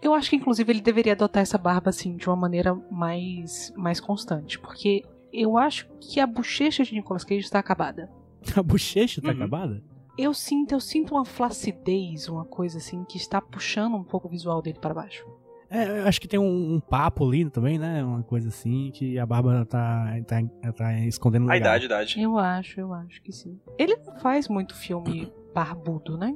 Eu 0.00 0.14
acho 0.14 0.30
que 0.30 0.36
inclusive 0.36 0.70
ele 0.72 0.80
deveria 0.80 1.12
adotar 1.12 1.42
essa 1.42 1.58
barba 1.58 1.90
assim 1.90 2.16
de 2.16 2.26
uma 2.28 2.36
maneira 2.36 2.74
mais 2.90 3.72
mais 3.76 4.00
constante, 4.00 4.58
porque 4.58 5.02
eu 5.32 5.58
acho 5.58 5.86
que 6.00 6.20
a 6.20 6.26
bochecha 6.26 6.82
de 6.84 6.94
Nicolas 6.94 7.24
Cage 7.24 7.40
está 7.40 7.58
acabada. 7.58 8.10
A 8.56 8.62
bochecha 8.62 9.20
tá 9.20 9.28
Uhum. 9.28 9.34
acabada? 9.34 9.82
Eu 10.16 10.32
sinto, 10.34 10.72
eu 10.72 10.80
sinto 10.80 11.14
uma 11.14 11.24
flacidez, 11.24 12.28
uma 12.28 12.44
coisa 12.44 12.78
assim 12.78 13.04
que 13.04 13.16
está 13.16 13.40
puxando 13.40 13.94
um 13.96 14.02
pouco 14.04 14.26
o 14.26 14.30
visual 14.30 14.60
dele 14.62 14.78
para 14.80 14.94
baixo. 14.94 15.24
É, 15.70 16.00
eu 16.00 16.08
acho 16.08 16.20
que 16.20 16.26
tem 16.26 16.38
um, 16.38 16.74
um 16.74 16.80
papo 16.80 17.26
ali 17.26 17.48
também, 17.50 17.78
né? 17.78 18.02
Uma 18.02 18.22
coisa 18.22 18.48
assim, 18.48 18.90
que 18.92 19.18
a 19.18 19.26
barba 19.26 19.66
tá, 19.66 20.06
tá, 20.26 20.72
tá 20.72 20.98
escondendo 21.00 21.50
A 21.50 21.56
idade, 21.56 21.84
idade. 21.84 22.20
Eu 22.20 22.38
acho, 22.38 22.80
eu 22.80 22.92
acho 22.92 23.20
que 23.22 23.32
sim. 23.32 23.58
Ele 23.78 23.96
não 23.96 24.16
faz 24.18 24.48
muito 24.48 24.74
filme 24.74 25.30
barbudo, 25.54 26.16
né? 26.16 26.34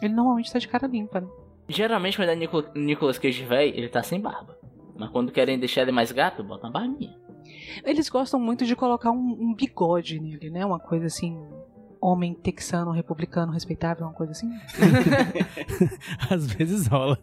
Ele 0.00 0.14
normalmente 0.14 0.52
tá 0.52 0.58
de 0.58 0.68
cara 0.68 0.86
limpa, 0.86 1.20
né? 1.20 1.28
Geralmente 1.68 2.16
quando 2.16 2.30
é 2.30 2.36
Nico, 2.36 2.64
Nicolas 2.74 3.18
Cage 3.18 3.44
velho, 3.44 3.76
ele 3.76 3.88
tá 3.88 4.02
sem 4.02 4.20
barba. 4.20 4.56
Mas 4.96 5.10
quando 5.10 5.32
querem 5.32 5.58
deixar 5.58 5.82
ele 5.82 5.92
mais 5.92 6.12
gato, 6.12 6.42
bota 6.42 6.66
uma 6.66 6.72
barbinha. 6.72 7.16
Eles 7.84 8.08
gostam 8.08 8.38
muito 8.38 8.64
de 8.64 8.74
colocar 8.74 9.10
um, 9.10 9.36
um 9.40 9.54
bigode 9.54 10.20
nele, 10.20 10.50
né? 10.50 10.64
Uma 10.64 10.78
coisa 10.78 11.06
assim. 11.06 11.36
Homem 12.00 12.32
texano, 12.32 12.92
republicano, 12.92 13.50
respeitável, 13.50 14.06
uma 14.06 14.12
coisa 14.12 14.30
assim. 14.30 14.48
Às 16.30 16.46
vezes 16.46 16.86
rola. 16.86 17.18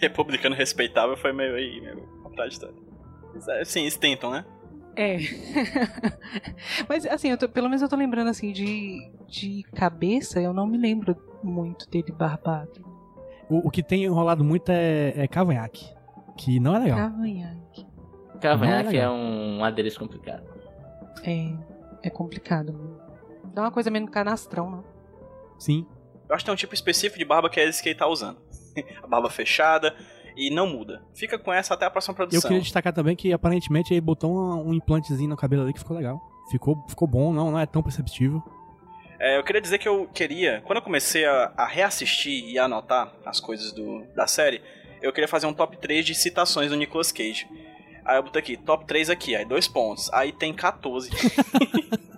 Republicano 0.08 0.54
respeitável 0.54 1.16
foi 1.16 1.32
meio 1.32 1.54
aí, 1.54 1.80
meio 1.80 2.00
contraditório. 2.22 2.76
É, 3.48 3.64
Sim, 3.64 3.82
eles 3.82 3.96
tentam, 3.96 4.30
né? 4.30 4.44
É. 4.96 5.16
Mas 6.88 7.06
assim, 7.06 7.28
eu 7.28 7.38
tô- 7.38 7.48
pelo 7.48 7.68
menos 7.68 7.82
eu 7.82 7.88
tô 7.88 7.96
lembrando 7.96 8.28
assim 8.28 8.52
de, 8.52 9.10
de 9.28 9.62
cabeça, 9.74 10.40
eu 10.40 10.52
não 10.52 10.66
me 10.66 10.76
lembro 10.76 11.16
muito 11.42 11.88
dele 11.88 12.12
barbado. 12.12 12.84
O, 13.48 13.68
o 13.68 13.70
que 13.70 13.82
tem 13.82 14.06
rolado 14.08 14.44
muito 14.44 14.70
é, 14.70 15.12
é 15.16 15.28
cavanhaque. 15.28 15.86
Que 16.36 16.58
não 16.60 16.74
é 16.74 16.78
legal. 16.80 16.98
Cavanhaque. 16.98 17.86
Cavanhaque 18.40 18.88
é 18.88 18.92
legal. 19.08 19.14
um 19.14 19.64
adereço 19.64 19.98
complicado. 19.98 20.44
É. 21.24 21.52
É 22.02 22.10
complicado. 22.10 22.98
Dá 23.52 23.62
uma 23.62 23.70
coisa 23.70 23.90
meio 23.90 24.06
canastrão, 24.08 24.70
né? 24.70 24.82
Sim. 25.58 25.86
Eu 26.28 26.34
acho 26.34 26.44
que 26.44 26.46
tem 26.46 26.54
um 26.54 26.56
tipo 26.56 26.72
específico 26.74 27.18
de 27.18 27.24
barba 27.24 27.50
que 27.50 27.60
é 27.60 27.68
esse 27.68 27.82
que 27.82 27.90
ele 27.90 27.98
tá 27.98 28.06
usando. 28.06 28.38
a 29.02 29.06
barba 29.06 29.30
fechada 29.30 29.94
e 30.36 30.50
não 30.50 30.66
muda. 30.68 31.02
Fica 31.14 31.38
com 31.38 31.52
essa 31.52 31.74
até 31.74 31.86
a 31.86 31.90
próxima 31.90 32.12
Eu 32.12 32.16
produção. 32.16 32.48
queria 32.48 32.62
destacar 32.62 32.92
também 32.92 33.16
que 33.16 33.32
aparentemente 33.32 33.92
ele 33.92 34.00
botou 34.00 34.32
um, 34.32 34.68
um 34.68 34.74
implantezinho 34.74 35.28
no 35.28 35.36
cabelo 35.36 35.62
ali 35.62 35.72
que 35.72 35.78
ficou 35.78 35.96
legal. 35.96 36.20
Ficou, 36.50 36.84
ficou 36.88 37.06
bom, 37.06 37.32
não, 37.32 37.50
não 37.50 37.58
é 37.58 37.66
tão 37.66 37.82
perceptível. 37.82 38.42
É, 39.18 39.36
eu 39.36 39.44
queria 39.44 39.60
dizer 39.60 39.78
que 39.78 39.88
eu 39.88 40.08
queria, 40.14 40.62
quando 40.64 40.78
eu 40.78 40.82
comecei 40.82 41.26
a, 41.26 41.52
a 41.56 41.66
reassistir 41.66 42.44
e 42.48 42.58
a 42.58 42.64
anotar 42.64 43.12
as 43.24 43.38
coisas 43.38 43.70
do, 43.72 44.02
da 44.16 44.26
série, 44.26 44.62
eu 45.02 45.12
queria 45.12 45.28
fazer 45.28 45.46
um 45.46 45.52
top 45.52 45.76
3 45.76 46.04
de 46.04 46.14
citações 46.14 46.70
do 46.70 46.76
Nicolas 46.76 47.12
Cage. 47.12 47.46
Aí 48.04 48.16
eu 48.16 48.22
botei 48.22 48.40
aqui, 48.40 48.56
top 48.56 48.86
3 48.86 49.10
aqui, 49.10 49.36
aí 49.36 49.44
dois 49.44 49.68
pontos. 49.68 50.10
Aí 50.12 50.32
tem 50.32 50.54
14. 50.54 51.10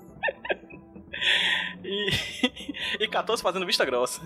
e, 1.84 2.08
e 3.00 3.08
14 3.08 3.42
fazendo 3.42 3.66
vista 3.66 3.84
grossa. 3.84 4.20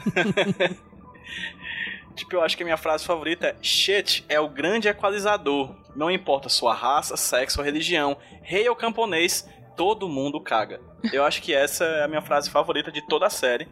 Tipo, 2.17 2.35
eu 2.35 2.43
acho 2.43 2.57
que 2.57 2.63
a 2.63 2.67
minha 2.67 2.77
frase 2.77 3.05
favorita 3.05 3.49
é 3.49 3.57
Shit 3.63 4.25
é 4.29 4.41
o 4.41 4.49
grande 4.49 4.89
equalizador. 4.89 5.77
Não 5.95 6.11
importa 6.11 6.49
sua 6.49 6.75
raça, 6.75 7.17
sexo 7.17 7.61
ou 7.61 7.65
religião, 7.65 8.17
rei 8.43 8.69
ou 8.69 8.75
camponês, 8.75 9.49
todo 9.77 10.09
mundo 10.09 10.41
caga. 10.41 10.81
Eu 11.13 11.25
acho 11.25 11.41
que 11.43 11.55
essa 11.55 11.85
é 11.85 12.05
a 12.05 12.09
minha 12.09 12.23
frase 12.23 12.51
favorita 12.51 12.91
de 12.91 13.07
toda 13.07 13.27
a 13.27 13.31
série. 13.31 13.69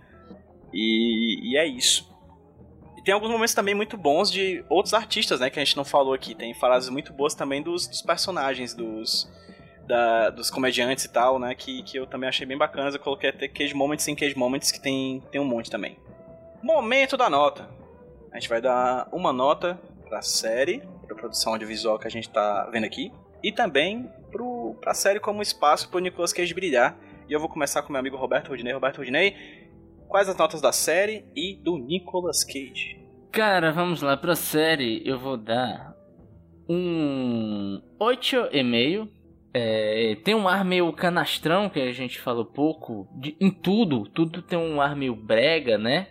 E, 0.72 1.53
e 1.53 1.57
é 1.57 1.66
isso. 1.66 2.12
E 2.97 3.03
tem 3.03 3.14
alguns 3.14 3.30
momentos 3.30 3.55
também 3.55 3.74
muito 3.74 3.97
bons 3.97 4.30
de 4.30 4.64
outros 4.68 4.95
artistas, 4.95 5.40
né? 5.40 5.51
Que 5.51 5.59
a 5.59 5.64
gente 5.64 5.76
não 5.76 5.84
falou 5.84 6.14
aqui. 6.14 6.34
Tem 6.34 6.55
frases 6.55 6.88
muito 6.88 7.12
boas 7.12 7.34
também 7.34 7.62
dos, 7.62 7.86
dos 7.86 8.03
personagens, 8.03 8.74
dos, 8.74 9.30
da, 9.86 10.30
dos 10.30 10.51
comediantes 10.51 11.05
e 11.05 11.12
tal, 11.12 11.38
né? 11.38 11.55
Que, 11.55 11.82
que 11.82 11.99
eu 11.99 12.07
também 12.07 12.28
achei 12.28 12.47
bem 12.47 12.59
bacanas. 12.59 12.95
Eu 12.95 13.01
coloquei 13.01 13.30
até 13.30 13.49
Cage 13.49 13.74
Moments 13.74 14.07
em 14.09 14.14
Cage 14.14 14.36
Moments, 14.36 14.70
que 14.70 14.80
tem, 14.80 15.22
tem 15.30 15.40
um 15.40 15.45
monte 15.45 15.70
também. 15.70 15.99
Momento 16.62 17.16
da 17.16 17.28
nota. 17.28 17.68
A 18.35 18.41
gente 18.41 18.49
vai 18.49 18.61
dar 18.61 19.09
uma 19.12 19.32
nota 19.32 19.80
pra 20.09 20.20
série, 20.20 20.82
pra 21.07 21.14
produção 21.14 21.53
audiovisual 21.53 22.01
que 22.01 22.09
a 22.09 22.11
gente 22.11 22.28
tá 22.28 22.68
vendo 22.72 22.82
aqui. 22.82 23.12
E 23.41 23.53
também 23.53 24.11
pro, 24.32 24.74
pra 24.80 24.93
série 24.93 25.20
como 25.20 25.41
espaço 25.41 25.89
pro 25.89 26.01
Nicolas 26.01 26.32
Cage 26.32 26.53
brilhar. 26.53 26.99
E 27.28 27.32
eu 27.32 27.39
vou 27.39 27.49
começar 27.49 27.82
com 27.82 27.93
meu 27.93 28.01
amigo 28.01 28.16
Roberto 28.16 28.49
Rudinei. 28.49 28.72
Roberto 28.72 28.99
Rudinei, 28.99 29.37
quais 30.09 30.28
as 30.28 30.37
notas 30.37 30.61
da 30.61 30.72
série 30.72 31.24
e 31.37 31.55
do 31.55 31.78
Nicolas 31.78 32.43
Cage? 32.43 33.01
Cara, 33.30 33.70
vamos 33.70 34.03
lá, 34.03 34.16
pra 34.16 34.35
série 34.35 35.01
eu 35.09 35.16
vou 35.16 35.37
dar 35.37 35.95
um 36.68 37.80
8,5. 38.01 39.09
É, 39.57 40.16
tem 40.24 40.35
um 40.35 40.49
ar 40.49 40.64
meio 40.64 40.93
canastrão, 40.93 41.68
que 41.68 41.78
a 41.78 41.93
gente 41.93 42.18
falou 42.18 42.45
pouco, 42.45 43.07
de, 43.14 43.37
em 43.41 43.53
tudo, 43.53 44.09
tudo 44.09 44.43
tem 44.43 44.59
um 44.59 44.80
ar 44.80 44.97
meio 44.97 45.14
brega, 45.14 45.78
né? 45.78 46.09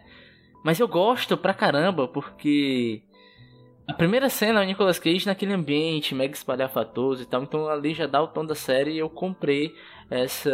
Mas 0.63 0.79
eu 0.79 0.87
gosto 0.87 1.37
pra 1.37 1.53
caramba, 1.53 2.07
porque 2.07 3.03
a 3.87 3.93
primeira 3.93 4.29
cena 4.29 4.61
é 4.61 4.63
o 4.63 4.65
Nicolas 4.65 4.97
Cage 4.97 5.25
naquele 5.25 5.53
ambiente 5.53 6.15
mega 6.15 6.33
espalhafatoso 6.33 7.23
e 7.23 7.25
tal, 7.25 7.43
então 7.43 7.67
ali 7.67 7.93
já 7.93 8.07
dá 8.07 8.21
o 8.21 8.27
tom 8.27 8.45
da 8.45 8.55
série 8.55 8.91
e 8.91 8.99
eu 8.99 9.09
comprei 9.09 9.75
essa 10.09 10.51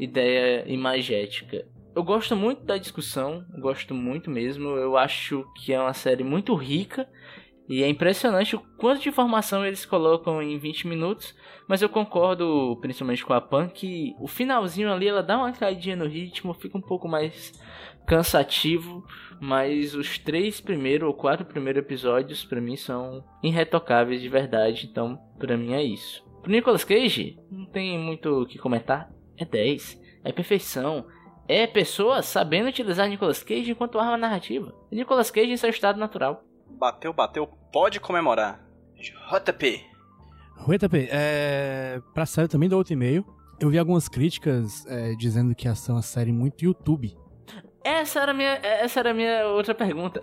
ideia 0.00 0.64
imagética. 0.66 1.66
Eu 1.94 2.02
gosto 2.04 2.36
muito 2.36 2.64
da 2.64 2.78
discussão, 2.78 3.44
gosto 3.60 3.92
muito 3.92 4.30
mesmo. 4.30 4.68
Eu 4.68 4.96
acho 4.96 5.44
que 5.56 5.72
é 5.72 5.80
uma 5.80 5.92
série 5.92 6.22
muito 6.22 6.54
rica 6.54 7.08
e 7.68 7.82
é 7.82 7.88
impressionante 7.88 8.56
o 8.56 8.60
quanto 8.78 9.02
de 9.02 9.08
informação 9.08 9.66
eles 9.66 9.84
colocam 9.84 10.40
em 10.40 10.56
20 10.58 10.86
minutos. 10.86 11.34
Mas 11.66 11.82
eu 11.82 11.88
concordo, 11.88 12.78
principalmente 12.80 13.24
com 13.24 13.34
a 13.34 13.40
Pan, 13.40 13.68
que 13.68 14.14
o 14.20 14.28
finalzinho 14.28 14.92
ali 14.92 15.08
ela 15.08 15.22
dá 15.22 15.36
uma 15.36 15.52
caidinha 15.52 15.96
no 15.96 16.06
ritmo, 16.06 16.54
fica 16.54 16.78
um 16.78 16.80
pouco 16.80 17.08
mais 17.08 17.52
cansativo. 18.08 19.04
Mas 19.40 19.94
os 19.94 20.18
três 20.18 20.60
primeiros 20.60 21.06
ou 21.06 21.14
quatro 21.14 21.46
primeiros 21.46 21.80
episódios, 21.80 22.44
para 22.44 22.60
mim, 22.60 22.76
são 22.76 23.24
irretocáveis 23.42 24.20
de 24.20 24.28
verdade. 24.28 24.88
Então, 24.90 25.16
para 25.38 25.56
mim 25.56 25.74
é 25.74 25.82
isso. 25.82 26.26
Pro 26.42 26.50
Nicolas 26.50 26.82
Cage, 26.82 27.38
não 27.50 27.66
tem 27.66 27.96
muito 27.98 28.42
o 28.42 28.46
que 28.46 28.58
comentar. 28.58 29.08
É 29.36 29.44
10. 29.44 30.00
É 30.24 30.32
perfeição. 30.32 31.06
É 31.46 31.66
pessoas 31.66 32.26
sabendo 32.26 32.68
utilizar 32.68 33.08
Nicolas 33.08 33.42
Cage 33.42 33.70
enquanto 33.70 33.98
arma 33.98 34.16
narrativa. 34.16 34.74
Nicolas 34.90 35.30
Cage 35.30 35.52
em 35.52 35.56
seu 35.56 35.70
estado 35.70 35.98
natural. 35.98 36.42
Bateu, 36.68 37.12
bateu, 37.12 37.46
pode 37.72 38.00
comemorar. 38.00 38.64
JP. 38.96 39.84
JP, 40.66 41.08
é... 41.10 42.00
pra 42.12 42.26
série 42.26 42.46
eu 42.46 42.50
também 42.50 42.68
dou 42.68 42.78
outro 42.78 42.92
e-mail. 42.92 43.24
Eu 43.60 43.70
vi 43.70 43.78
algumas 43.78 44.08
críticas 44.08 44.84
é, 44.86 45.14
dizendo 45.14 45.54
que 45.54 45.66
essa 45.66 45.90
é 45.90 45.94
uma 45.94 46.02
série 46.02 46.32
muito 46.32 46.64
YouTube. 46.64 47.16
Essa 47.88 48.20
era 48.20 48.32
a 48.32 48.34
minha, 48.34 48.50
essa 48.62 49.00
era 49.00 49.10
a 49.10 49.14
minha 49.14 49.46
outra 49.46 49.74
pergunta. 49.74 50.20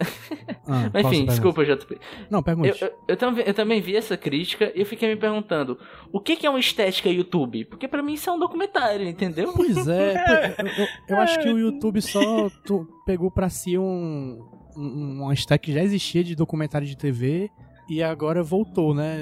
Ah, 0.68 0.90
Mas 0.94 1.06
enfim, 1.08 1.26
desculpa, 1.26 1.64
JP. 1.66 1.98
Não, 2.30 2.44
pergunte. 2.44 2.70
Eu, 2.82 2.88
eu, 2.88 2.94
eu, 3.10 3.18
também, 3.18 3.44
eu 3.48 3.54
também 3.54 3.82
vi 3.82 3.96
essa 3.96 4.16
crítica 4.18 4.72
e 4.76 4.82
eu 4.82 4.86
fiquei 4.86 5.10
me 5.10 5.16
perguntando: 5.16 5.80
o 6.12 6.20
que, 6.20 6.36
que 6.36 6.46
é 6.46 6.50
uma 6.50 6.60
estética 6.60 7.10
YouTube? 7.10 7.66
Porque 7.66 7.88
pra 7.88 8.04
mim 8.04 8.14
isso 8.14 8.30
é 8.30 8.34
um 8.34 8.40
documentário, 8.40 9.08
entendeu? 9.08 9.52
Pois 9.56 9.88
é, 9.88 10.56
eu, 10.60 10.66
eu- 10.68 10.88
eu 11.10 11.20
acho 11.20 11.40
que 11.40 11.50
o 11.50 11.58
YouTube 11.58 12.02
só 12.02 12.50
tu- 12.66 12.88
pegou 13.06 13.32
pra 13.32 13.50
si 13.50 13.78
um, 13.78 14.40
um, 14.78 15.22
uma 15.24 15.34
stack 15.34 15.66
que 15.66 15.74
já 15.74 15.82
existia 15.84 16.24
de 16.24 16.36
documentário 16.36 16.86
de 16.88 16.96
TV 16.98 17.50
e 17.90 18.04
agora 18.04 18.44
voltou, 18.44 18.94
né? 18.94 19.22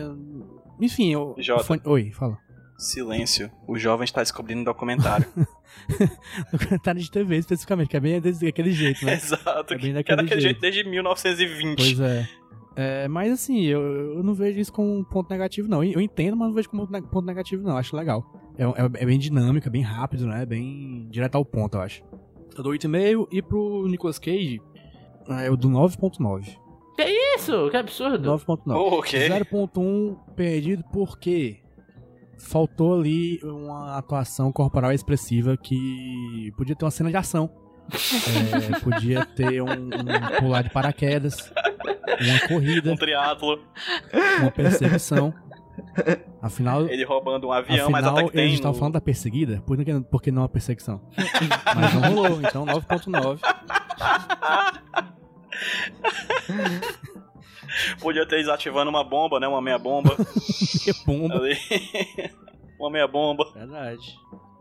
Enfim, 0.81 1.13
eu. 1.13 1.35
Fone- 1.63 1.81
Oi, 1.85 2.11
fala. 2.11 2.37
Silêncio. 2.77 3.51
O 3.67 3.77
jovem 3.77 4.03
está 4.05 4.21
descobrindo 4.21 4.61
um 4.61 4.63
documentário. 4.63 5.25
Documentário 6.51 7.01
de 7.01 7.09
TV 7.09 7.37
especificamente, 7.37 7.89
que 7.89 7.97
é 7.97 7.99
bem 7.99 8.19
desse- 8.21 8.45
daquele 8.45 8.71
jeito, 8.71 9.05
né? 9.05 9.13
Exato. 9.15 9.73
É 9.73 9.77
bem 9.77 9.87
que 9.87 9.93
daquele 9.93 10.19
é 10.19 10.23
daquele 10.23 10.41
jeito 10.41 10.61
jeito. 10.61 10.61
desde 10.61 10.83
1920. 10.89 11.77
Pois 11.77 11.99
é. 11.99 12.27
É, 12.75 13.07
mas 13.07 13.31
assim, 13.31 13.61
eu, 13.65 13.81
eu 14.17 14.23
não 14.23 14.33
vejo 14.33 14.59
isso 14.59 14.73
como 14.73 14.91
um 14.97 15.03
ponto 15.03 15.29
negativo, 15.29 15.67
não. 15.67 15.83
Eu 15.83 16.01
entendo, 16.01 16.35
mas 16.35 16.47
não 16.47 16.55
vejo 16.55 16.69
como 16.69 16.87
ponto 16.87 17.07
ponto 17.07 17.25
negativo, 17.25 17.63
não. 17.63 17.77
Acho 17.77 17.95
legal. 17.95 18.23
É, 18.57 18.63
é- 18.63 19.03
é 19.03 19.05
bem 19.05 19.19
dinâmico, 19.19 19.67
é 19.67 19.71
bem 19.71 19.81
rápido, 19.83 20.25
né? 20.25 20.45
Bem 20.45 21.07
direto 21.09 21.35
ao 21.35 21.45
ponto, 21.45 21.77
eu 21.77 21.81
acho. 21.81 22.03
Eu 22.55 22.63
dou 22.63 22.73
8,5 22.73 23.27
e 23.31 23.41
pro 23.41 23.87
Nicolas 23.87 24.19
Cage, 24.19 24.61
é, 25.29 25.47
eu 25.47 25.55
dou 25.57 25.71
9,9. 25.71 26.57
Isso, 27.35 27.69
que 27.71 27.77
absurdo. 27.77 28.29
9,9. 28.31 28.75
Oh, 28.75 28.99
ok. 28.99 29.19
0,1 29.27 30.15
perdido 30.35 30.83
porque 30.93 31.62
faltou 32.37 32.99
ali 32.99 33.39
uma 33.43 33.97
atuação 33.97 34.51
corporal 34.51 34.91
expressiva 34.91 35.55
que 35.57 36.51
podia 36.57 36.75
ter 36.75 36.85
uma 36.85 36.91
cena 36.91 37.09
de 37.09 37.17
ação. 37.17 37.49
É, 37.91 38.79
podia 38.79 39.25
ter 39.25 39.61
um, 39.61 39.69
um 39.71 40.37
pular 40.39 40.61
de 40.61 40.69
paraquedas, 40.69 41.51
uma 42.21 42.47
corrida, 42.47 42.91
Um 42.91 42.95
triatlo, 42.95 43.59
uma 44.39 44.51
perseguição. 44.51 45.33
Afinal, 46.41 46.87
ele 46.87 47.03
roubando 47.03 47.47
um 47.47 47.51
avião, 47.51 47.89
mas 47.89 48.05
afinal 48.05 48.19
até 48.25 48.31
que 48.31 48.37
eles 48.39 48.53
estavam 48.53 48.73
no- 48.73 48.79
falando 48.79 48.93
da 48.93 49.01
perseguida, 49.01 49.61
por 49.65 49.77
que, 49.77 49.99
por 50.01 50.21
que 50.21 50.31
não 50.31 50.43
a 50.43 50.49
perseguição? 50.49 51.01
Mas 51.75 51.93
não 51.93 52.01
rolou, 52.13 52.41
então 52.41 52.65
9.9. 52.65 53.39
Podia 57.99 58.27
ter 58.27 58.37
desativando 58.37 58.89
uma 58.89 59.03
bomba, 59.03 59.39
né? 59.39 59.47
Uma 59.47 59.61
meia 59.61 59.77
bomba. 59.77 60.15
Que 60.83 60.91
bomba. 61.05 61.35
uma 62.79 62.89
meia 62.89 63.07
bomba. 63.07 63.49
Verdade. 63.53 64.19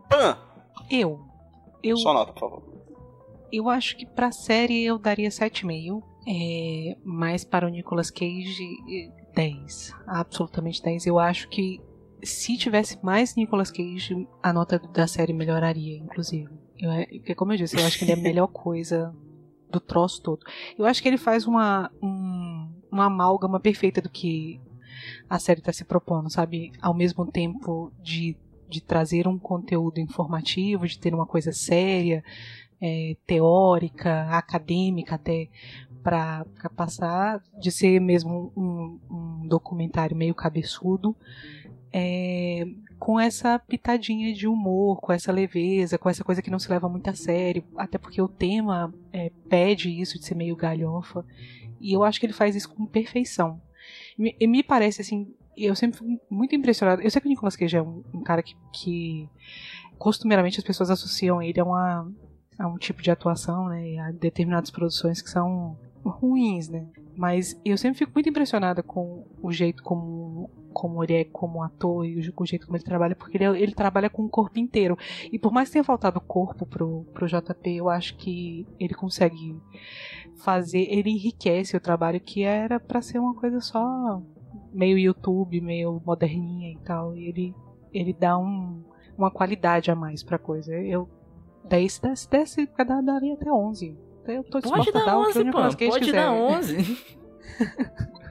Pan! 0.09 0.37
Eu. 0.89 1.19
Eu, 1.81 1.97
Só 1.97 2.13
nota, 2.13 2.31
por 2.31 2.39
favor. 2.39 2.63
eu 3.51 3.69
acho 3.69 3.97
que 3.97 4.05
pra 4.05 4.31
série 4.31 4.85
eu 4.85 4.97
daria 4.97 5.29
7,5. 5.29 6.01
É, 6.25 6.95
mas 7.03 7.43
para 7.43 7.65
o 7.67 7.69
Nicolas 7.69 8.09
Cage, 8.09 8.63
eh, 8.89 9.11
10. 9.35 9.93
Absolutamente 10.07 10.81
10. 10.81 11.05
Eu 11.05 11.19
acho 11.19 11.49
que 11.49 11.81
se 12.23 12.55
tivesse 12.57 12.97
mais 13.03 13.35
Nicolas 13.35 13.69
Cage, 13.69 14.25
a 14.41 14.53
nota 14.53 14.79
da 14.79 15.05
série 15.07 15.33
melhoraria, 15.33 15.97
inclusive. 15.97 16.49
Eu, 16.79 16.89
é- 16.91 17.05
porque, 17.05 17.35
como 17.35 17.51
eu 17.51 17.57
disse, 17.57 17.77
eu 17.77 17.85
acho 17.85 17.97
que 17.99 18.05
ele 18.05 18.11
é 18.11 18.15
a 18.15 18.17
melhor 18.17 18.47
coisa 18.47 19.13
do 19.69 19.81
troço 19.81 20.21
todo. 20.21 20.39
Eu 20.77 20.85
acho 20.85 21.01
que 21.01 21.07
ele 21.09 21.17
faz 21.17 21.45
uma, 21.45 21.91
um, 22.01 22.52
uma 22.93 23.05
amálgama 23.05 23.59
perfeita 23.59 24.01
do 24.01 24.09
que 24.09 24.61
a 25.29 25.39
série 25.39 25.59
está 25.59 25.73
se 25.73 25.83
propondo, 25.83 26.29
sabe? 26.29 26.71
Ao 26.81 26.93
mesmo 26.93 27.25
tempo 27.25 27.91
de, 28.01 28.37
de 28.69 28.81
trazer 28.81 29.27
um 29.27 29.37
conteúdo 29.37 29.99
informativo, 29.99 30.87
de 30.87 30.99
ter 30.99 31.13
uma 31.13 31.25
coisa 31.25 31.51
séria, 31.51 32.23
é, 32.79 33.15
teórica, 33.25 34.29
acadêmica 34.29 35.15
até, 35.15 35.49
para 36.03 36.45
passar, 36.75 37.41
de 37.59 37.71
ser 37.71 37.99
mesmo 37.99 38.51
um, 38.55 38.99
um 39.09 39.47
documentário 39.47 40.15
meio 40.15 40.35
cabeçudo, 40.35 41.15
é, 41.91 42.65
com 42.99 43.19
essa 43.19 43.59
pitadinha 43.59 44.33
de 44.33 44.47
humor, 44.47 44.99
com 44.99 45.13
essa 45.13 45.31
leveza, 45.31 45.97
com 45.97 46.09
essa 46.09 46.23
coisa 46.23 46.41
que 46.41 46.49
não 46.49 46.59
se 46.59 46.69
leva 46.69 46.89
muito 46.89 47.09
a 47.09 47.13
sério, 47.13 47.63
até 47.77 47.97
porque 47.97 48.21
o 48.21 48.27
tema 48.27 48.93
é, 49.11 49.31
pede 49.47 49.89
isso 49.89 50.17
de 50.17 50.25
ser 50.25 50.35
meio 50.35 50.55
galhofa, 50.55 51.25
e 51.83 51.93
eu 51.93 52.03
acho 52.03 52.19
que 52.19 52.25
ele 52.25 52.33
faz 52.33 52.55
isso 52.55 52.73
com 52.73 52.85
perfeição. 52.85 53.61
E 54.17 54.47
me 54.47 54.63
parece 54.63 55.01
assim, 55.01 55.35
eu 55.57 55.75
sempre 55.75 55.97
fico 55.97 56.21
muito 56.29 56.55
impressionado. 56.55 57.01
Eu 57.01 57.11
sei 57.11 57.21
que 57.21 57.27
o 57.27 57.29
Nicolas 57.29 57.57
Cage 57.57 57.75
é 57.75 57.81
um, 57.81 58.01
um 58.13 58.23
cara 58.23 58.41
que, 58.41 58.55
que 58.71 59.29
costumeiramente 59.97 60.57
as 60.57 60.63
pessoas 60.63 60.89
associam 60.89 61.41
ele 61.41 61.59
a, 61.59 61.65
uma, 61.65 62.09
a 62.57 62.67
um 62.67 62.77
tipo 62.77 63.01
de 63.01 63.11
atuação, 63.11 63.67
né, 63.67 63.99
a 63.99 64.11
determinadas 64.11 64.71
produções 64.71 65.21
que 65.21 65.29
são 65.29 65.77
ruins, 66.05 66.69
né? 66.69 66.87
Mas 67.17 67.59
eu 67.65 67.77
sempre 67.77 67.99
fico 67.99 68.11
muito 68.13 68.29
impressionada 68.29 68.81
com 68.81 69.27
o 69.41 69.51
jeito 69.51 69.83
como, 69.83 70.49
como 70.73 71.03
ele 71.03 71.13
é 71.13 71.23
como 71.23 71.63
ator 71.63 72.05
e 72.05 72.17
o, 72.17 72.33
o 72.35 72.45
jeito 72.45 72.65
como 72.65 72.77
ele 72.77 72.83
trabalha, 72.83 73.15
porque 73.15 73.37
ele, 73.37 73.45
ele 73.61 73.73
trabalha 73.73 74.09
com 74.09 74.23
o 74.23 74.29
corpo 74.29 74.59
inteiro. 74.59 74.97
E 75.31 75.39
por 75.39 75.53
mais 75.53 75.69
que 75.69 75.73
tenha 75.73 75.83
faltado 75.83 76.19
corpo 76.19 76.65
pro, 76.65 77.05
pro 77.13 77.27
JP, 77.27 77.75
eu 77.75 77.89
acho 77.89 78.17
que 78.17 78.67
ele 78.79 78.93
consegue 78.93 79.55
fazer, 80.43 80.87
ele 80.89 81.11
enriquece 81.11 81.77
o 81.77 81.81
trabalho 81.81 82.19
que 82.19 82.43
era 82.43 82.79
pra 82.79 83.01
ser 83.01 83.19
uma 83.19 83.33
coisa 83.35 83.61
só 83.61 84.21
meio 84.73 84.97
YouTube, 84.97 85.61
meio 85.61 86.01
moderninha 86.05 86.71
e 86.71 86.77
tal. 86.79 87.15
E 87.15 87.27
ele, 87.29 87.55
ele 87.93 88.13
dá 88.13 88.37
um, 88.37 88.83
uma 89.17 89.31
qualidade 89.31 89.91
a 89.91 89.95
mais 89.95 90.23
pra 90.23 90.37
coisa. 90.37 90.73
Eu, 90.73 91.07
daí 91.63 91.89
se 91.89 92.01
desse, 92.01 92.29
desse 92.29 92.69
daria 92.77 93.35
até 93.35 93.51
11. 93.51 93.97
Eu 94.27 94.43
tô 94.43 94.61
Pode 94.61 94.91
dar 94.91 95.17
o 95.17 95.23
que 95.23 95.37
o 95.37 95.41
11, 95.41 95.43
Nicolas 95.43 95.75
pô. 95.75 95.89
Pode 95.89 96.11
dar 96.11 96.31
11. 96.31 97.23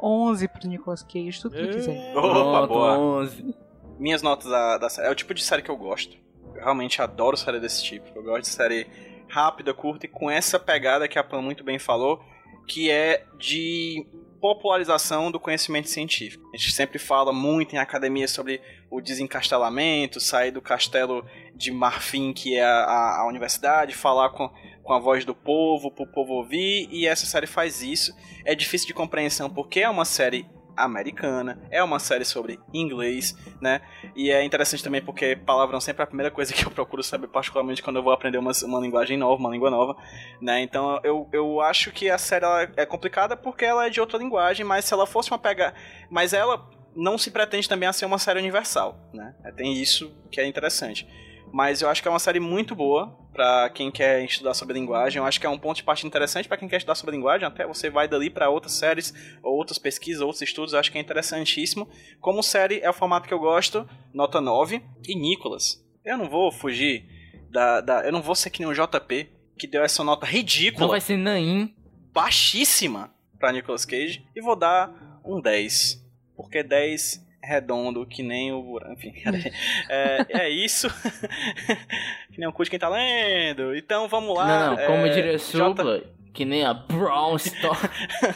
11 0.00 0.48
pro 0.48 0.68
Nicolas 0.68 1.02
Cage, 1.02 1.40
tudo 1.40 1.56
que 1.56 1.68
quiser. 1.68 2.16
Opa, 2.16 2.66
boa. 2.66 2.98
11. 2.98 3.54
Minhas 3.98 4.22
notas 4.22 4.50
da, 4.50 4.78
da 4.78 4.88
série. 4.88 5.08
É 5.08 5.10
o 5.10 5.14
tipo 5.14 5.34
de 5.34 5.42
série 5.42 5.62
que 5.62 5.70
eu 5.70 5.76
gosto. 5.76 6.16
Eu 6.54 6.62
realmente 6.62 7.00
adoro 7.00 7.36
série 7.36 7.60
desse 7.60 7.82
tipo. 7.84 8.06
Eu 8.14 8.22
gosto 8.22 8.42
de 8.42 8.48
série 8.48 8.86
rápida, 9.28 9.72
curta 9.72 10.06
e 10.06 10.08
com 10.08 10.30
essa 10.30 10.58
pegada 10.58 11.08
que 11.08 11.18
a 11.18 11.24
Pan 11.24 11.40
muito 11.40 11.64
bem 11.64 11.78
falou, 11.78 12.20
que 12.66 12.90
é 12.90 13.24
de 13.38 14.06
popularização 14.40 15.30
do 15.30 15.38
conhecimento 15.38 15.88
científico. 15.88 16.50
A 16.52 16.56
gente 16.56 16.72
sempre 16.72 16.98
fala 16.98 17.32
muito 17.32 17.74
em 17.74 17.78
academia 17.78 18.26
sobre 18.26 18.60
o 18.90 19.00
desencastelamento, 19.00 20.18
sair 20.20 20.50
do 20.50 20.60
castelo 20.60 21.24
de 21.54 21.70
marfim 21.70 22.32
que 22.32 22.56
é 22.56 22.64
a, 22.64 22.84
a- 22.84 23.20
a 23.20 23.26
universidade, 23.28 23.94
falar 23.94 24.30
com, 24.30 24.50
com 24.82 24.92
a 24.92 24.98
voz 24.98 25.24
do 25.24 25.34
povo, 25.34 25.90
pro 25.90 26.06
povo 26.06 26.34
ouvir, 26.34 26.88
e 26.90 27.06
essa 27.06 27.26
série 27.26 27.46
faz 27.46 27.82
isso. 27.82 28.14
É 28.44 28.54
difícil 28.54 28.86
de 28.88 28.94
compreensão 28.94 29.48
porque 29.48 29.80
é 29.80 29.88
uma 29.88 30.04
série 30.04 30.46
americana, 30.76 31.60
é 31.70 31.82
uma 31.82 31.98
série 31.98 32.24
sobre 32.24 32.58
inglês, 32.72 33.36
né? 33.60 33.80
E 34.16 34.30
é 34.30 34.42
interessante 34.42 34.82
também 34.82 35.02
porque 35.02 35.36
palavrão 35.36 35.80
sempre 35.80 36.02
é 36.02 36.04
a 36.04 36.06
primeira 36.06 36.30
coisa 36.30 36.52
que 36.54 36.64
eu 36.64 36.70
procuro 36.70 37.02
saber, 37.02 37.28
particularmente 37.28 37.82
quando 37.82 37.96
eu 37.96 38.02
vou 38.02 38.12
aprender 38.12 38.38
uma, 38.38 38.52
uma 38.64 38.80
linguagem 38.80 39.16
nova, 39.16 39.40
uma 39.40 39.50
língua 39.50 39.70
nova, 39.70 39.96
né? 40.40 40.62
Então 40.62 41.00
eu, 41.04 41.28
eu 41.32 41.60
acho 41.60 41.90
que 41.92 42.10
a 42.10 42.18
série 42.18 42.46
é 42.76 42.86
complicada 42.86 43.36
porque 43.36 43.64
ela 43.64 43.86
é 43.86 43.90
de 43.90 44.00
outra 44.00 44.18
linguagem, 44.18 44.64
mas 44.64 44.84
se 44.84 44.94
ela 44.94 45.06
fosse 45.06 45.30
uma 45.30 45.38
pega... 45.38 45.74
Mas 46.10 46.32
ela 46.32 46.68
não 46.94 47.16
se 47.16 47.30
pretende 47.30 47.68
também 47.68 47.88
a 47.88 47.92
ser 47.92 48.04
uma 48.04 48.18
série 48.18 48.38
universal, 48.38 48.98
né? 49.12 49.34
Tem 49.56 49.72
isso 49.72 50.14
que 50.30 50.40
é 50.40 50.46
interessante. 50.46 51.06
Mas 51.52 51.82
eu 51.82 51.88
acho 51.90 52.00
que 52.00 52.08
é 52.08 52.10
uma 52.10 52.18
série 52.18 52.40
muito 52.40 52.74
boa 52.74 53.18
pra 53.32 53.68
quem 53.68 53.90
quer 53.90 54.24
estudar 54.24 54.54
sobre 54.54 54.74
linguagem. 54.74 55.18
Eu 55.18 55.26
acho 55.26 55.38
que 55.38 55.46
é 55.46 55.50
um 55.50 55.58
ponto 55.58 55.76
de 55.76 55.82
partida 55.82 56.08
interessante 56.08 56.48
pra 56.48 56.56
quem 56.56 56.66
quer 56.66 56.78
estudar 56.78 56.94
sobre 56.94 57.14
linguagem. 57.14 57.46
Até 57.46 57.66
você 57.66 57.90
vai 57.90 58.08
dali 58.08 58.30
pra 58.30 58.48
outras 58.48 58.72
séries, 58.72 59.12
ou 59.42 59.54
outras 59.54 59.78
pesquisas, 59.78 60.22
outros 60.22 60.40
estudos. 60.40 60.72
Eu 60.72 60.80
acho 60.80 60.90
que 60.90 60.96
é 60.96 61.00
interessantíssimo. 61.00 61.86
Como 62.20 62.42
série, 62.42 62.80
é 62.80 62.88
o 62.88 62.94
formato 62.94 63.28
que 63.28 63.34
eu 63.34 63.38
gosto. 63.38 63.86
Nota 64.14 64.40
9. 64.40 64.82
E 65.06 65.14
Nicolas, 65.14 65.84
eu 66.04 66.16
não 66.16 66.28
vou 66.28 66.50
fugir 66.50 67.04
da. 67.50 67.80
da 67.82 68.06
eu 68.06 68.12
não 68.12 68.22
vou 68.22 68.34
ser 68.34 68.48
que 68.48 68.60
nem 68.64 68.70
o 68.70 68.74
JP, 68.74 69.28
que 69.58 69.66
deu 69.66 69.82
essa 69.84 70.02
nota 70.02 70.24
Não 70.24 70.32
ridícula, 70.32 70.88
vai 70.88 71.00
ser 71.02 71.18
Nain. 71.18 71.74
baixíssima 72.12 73.12
pra 73.38 73.52
Nicolas 73.52 73.84
Cage. 73.84 74.24
E 74.34 74.40
vou 74.40 74.56
dar 74.56 75.20
um 75.24 75.40
10. 75.40 76.02
Porque 76.34 76.62
10 76.62 77.16
é 77.16 77.31
redondo, 77.42 78.06
que 78.06 78.22
nem 78.22 78.52
o. 78.52 78.78
Enfim, 78.92 79.12
é, 79.88 80.26
é 80.44 80.48
isso. 80.50 80.88
que 82.32 82.38
nem 82.38 82.48
o 82.48 82.52
cu 82.52 82.64
de 82.64 82.70
quem 82.70 82.78
tá 82.78 82.88
lendo. 82.88 83.74
Então 83.76 84.08
vamos 84.08 84.36
lá. 84.36 84.46
não, 84.70 84.76
não, 84.76 84.86
como 84.86 85.06
é, 85.06 85.08
diria 85.10 85.36
J- 85.38 86.04
que 86.32 86.44
nem 86.44 86.64
a 86.64 86.72
Brown 86.72 87.36
Store. 87.36 87.78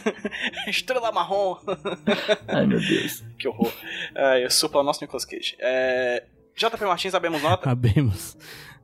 Estrela 0.67 1.11
marrom. 1.11 1.55
Ai, 2.47 2.65
meu 2.65 2.79
Deus. 2.79 3.23
que 3.39 3.47
horror. 3.47 3.71
É, 4.13 4.43
eu 4.45 4.51
supla 4.51 4.81
o 4.81 4.83
nosso 4.83 5.03
Nicolas 5.03 5.25
Cage. 5.25 5.55
É, 5.59 6.23
JP 6.55 6.83
Martins, 6.85 7.11
sabemos 7.11 7.41
nota? 7.41 7.63
Sabemos. 7.69 8.37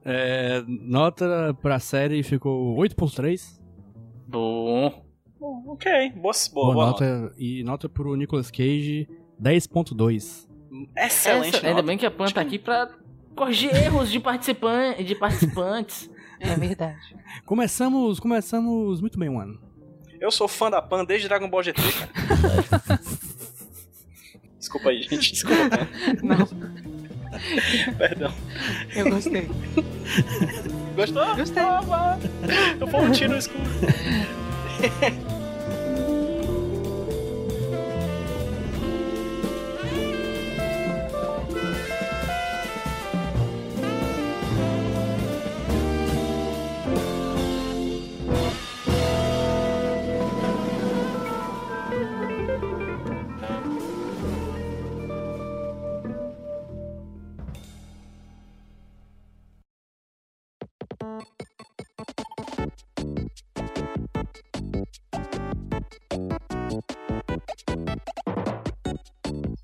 É, 0.06 0.64
nota 0.68 1.56
pra 1.62 1.80
série 1.80 2.24
ficou 2.24 2.76
8.3. 2.78 3.62
Bom. 4.28 5.04
ok, 5.68 6.10
boa, 6.16 6.34
boa, 6.54 6.66
Boa 6.66 6.74
boa 6.74 6.86
nota. 6.88 7.06
nota. 7.22 7.36
E 7.38 7.64
nota 7.64 7.88
pro 7.90 8.16
Nicolas 8.16 8.50
Cage 8.50 9.08
10.2. 9.44 10.48
Excelente 10.98 11.58
Essa- 11.58 11.68
ainda 11.68 11.82
bem 11.82 11.98
que 11.98 12.06
a 12.06 12.12
Pan 12.12 12.26
tá 12.28 12.42
aqui 12.42 12.58
pra 12.58 12.90
corrigir 13.36 13.76
erros 13.76 14.12
de, 14.12 14.20
participan 14.20 14.96
de 15.04 15.16
participantes. 15.16 16.10
É 16.46 16.56
verdade. 16.58 17.16
Começamos, 17.46 18.20
começamos 18.20 19.00
muito 19.00 19.18
bem 19.18 19.30
o 19.30 19.40
ano. 19.40 19.62
Eu 20.20 20.30
sou 20.30 20.46
fã 20.46 20.70
da 20.70 20.82
Pan 20.82 21.06
desde 21.06 21.30
Dragon 21.30 21.50
Ball 21.50 21.64
GT, 21.64 21.82
cara. 21.82 23.00
Desculpa 24.60 24.90
aí, 24.90 25.04
gente. 25.04 25.32
Desculpa. 25.32 25.88
Não, 26.22 26.46
Perdão. 27.98 28.34
eu 28.94 29.10
gostei. 29.10 29.50
Gostou? 30.98 31.36
Gostei. 31.38 31.64
Ah. 31.64 32.20
Eu 32.78 32.88
vou 32.88 33.02
um 33.02 33.12
tiro 33.12 33.32
no 33.32 33.38
escuro. 33.38 33.64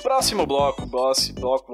Próximo 0.09 0.43
bloco, 0.43 0.87
boss, 0.87 1.29
bloco, 1.29 1.71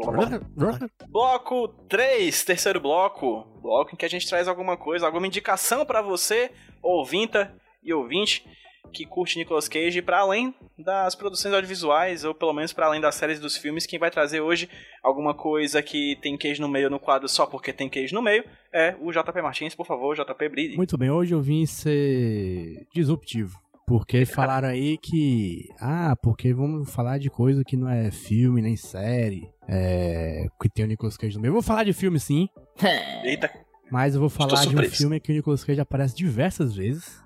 bloco 1.08 1.68
3, 1.88 2.44
terceiro 2.44 2.82
bloco, 2.82 3.48
bloco 3.62 3.92
em 3.94 3.96
que 3.96 4.04
a 4.04 4.10
gente 4.10 4.28
traz 4.28 4.50
alguma 4.50 4.76
coisa, 4.76 5.06
alguma 5.06 5.26
indicação 5.26 5.86
pra 5.86 6.02
você, 6.02 6.52
ouvinta 6.84 7.56
e 7.82 7.94
ouvinte 7.94 8.46
que 8.92 9.06
curte 9.06 9.38
Nicolas 9.38 9.70
Cage 9.70 10.02
para 10.02 10.20
além 10.20 10.54
das 10.78 11.16
produções 11.16 11.54
audiovisuais 11.54 12.26
ou 12.26 12.34
pelo 12.34 12.52
menos 12.52 12.74
para 12.74 12.88
além 12.88 13.00
das 13.00 13.16
séries 13.16 13.40
dos 13.40 13.56
filmes, 13.56 13.86
quem 13.86 13.98
vai 13.98 14.12
trazer 14.12 14.42
hoje 14.42 14.70
alguma 15.02 15.34
coisa 15.34 15.82
que 15.82 16.18
tem 16.22 16.38
Cage 16.38 16.60
no 16.60 16.68
meio 16.68 16.90
no 16.90 17.00
quadro 17.00 17.30
só 17.30 17.46
porque 17.46 17.72
tem 17.72 17.88
Cage 17.88 18.14
no 18.14 18.22
meio 18.22 18.44
é 18.74 18.98
o 19.00 19.14
JP 19.14 19.42
Martins, 19.42 19.74
por 19.74 19.86
favor, 19.86 20.14
JP 20.14 20.50
brilhe. 20.50 20.76
Muito 20.76 20.98
bem, 20.98 21.10
hoje 21.10 21.34
eu 21.34 21.42
vim 21.42 21.66
ser 21.66 22.86
disruptivo. 22.94 23.65
Porque 23.88 24.26
falaram 24.26 24.68
aí 24.70 24.98
que. 24.98 25.70
Ah, 25.80 26.16
porque 26.22 26.54
vamos 26.54 26.90
falar 26.92 27.20
de 27.20 27.30
coisa 27.30 27.64
que 27.64 27.78
não 27.78 27.88
é 27.88 28.10
filme 28.10 28.62
nem 28.62 28.76
série. 28.76 29.48
É. 29.68 30.48
Que 30.62 30.68
tem 30.70 30.86
o 30.86 30.88
Nicolas 30.88 31.16
Cage 31.18 31.36
no 31.36 31.42
meio. 31.42 31.50
Eu 31.50 31.54
vou 31.54 31.62
falar 31.62 31.84
de 31.84 31.94
filme 31.94 32.20
sim, 32.20 32.50
Eita, 33.24 33.50
mas 33.92 34.16
eu 34.16 34.20
vou 34.22 34.30
falar 34.30 34.66
de 34.66 34.76
um 34.76 34.84
filme 34.90 35.20
que 35.20 35.32
o 35.32 35.36
Nicolas 35.36 35.64
Cage 35.64 35.80
aparece 35.82 36.16
diversas 36.16 36.76
vezes. 36.76 37.24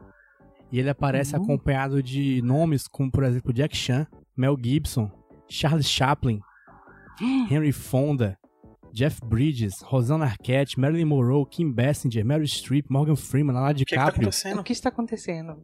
E 0.72 0.78
ele 0.80 0.90
aparece 0.90 1.36
Uhum. 1.36 1.44
acompanhado 1.44 2.04
de 2.04 2.42
nomes 2.44 2.88
como, 2.88 3.10
por 3.10 3.24
exemplo, 3.24 3.52
Jack 3.54 3.76
Chan, 3.76 4.06
Mel 4.38 4.56
Gibson, 4.62 5.10
Charles 5.50 5.90
Chaplin, 5.90 6.40
Henry 7.50 7.72
Fonda, 7.72 8.38
Jeff 8.94 9.20
Bridges, 9.26 9.82
Rosanna 9.82 10.26
Arquette, 10.26 10.80
Marilyn 10.80 11.06
Monroe, 11.06 11.46
Kim 11.50 11.72
Basinger, 11.72 12.24
Meryl 12.26 12.46
Streep, 12.48 12.86
Morgan 12.90 13.16
Freeman, 13.16 13.54
Leonardo 13.54 13.82
o 13.82 13.86
que, 13.86 13.96
que 13.96 13.96
tá 13.96 14.08
acontecendo? 14.10 14.60
O 14.60 14.64
que 14.64 14.74
está 14.74 14.90
acontecendo? 14.90 15.58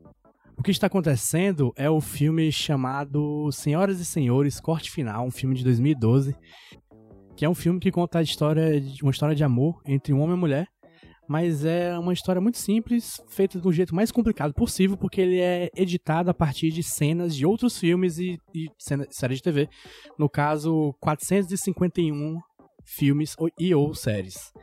O 0.58 0.64
que 0.64 0.72
está 0.72 0.88
acontecendo 0.88 1.74
é 1.76 1.90
o 1.90 2.00
filme 2.00 2.52
chamado 2.52 3.52
Senhoras 3.52 4.00
e 4.00 4.06
Senhores, 4.06 4.60
Corte 4.60 4.90
Final, 4.90 5.26
um 5.26 5.32
filme 5.32 5.56
de 5.56 5.64
2012, 5.64 6.36
que 7.36 7.44
é 7.44 7.50
um 7.50 7.54
filme 7.54 7.80
que 7.80 7.92
conta 7.92 8.20
a 8.20 8.22
história 8.22 8.80
de 8.80 9.04
uma 9.04 9.12
história 9.12 9.36
de 9.36 9.44
amor 9.44 9.82
entre 9.86 10.14
um 10.14 10.18
homem 10.18 10.30
e 10.30 10.34
uma 10.34 10.38
mulher, 10.38 10.68
mas 11.28 11.66
é 11.66 11.98
uma 11.98 12.14
história 12.14 12.40
muito 12.40 12.58
simples, 12.58 13.22
feita 13.28 13.60
do 13.60 13.72
jeito 13.72 13.94
mais 13.94 14.12
complicado 14.12 14.54
possível, 14.54 14.96
porque 14.96 15.20
ele 15.20 15.40
é 15.40 15.70
editado 15.76 16.30
a 16.30 16.34
partir 16.34 16.72
de 16.72 16.84
cenas 16.84 17.36
de 17.36 17.46
outros 17.46 17.78
filmes 17.78 18.18
e, 18.18 18.40
e 18.54 18.68
séries 19.10 19.40
de 19.40 19.44
TV. 19.44 19.70
No 20.18 20.30
caso, 20.30 20.96
451 21.02 22.40
filmes 22.86 23.36
e 23.60 23.74
ou 23.76 23.94
séries. 23.94 24.54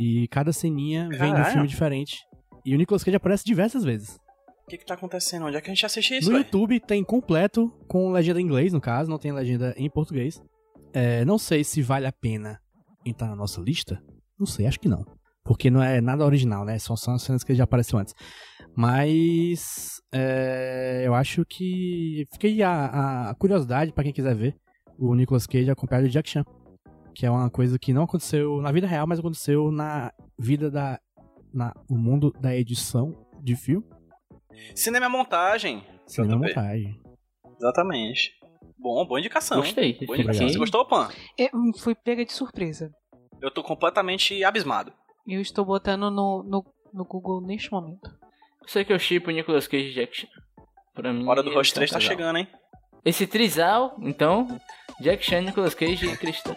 E 0.00 0.26
cada 0.28 0.52
ceninha 0.52 1.08
vem 1.10 1.32
de 1.32 1.40
um 1.40 1.44
filme 1.44 1.68
diferente. 1.68 2.24
E 2.64 2.74
o 2.74 2.78
Nicolas 2.78 3.04
Cage 3.04 3.16
aparece 3.16 3.44
diversas 3.44 3.84
vezes. 3.84 4.18
O 4.68 4.70
que, 4.70 4.76
que 4.76 4.84
tá 4.84 4.92
acontecendo? 4.92 5.46
Onde 5.46 5.56
é 5.56 5.62
que 5.62 5.70
a 5.70 5.74
gente 5.74 5.86
assiste 5.86 6.18
isso, 6.18 6.30
No? 6.30 6.36
YouTube 6.36 6.78
tem 6.78 7.02
completo, 7.02 7.72
com 7.88 8.12
legenda 8.12 8.38
em 8.38 8.44
inglês, 8.44 8.70
no 8.70 8.82
caso, 8.82 9.08
não 9.08 9.16
tem 9.16 9.32
legenda 9.32 9.74
em 9.78 9.88
português. 9.88 10.42
É, 10.92 11.24
não 11.24 11.38
sei 11.38 11.64
se 11.64 11.80
vale 11.80 12.06
a 12.06 12.12
pena 12.12 12.60
entrar 13.02 13.28
na 13.28 13.34
nossa 13.34 13.62
lista. 13.62 13.98
Não 14.38 14.44
sei, 14.44 14.66
acho 14.66 14.78
que 14.78 14.86
não. 14.86 15.06
Porque 15.42 15.70
não 15.70 15.82
é 15.82 16.02
nada 16.02 16.22
original, 16.22 16.66
né? 16.66 16.78
São 16.78 16.98
só 16.98 17.12
as 17.12 17.22
cenas 17.22 17.42
que 17.42 17.54
já 17.54 17.64
apareceu 17.64 17.98
antes. 17.98 18.12
Mas 18.76 20.02
é, 20.12 21.02
eu 21.06 21.14
acho 21.14 21.46
que. 21.46 22.26
Fiquei 22.34 22.62
a, 22.62 23.30
a 23.30 23.34
curiosidade 23.36 23.90
pra 23.94 24.04
quem 24.04 24.12
quiser 24.12 24.36
ver 24.36 24.54
o 24.98 25.14
Nicolas 25.14 25.46
Cage 25.46 25.70
acompanhado 25.70 26.08
de 26.08 26.12
Jack 26.12 26.28
Chan. 26.28 26.44
Que 27.14 27.24
é 27.24 27.30
uma 27.30 27.48
coisa 27.48 27.78
que 27.78 27.94
não 27.94 28.02
aconteceu 28.02 28.60
na 28.60 28.70
vida 28.70 28.86
real, 28.86 29.06
mas 29.06 29.18
aconteceu 29.18 29.72
na 29.72 30.12
vida 30.38 30.70
da. 30.70 31.00
Na, 31.54 31.72
o 31.88 31.96
mundo 31.96 32.30
da 32.38 32.54
edição 32.54 33.14
de 33.42 33.56
filme. 33.56 33.86
Cinema 34.74 35.06
é 35.06 35.08
montagem. 35.08 35.84
Cinema 36.06 36.46
JP. 36.46 36.54
montagem. 36.56 37.00
Exatamente. 37.58 38.32
Bom, 38.78 39.04
boa 39.06 39.18
indicação. 39.18 39.58
Gostei. 39.60 39.98
Boa 40.06 40.16
indicação. 40.16 40.48
Você 40.48 40.58
gostou, 40.58 40.84
Pan? 40.86 41.08
Eu 41.36 41.50
fui 41.78 41.94
pega 41.94 42.24
de 42.24 42.32
surpresa. 42.32 42.90
Eu 43.42 43.50
tô 43.50 43.62
completamente 43.62 44.42
abismado. 44.44 44.92
Eu 45.26 45.40
estou 45.40 45.64
botando 45.64 46.10
no, 46.10 46.42
no, 46.42 46.64
no 46.92 47.04
Google 47.04 47.40
neste 47.40 47.70
momento. 47.72 48.08
Eu 48.62 48.68
sei 48.68 48.84
que 48.84 48.92
eu 48.92 48.98
chipo 48.98 49.30
o 49.30 49.32
Nicolas 49.32 49.66
Cage 49.66 49.88
e 49.88 49.94
Jack 49.94 50.16
Chan. 50.16 50.28
Pra 50.94 51.12
mim, 51.12 51.26
Hora 51.28 51.42
do 51.42 51.52
são 51.52 51.62
3 51.62 51.74
tá 51.74 51.96
casal. 51.96 52.00
chegando, 52.00 52.38
hein? 52.38 52.48
Esse 53.04 53.26
trisal, 53.26 53.96
então, 54.00 54.48
Jack 55.00 55.24
Chan, 55.24 55.42
Nicolas 55.42 55.74
Cage 55.74 56.06
e 56.06 56.16
Christian. 56.16 56.56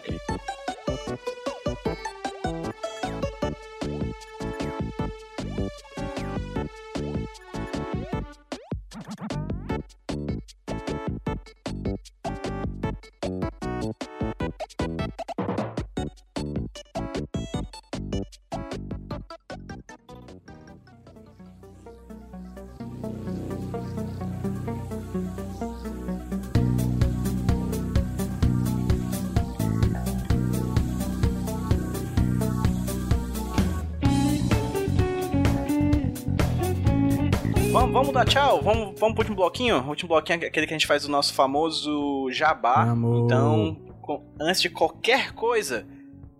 Tchau? 38.24 38.60
Vamos, 38.62 38.98
vamos 38.98 39.14
pro 39.14 39.20
último 39.20 39.36
bloquinho? 39.36 39.80
O 39.82 39.88
último 39.88 40.08
bloquinho 40.08 40.42
é 40.44 40.46
aquele 40.46 40.66
que 40.66 40.74
a 40.74 40.78
gente 40.78 40.86
faz 40.86 41.04
o 41.04 41.10
nosso 41.10 41.34
famoso 41.34 42.28
jabá. 42.30 42.84
Vamos. 42.86 43.24
Então, 43.24 43.76
co- 44.00 44.22
antes 44.40 44.60
de 44.60 44.70
qualquer 44.70 45.32
coisa, 45.32 45.86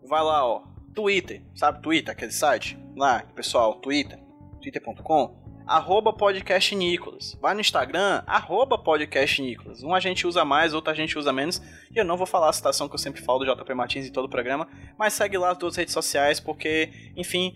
vai 0.08 0.22
lá, 0.22 0.46
ó. 0.46 0.62
Twitter, 0.94 1.42
sabe 1.54 1.80
Twitter, 1.80 2.12
aquele 2.12 2.32
site? 2.32 2.78
Lá, 2.94 3.22
pessoal, 3.34 3.76
Twitter, 3.76 4.18
twitter.com, 4.60 5.34
arroba 5.66 6.12
podcast 6.12 6.74
Nicolas. 6.76 7.34
Vai 7.40 7.54
no 7.54 7.62
Instagram, 7.62 8.22
arroba 8.26 8.76
podcast 8.76 9.40
Nicolas. 9.40 9.82
Um 9.82 9.94
a 9.94 10.00
gente 10.00 10.26
usa 10.26 10.44
mais, 10.44 10.74
outro 10.74 10.92
a 10.92 10.94
gente 10.94 11.18
usa 11.18 11.32
menos. 11.32 11.62
E 11.90 11.98
eu 11.98 12.04
não 12.04 12.18
vou 12.18 12.26
falar 12.26 12.50
a 12.50 12.52
citação 12.52 12.88
que 12.88 12.94
eu 12.94 12.98
sempre 12.98 13.22
falo 13.22 13.38
do 13.38 13.54
JP 13.56 13.72
Martins 13.72 14.06
em 14.06 14.12
todo 14.12 14.26
o 14.26 14.28
programa, 14.28 14.68
mas 14.98 15.14
segue 15.14 15.38
lá 15.38 15.52
as 15.52 15.56
duas 15.58 15.76
redes 15.76 15.94
sociais, 15.94 16.38
porque, 16.38 16.90
enfim, 17.16 17.54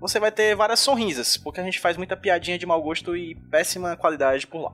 você 0.00 0.20
vai 0.20 0.30
ter 0.30 0.54
várias 0.54 0.80
sorrisas, 0.80 1.36
porque 1.36 1.60
a 1.60 1.64
gente 1.64 1.80
faz 1.80 1.96
muita 1.96 2.16
piadinha 2.16 2.58
de 2.58 2.66
mau 2.66 2.80
gosto 2.82 3.16
e 3.16 3.34
péssima 3.50 3.96
qualidade 3.96 4.46
por 4.46 4.62
lá. 4.62 4.72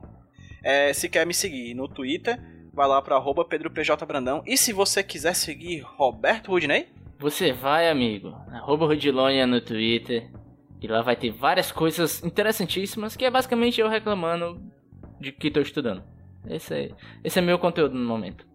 É, 0.63 0.93
se 0.93 1.09
quer 1.09 1.25
me 1.25 1.33
seguir 1.33 1.73
no 1.73 1.87
Twitter, 1.87 2.39
vai 2.73 2.87
lá 2.87 3.01
para 3.01 3.15
arroba 3.15 3.45
PedroPJBrandão. 3.45 4.41
E 4.45 4.57
se 4.57 4.73
você 4.73 5.03
quiser 5.03 5.35
seguir 5.35 5.81
Roberto 5.81 6.51
Rudney, 6.51 6.87
Você 7.19 7.53
vai, 7.53 7.89
amigo, 7.89 8.35
arroba 8.51 8.85
Rudilonia 8.85 9.47
no 9.47 9.61
Twitter. 9.61 10.29
E 10.81 10.87
lá 10.87 11.01
vai 11.01 11.15
ter 11.15 11.31
várias 11.31 11.71
coisas 11.71 12.23
interessantíssimas, 12.23 13.15
que 13.15 13.25
é 13.25 13.31
basicamente 13.31 13.79
eu 13.79 13.87
reclamando 13.87 14.61
de 15.19 15.31
que 15.31 15.49
tô 15.49 15.61
estudando. 15.61 16.03
Esse 16.47 16.73
é, 16.73 16.91
esse 17.23 17.39
é 17.39 17.41
meu 17.41 17.57
conteúdo 17.57 17.95
no 17.95 18.05
momento. 18.07 18.45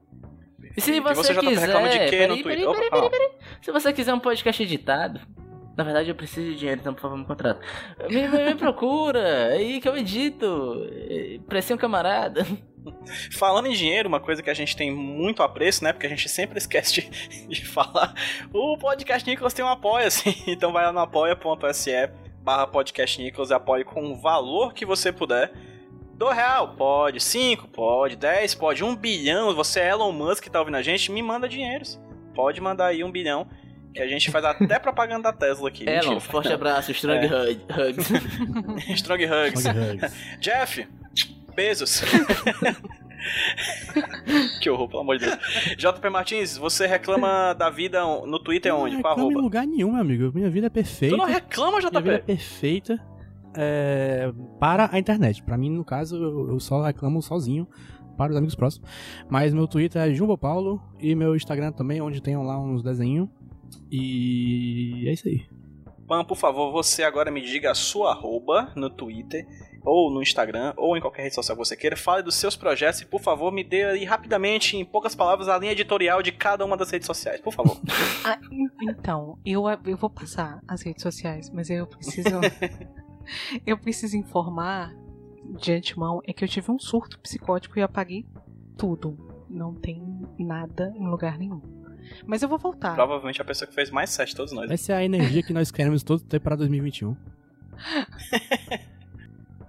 E 0.76 0.80
se 0.80 0.92
E 0.92 1.00
você, 1.00 1.14
você 1.14 1.34
já 1.34 1.40
tá 1.40 1.48
quiser... 1.48 1.66
reclama 1.66 1.88
de 1.88 1.98
quê 1.98 2.04
no 2.04 2.10
peraí, 2.10 2.42
Twitter? 2.42 2.42
peraí, 2.44 2.90
peraí, 2.90 2.90
peraí, 2.90 3.10
peraí. 3.10 3.30
Se 3.62 3.72
você 3.72 3.92
quiser 3.92 4.14
um 4.14 4.20
podcast 4.20 4.62
editado... 4.62 5.20
Na 5.76 5.84
verdade, 5.84 6.10
eu 6.10 6.14
preciso 6.14 6.50
de 6.50 6.56
dinheiro, 6.56 6.80
então 6.80 6.92
por 6.92 7.00
favor 7.00 7.16
me 7.16 7.24
contrata. 7.24 7.60
Me, 8.08 8.28
me, 8.28 8.44
me 8.44 8.54
procura, 8.54 9.48
aí 9.48 9.80
que 9.80 9.88
eu 9.88 9.96
edito. 9.96 10.76
Pressiona 11.48 11.78
um 11.78 11.80
camarada. 11.80 12.44
Falando 13.32 13.66
em 13.66 13.72
dinheiro, 13.72 14.08
uma 14.08 14.20
coisa 14.20 14.42
que 14.42 14.50
a 14.50 14.54
gente 14.54 14.76
tem 14.76 14.90
muito 14.90 15.42
apreço, 15.42 15.84
né? 15.84 15.92
Porque 15.92 16.06
a 16.06 16.10
gente 16.10 16.28
sempre 16.28 16.58
esquece 16.58 16.94
de, 16.94 17.10
de 17.48 17.66
falar. 17.66 18.14
O 18.52 18.76
Podcast 18.78 19.28
Nicolas 19.28 19.54
tem 19.54 19.64
um 19.64 19.68
apoio, 19.68 20.06
assim. 20.06 20.34
Então 20.46 20.72
vai 20.72 20.84
lá 20.84 20.92
no 20.92 21.00
apoia.se 21.00 22.10
barra 22.42 22.66
podcast 22.66 23.20
Nicolas 23.22 23.50
e 23.50 23.54
apoie 23.54 23.84
com 23.84 24.12
o 24.12 24.16
valor 24.16 24.72
que 24.72 24.86
você 24.86 25.12
puder. 25.12 25.52
Do 26.14 26.28
real, 26.28 26.74
pode. 26.74 27.20
Cinco, 27.20 27.68
pode. 27.68 28.16
Dez, 28.16 28.54
pode. 28.54 28.82
Um 28.82 28.96
bilhão. 28.96 29.54
Você 29.54 29.80
é 29.80 29.90
Elon 29.90 30.12
Musk 30.12 30.44
que 30.44 30.50
tá 30.50 30.58
ouvindo 30.58 30.76
a 30.76 30.82
gente, 30.82 31.12
me 31.12 31.22
manda 31.22 31.48
dinheiros. 31.48 32.00
Pode 32.34 32.60
mandar 32.60 32.86
aí 32.86 33.04
um 33.04 33.10
bilhão. 33.10 33.46
Que 33.94 34.00
a 34.02 34.06
gente 34.06 34.30
faz 34.30 34.44
até 34.44 34.78
propaganda 34.78 35.24
da 35.24 35.32
Tesla 35.32 35.68
aqui. 35.68 35.84
Elon, 35.88 35.94
Mentira, 35.96 36.20
forte 36.20 36.48
não. 36.48 36.54
abraço, 36.54 36.92
strong 36.92 37.26
É. 37.26 37.26
hug- 37.26 37.60
hugs. 37.70 38.10
Strong 38.96 39.24
Hugs. 39.26 39.64
Hug 39.66 39.78
Hugs. 39.78 40.14
Jeff, 40.40 40.86
Bezos. 41.56 42.02
que 44.60 44.70
horror, 44.70 44.88
pelo 44.88 45.00
amor 45.02 45.18
de 45.18 45.26
Deus. 45.26 45.38
JP 45.76 46.08
Martins, 46.10 46.56
você 46.56 46.86
reclama 46.86 47.52
da 47.54 47.68
vida 47.70 48.02
no 48.26 48.38
Twitter 48.38 48.74
onde? 48.74 48.96
Não 48.96 49.02
reclamo 49.02 49.32
em 49.32 49.42
lugar 49.42 49.66
nenhum, 49.66 49.92
meu 49.92 50.00
amigo. 50.00 50.30
Minha 50.34 50.50
vida 50.50 50.66
é 50.68 50.70
perfeita. 50.70 51.14
Tu 51.14 51.18
não 51.18 51.26
reclama, 51.26 51.78
Minha 51.78 51.90
vida 51.90 52.14
é 52.14 52.18
JP? 52.18 52.26
perfeita 52.26 53.00
é, 53.54 54.32
para 54.58 54.88
a 54.92 54.98
internet. 54.98 55.42
Pra 55.42 55.56
mim, 55.58 55.70
no 55.70 55.84
caso, 55.84 56.16
eu, 56.16 56.50
eu 56.52 56.60
só 56.60 56.82
reclamo 56.82 57.20
sozinho 57.22 57.68
para 58.16 58.30
os 58.32 58.36
amigos 58.36 58.54
próximos. 58.54 58.88
Mas 59.28 59.52
meu 59.52 59.66
Twitter 59.66 60.00
é 60.02 60.14
Jumbo 60.14 60.36
Paulo 60.38 60.80
e 60.98 61.14
meu 61.14 61.34
Instagram 61.34 61.72
também, 61.72 62.00
onde 62.00 62.22
tem 62.22 62.36
lá 62.36 62.58
uns 62.58 62.82
desenhos. 62.82 63.28
E 63.90 65.04
é 65.08 65.12
isso 65.12 65.28
aí. 65.28 65.46
Pan, 66.06 66.24
por 66.24 66.36
favor, 66.36 66.72
você 66.72 67.02
agora 67.04 67.30
me 67.30 67.40
diga 67.40 67.70
a 67.70 67.74
sua 67.74 68.10
arroba 68.10 68.72
no 68.74 68.90
Twitter, 68.90 69.46
ou 69.82 70.10
no 70.10 70.20
Instagram, 70.20 70.74
ou 70.76 70.96
em 70.96 71.00
qualquer 71.00 71.22
rede 71.22 71.34
social 71.36 71.56
que 71.56 71.64
você 71.64 71.76
queira. 71.76 71.96
Fale 71.96 72.22
dos 72.22 72.34
seus 72.34 72.56
projetos 72.56 73.00
e, 73.00 73.06
por 73.06 73.20
favor, 73.20 73.52
me 73.52 73.62
dê 73.62 73.84
aí 73.84 74.04
rapidamente, 74.04 74.76
em 74.76 74.84
poucas 74.84 75.14
palavras, 75.14 75.48
a 75.48 75.56
linha 75.56 75.72
editorial 75.72 76.20
de 76.22 76.32
cada 76.32 76.64
uma 76.64 76.76
das 76.76 76.90
redes 76.90 77.06
sociais. 77.06 77.40
Por 77.40 77.52
favor. 77.52 77.80
Ah, 78.24 78.38
en- 78.50 78.68
então, 78.90 79.38
eu, 79.46 79.64
eu 79.86 79.96
vou 79.96 80.10
passar 80.10 80.60
as 80.68 80.82
redes 80.82 81.02
sociais, 81.02 81.48
mas 81.50 81.70
eu 81.70 81.86
preciso. 81.86 82.28
eu 83.66 83.78
preciso 83.78 84.16
informar 84.16 84.92
de 85.58 85.72
antemão 85.72 86.20
é 86.26 86.32
que 86.32 86.44
eu 86.44 86.48
tive 86.48 86.70
um 86.70 86.78
surto 86.78 87.18
psicótico 87.20 87.78
e 87.78 87.82
apaguei 87.82 88.26
tudo. 88.76 89.16
Não 89.48 89.74
tem 89.74 90.02
nada 90.38 90.92
em 90.96 91.08
lugar 91.08 91.38
nenhum. 91.38 91.60
Mas 92.26 92.42
eu 92.42 92.48
vou 92.48 92.58
voltar. 92.58 92.94
Provavelmente 92.94 93.40
a 93.40 93.44
pessoa 93.44 93.68
que 93.68 93.74
fez 93.74 93.90
mais 93.90 94.10
sete 94.10 94.30
de 94.30 94.36
todos 94.36 94.52
nós. 94.52 94.70
Essa 94.70 94.92
é 94.92 94.96
a 94.96 95.04
energia 95.04 95.42
que 95.42 95.52
nós 95.52 95.70
queremos 95.70 96.02
todo 96.02 96.22
ter 96.22 96.40
para 96.40 96.56
2021. 96.56 97.16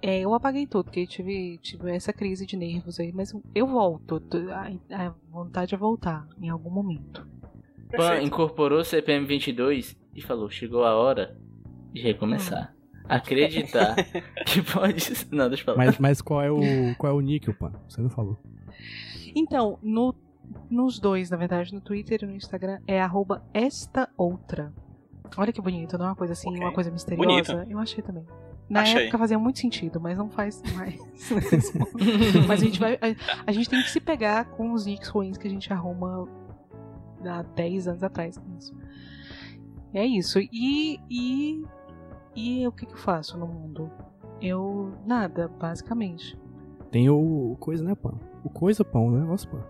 É, 0.04 0.18
eu 0.18 0.34
apaguei 0.34 0.66
tudo, 0.66 0.84
porque 0.86 1.00
eu 1.00 1.06
tive, 1.06 1.58
tive 1.58 1.92
essa 1.92 2.12
crise 2.12 2.44
de 2.44 2.56
nervos 2.56 2.98
aí, 2.98 3.12
mas 3.12 3.32
eu 3.54 3.66
volto. 3.68 4.20
A, 4.50 5.06
a 5.06 5.14
vontade 5.30 5.74
é 5.76 5.78
voltar 5.78 6.26
em 6.40 6.48
algum 6.48 6.70
momento. 6.70 7.24
Pan 7.96 8.20
incorporou 8.20 8.84
CPM 8.84 9.24
22 9.26 9.96
e 10.14 10.20
falou: 10.20 10.50
chegou 10.50 10.84
a 10.84 10.94
hora 10.96 11.36
de 11.92 12.02
recomeçar. 12.02 12.74
Acreditar 13.08 13.94
que 14.46 14.60
pode. 14.62 15.04
Não, 15.30 15.48
deixa 15.48 15.62
eu 15.62 15.66
falar. 15.66 15.78
Mas, 15.78 15.98
mas 15.98 16.20
qual 16.20 16.42
é 16.42 16.50
o 16.50 16.94
qual 16.96 17.12
é 17.12 17.16
o 17.16 17.20
níquel, 17.20 17.54
pan? 17.54 17.72
Você 17.88 18.00
não 18.00 18.10
falou. 18.10 18.40
Então, 19.34 19.78
no, 19.82 20.14
nos 20.70 20.98
dois, 20.98 21.30
na 21.30 21.36
verdade, 21.36 21.74
no 21.74 21.80
Twitter 21.80 22.20
e 22.22 22.26
no 22.26 22.34
Instagram, 22.34 22.80
é 22.86 23.00
arroba 23.00 23.42
esta 23.52 24.08
outra. 24.16 24.72
Olha 25.36 25.52
que 25.52 25.60
bonito, 25.62 25.96
não 25.96 26.06
é 26.06 26.08
uma 26.08 26.16
coisa 26.16 26.32
assim, 26.34 26.48
Ok. 26.50 26.60
uma 26.60 26.72
coisa 26.72 26.90
misteriosa. 26.90 27.54
Bonito. 27.54 27.70
Eu 27.70 27.78
achei 27.78 28.02
também. 28.02 28.26
Na 28.68 28.82
Achei. 28.82 29.02
época 29.02 29.18
fazia 29.18 29.38
muito 29.38 29.58
sentido, 29.58 30.00
mas 30.00 30.16
não 30.16 30.30
faz 30.30 30.62
mais. 30.74 30.98
mas 32.48 32.62
a 32.62 32.64
gente 32.64 32.78
vai. 32.80 32.94
A, 32.94 33.44
a 33.46 33.52
gente 33.52 33.68
tem 33.68 33.82
que 33.82 33.90
se 33.90 34.00
pegar 34.00 34.46
com 34.46 34.72
os 34.72 34.86
nicks 34.86 35.08
ruins 35.08 35.36
que 35.36 35.46
a 35.46 35.50
gente 35.50 35.70
arruma 35.72 36.26
há 37.24 37.42
10 37.42 37.88
anos 37.88 38.02
atrás. 38.02 38.40
Isso. 38.58 38.74
É 39.92 40.06
isso. 40.06 40.38
E. 40.40 40.98
E, 41.10 41.64
e 42.34 42.66
o 42.66 42.72
que, 42.72 42.86
que 42.86 42.92
eu 42.92 42.98
faço 42.98 43.36
no 43.36 43.46
mundo? 43.46 43.90
Eu. 44.40 44.94
Nada, 45.06 45.48
basicamente. 45.48 46.38
Tem 46.90 47.10
o, 47.10 47.52
o 47.52 47.56
coisa, 47.56 47.84
né, 47.84 47.94
pan? 47.94 48.14
O 48.42 48.48
coisa, 48.48 48.84
pão, 48.84 49.08
o 49.08 49.10
negócio, 49.10 49.50
pan. 49.50 49.62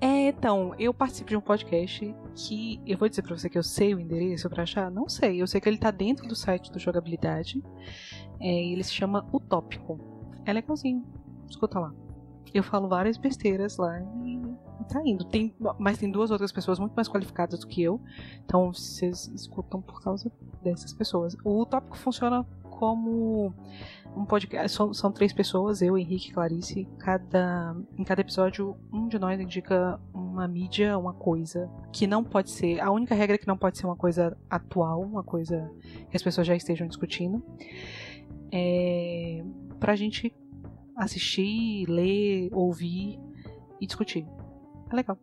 É, 0.00 0.28
então, 0.28 0.74
eu 0.78 0.92
participo 0.92 1.30
de 1.30 1.36
um 1.36 1.40
podcast 1.40 2.14
que 2.34 2.80
eu 2.86 2.98
vou 2.98 3.08
dizer 3.08 3.22
pra 3.22 3.36
você 3.36 3.48
que 3.48 3.56
eu 3.56 3.62
sei 3.62 3.94
o 3.94 4.00
endereço 4.00 4.48
pra 4.50 4.64
achar? 4.64 4.90
Não 4.90 5.08
sei. 5.08 5.40
Eu 5.40 5.46
sei 5.46 5.60
que 5.60 5.68
ele 5.68 5.78
tá 5.78 5.90
dentro 5.90 6.26
do 6.26 6.34
site 6.34 6.70
do 6.70 6.78
Jogabilidade. 6.78 7.62
É, 8.40 8.64
ele 8.64 8.82
se 8.82 8.92
chama 8.92 9.26
Utópico. 9.32 9.98
É 10.44 10.52
legalzinho. 10.52 11.04
Escuta 11.48 11.78
lá. 11.78 11.94
Eu 12.52 12.62
falo 12.62 12.88
várias 12.88 13.16
besteiras 13.16 13.78
lá 13.78 14.00
e, 14.24 14.40
tá 14.88 15.02
indo. 15.04 15.24
Tem, 15.24 15.54
mas 15.78 15.98
tem 15.98 16.10
duas 16.10 16.30
outras 16.30 16.52
pessoas 16.52 16.78
muito 16.78 16.94
mais 16.94 17.08
qualificadas 17.08 17.60
do 17.60 17.66
que 17.66 17.82
eu. 17.82 18.00
Então 18.44 18.72
vocês 18.72 19.28
escutam 19.34 19.80
por 19.80 20.02
causa 20.02 20.30
dessas 20.62 20.92
pessoas. 20.92 21.36
O 21.44 21.62
Utópico 21.62 21.96
funciona 21.96 22.46
como 22.62 23.54
um 24.16 24.24
podcast. 24.24 24.76
São, 24.76 24.94
são 24.94 25.12
três 25.12 25.32
pessoas, 25.32 25.82
eu, 25.82 25.98
Henrique 25.98 26.30
e 26.30 26.32
Clarice. 26.32 26.88
Cada, 26.98 27.76
em 27.98 28.04
cada 28.04 28.20
episódio, 28.20 28.76
um 28.92 29.08
de 29.08 29.18
nós 29.18 29.40
indica 29.40 30.00
uma 30.12 30.46
mídia, 30.46 30.96
uma 30.98 31.12
coisa 31.12 31.70
que 31.92 32.06
não 32.06 32.22
pode 32.22 32.50
ser. 32.50 32.80
A 32.80 32.90
única 32.90 33.14
regra 33.14 33.34
é 33.34 33.38
que 33.38 33.46
não 33.46 33.58
pode 33.58 33.78
ser 33.78 33.86
uma 33.86 33.96
coisa 33.96 34.36
atual, 34.48 35.02
uma 35.02 35.22
coisa 35.22 35.70
que 36.10 36.16
as 36.16 36.22
pessoas 36.22 36.46
já 36.46 36.54
estejam 36.54 36.86
discutindo. 36.86 37.42
É, 38.52 39.42
pra 39.80 39.96
gente 39.96 40.34
assistir, 40.96 41.86
ler, 41.88 42.48
ouvir 42.52 43.18
e 43.80 43.86
discutir. 43.86 44.26
É 44.90 44.94
legal. 44.94 45.18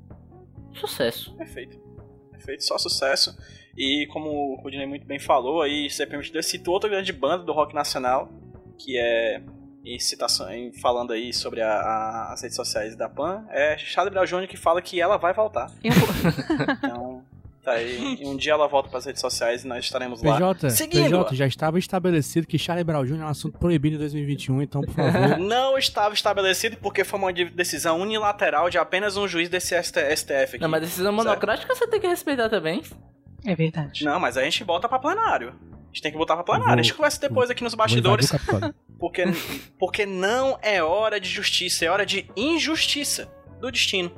Sucesso. 0.74 1.36
Perfeito. 1.36 1.80
Perfeito, 2.32 2.64
só 2.64 2.78
sucesso. 2.78 3.38
E 3.78 4.06
como 4.08 4.30
o 4.30 4.56
Rudinei 4.62 4.86
muito 4.86 5.06
bem 5.06 5.20
falou, 5.20 5.62
aí 5.62 5.90
você 5.90 6.06
permitiu, 6.06 6.36
eu 6.36 6.44
cito 6.44 6.72
outra 6.72 6.90
grande 6.90 7.14
banda 7.14 7.44
do 7.44 7.54
rock 7.54 7.74
nacional, 7.74 8.30
que 8.84 8.98
é 8.98 9.42
em 9.84 9.98
citação, 10.00 10.50
em, 10.52 10.72
falando 10.74 11.12
aí 11.12 11.34
sobre 11.34 11.62
a- 11.62 11.68
a- 11.74 12.34
as 12.34 12.42
redes 12.42 12.56
sociais 12.56 12.96
da 12.96 13.10
PAN, 13.10 13.44
é 13.50 13.78
Charlie 13.78 14.14
Brown 14.14 14.26
Jr. 14.26 14.48
que 14.48 14.56
fala 14.58 14.82
que 14.82 15.02
ela 15.02 15.18
vai 15.18 15.34
voltar. 15.34 15.72
Eu, 15.84 15.92
Então, 16.74 17.24
tá 17.64 17.72
aí. 17.74 18.18
E 18.22 18.26
um 18.28 18.36
dia 18.38 18.54
ela 18.54 18.68
volta 18.68 18.90
pras 18.90 19.06
redes 19.06 19.20
sociais 19.22 19.64
e 19.64 19.68
nós 19.68 19.84
estaremos 19.86 20.22
lá. 20.22 20.34
PJ, 20.36 20.70
Seguindo. 20.70 21.04
PJ, 21.06 21.36
já 21.36 21.48
estava 21.48 21.80
estabelecido 21.80 22.46
que 22.46 22.58
Charlie 22.60 22.84
Brown 22.84 23.04
Jr. 23.06 23.22
é 23.22 23.26
um 23.26 23.28
assunto 23.28 23.58
proibido 23.58 23.96
em 23.96 24.00
2021, 24.00 24.62
então, 24.62 24.82
por 24.82 24.94
favor. 24.94 25.38
Não 25.40 25.78
estava 25.78 26.14
estabelecido 26.14 26.78
porque 26.78 27.04
foi 27.04 27.20
uma 27.20 27.34
de- 27.34 27.46
decisão 27.50 28.00
unilateral 28.00 28.70
de 28.70 28.78
apenas 28.78 29.18
um 29.18 29.28
juiz 29.28 29.50
desse 29.50 29.76
ST 29.82 30.00
STF 30.16 30.56
aqui. 30.56 30.60
Não, 30.60 30.70
mas 30.70 30.82
decisão 30.82 31.12
monocrática 31.12 31.74
você 31.74 31.88
tem 31.88 32.00
que 32.00 32.08
respeitar 32.08 32.50
também. 32.50 32.84
é 33.46 33.56
verdade. 33.56 34.06
Não, 34.06 34.20
mas 34.20 34.38
a 34.38 34.44
gente 34.44 34.64
bota 34.64 34.88
pra 34.88 35.00
plenário. 35.00 35.54
A 35.92 35.94
gente 35.94 36.02
tem 36.02 36.12
que 36.12 36.18
botar 36.18 36.36
pra 36.36 36.44
plenário. 36.44 36.68
Vou- 36.68 36.80
a 36.80 36.84
gente 36.84 36.94
conversa 36.94 37.20
depois 37.20 37.50
aqui 37.50 37.64
nos 37.64 37.74
bastidores. 37.76 38.32
Porque, 39.00 39.24
porque 39.80 40.06
não 40.06 40.60
é 40.62 40.84
hora 40.84 41.20
de 41.20 41.28
justiça, 41.28 41.84
é 41.84 41.90
hora 41.90 42.06
de 42.06 42.30
injustiça 42.38 43.34
do 43.60 43.72
destino. 43.72 44.12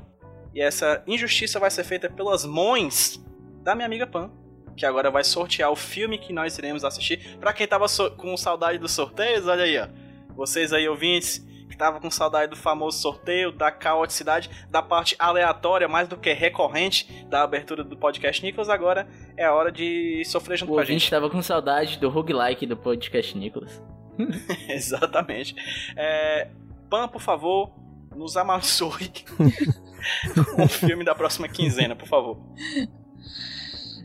E 0.54 0.62
essa 0.62 1.02
injustiça 1.08 1.58
vai 1.58 1.72
ser 1.72 1.86
feita 1.86 2.10
pelas 2.10 2.44
mães 2.46 3.24
da 3.64 3.74
minha 3.76 3.86
amiga 3.86 4.06
Pan, 4.06 4.30
que 4.76 4.86
agora 4.86 5.10
vai 5.10 5.24
sortear 5.24 5.72
o 5.72 5.76
filme 5.78 6.18
que 6.18 6.34
nós 6.34 6.58
iremos 6.58 6.84
assistir. 6.84 7.38
Pra 7.40 7.54
quem 7.54 7.66
tava 7.66 7.88
so- 7.88 8.12
com 8.12 8.36
saudade 8.36 8.78
dos 8.78 8.92
sorteios, 8.92 9.48
olha 9.48 9.64
aí, 9.64 9.78
ó. 9.80 9.88
Vocês 10.36 10.74
aí, 10.74 10.86
ouvintes, 10.90 11.42
tava 11.84 12.00
com 12.00 12.10
saudade 12.10 12.50
do 12.50 12.56
famoso 12.56 12.98
sorteio, 13.00 13.52
da 13.52 13.70
caoticidade, 13.70 14.50
da 14.70 14.82
parte 14.82 15.18
aleatória, 15.20 15.86
mais 15.86 16.08
do 16.08 16.16
que 16.16 16.32
recorrente 16.32 17.26
da 17.28 17.44
abertura 17.44 17.84
do 17.84 17.98
podcast 17.98 18.42
Nicolas, 18.42 18.70
agora 18.70 19.06
é 19.36 19.44
a 19.44 19.54
hora 19.54 19.70
de 19.70 20.24
sofrer 20.24 20.58
junto 20.58 20.70
O 20.70 20.76
com 20.76 20.80
a 20.80 20.82
ouvinte 20.84 21.02
gente. 21.02 21.10
tava 21.12 21.30
com 21.30 21.42
saudade 21.42 22.00
do 22.00 22.08
roguelike 22.10 22.66
do 22.66 22.78
podcast 22.78 23.38
Nicholas. 23.38 23.84
Exatamente. 24.70 25.56
É, 25.98 26.48
Pan, 26.90 27.10
por 27.10 27.20
favor, 27.22 27.74
nos 28.16 28.38
amaldiçoe 28.38 29.10
com 30.56 30.64
o 30.64 30.68
filme 30.70 31.04
da 31.04 31.14
próxima 31.14 31.50
quinzena, 31.50 31.98
por 31.98 32.08
favor. 32.08 32.40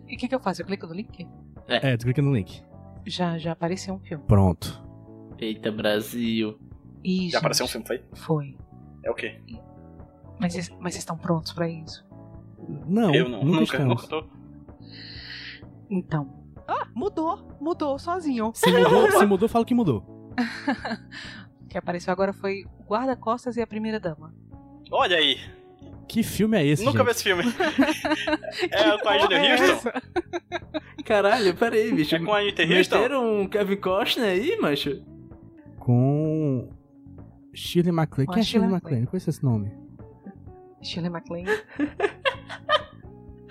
E 0.09 0.17
o 0.17 0.19
que, 0.19 0.27
que 0.27 0.35
eu 0.35 0.41
faço? 0.41 0.63
Eu 0.63 0.67
clico 0.67 0.85
no 0.89 0.95
link? 0.95 1.29
É, 1.69 1.97
tu 1.97 2.07
clica 2.07 2.21
no 2.23 2.35
link. 2.35 2.61
Já, 3.07 3.39
já 3.39 3.53
apareceu 3.53 3.95
um 3.95 4.01
filme. 4.01 4.25
Pronto. 4.27 4.83
Eita, 5.39 5.71
Brasil. 5.71 6.59
Já 7.31 7.39
apareceu 7.39 7.65
um 7.67 7.69
filme, 7.69 7.87
foi? 7.87 8.03
Foi. 8.15 8.57
É 9.05 9.11
o 9.11 9.15
quê? 9.15 9.41
Mas, 10.39 10.53
vocês- 10.53 10.69
mas 10.71 10.93
vocês 10.95 10.97
estão 11.03 11.17
prontos 11.17 11.53
pra 11.53 11.69
isso? 11.69 12.07
Não, 12.87 13.15
Eu 13.15 13.29
não, 13.29 13.43
nunca, 13.45 13.79
nunca, 13.79 13.85
nunca 13.85 14.07
tô. 14.07 14.25
Então. 15.91 16.29
Ah, 16.67 16.87
mudou. 16.95 17.57
Mudou 17.61 17.99
sozinho. 17.99 18.53
Se 18.55 18.71
mudou, 18.71 19.11
se 19.11 19.27
mudou, 19.27 19.49
fala 19.49 19.65
que 19.65 19.75
mudou. 19.75 20.05
O 21.63 21.69
que 21.71 21.77
apareceu 21.77 22.11
agora 22.11 22.33
foi 22.33 22.65
o 22.79 22.85
Guarda-Costas 22.85 23.59
e 23.59 23.61
a 23.61 23.67
Primeira 23.67 24.01
Dama. 24.01 24.35
Olha 24.91 25.19
aí, 25.19 25.37
Que 26.09 26.23
filme 26.23 26.57
é 26.57 26.65
esse, 26.67 26.83
nunca 26.83 27.05
vi 27.05 27.11
gente? 27.13 27.17
esse 27.17 27.25
filme. 27.25 27.43
é 28.73 28.99
com 29.03 29.09
a 29.11 29.19
Porra, 29.19 29.35
é 29.35 29.53
Houston? 29.71 29.91
Caralho, 31.05 31.55
peraí, 31.55 31.93
bicho. 31.93 32.17
É 32.17 32.25
com 32.25 32.33
a 32.33 32.41
Jennifer 32.41 32.79
Houston? 32.79 32.97
Meteram 32.97 33.41
um 33.43 33.47
Kevin 33.47 33.77
Costner 33.77 34.31
aí, 34.31 34.57
macho? 34.59 35.03
Com 35.79 36.71
Shirley 37.59 37.93
MacLaine. 37.93 38.31
Quem 38.33 38.41
é 38.41 38.45
Shirley 38.45 38.71
MacLaine? 38.71 39.07
Conhece 39.07 39.31
esse 39.31 39.45
nome? 39.45 39.73
Shirley 40.81 41.11
MacLaine. 41.11 41.49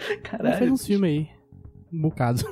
Ela 0.07 0.21
Caralho. 0.23 0.57
fez 0.57 0.71
uns 0.71 0.87
filmes 0.87 1.09
aí. 1.09 1.29
Um 1.91 2.01
bocado. 2.01 2.41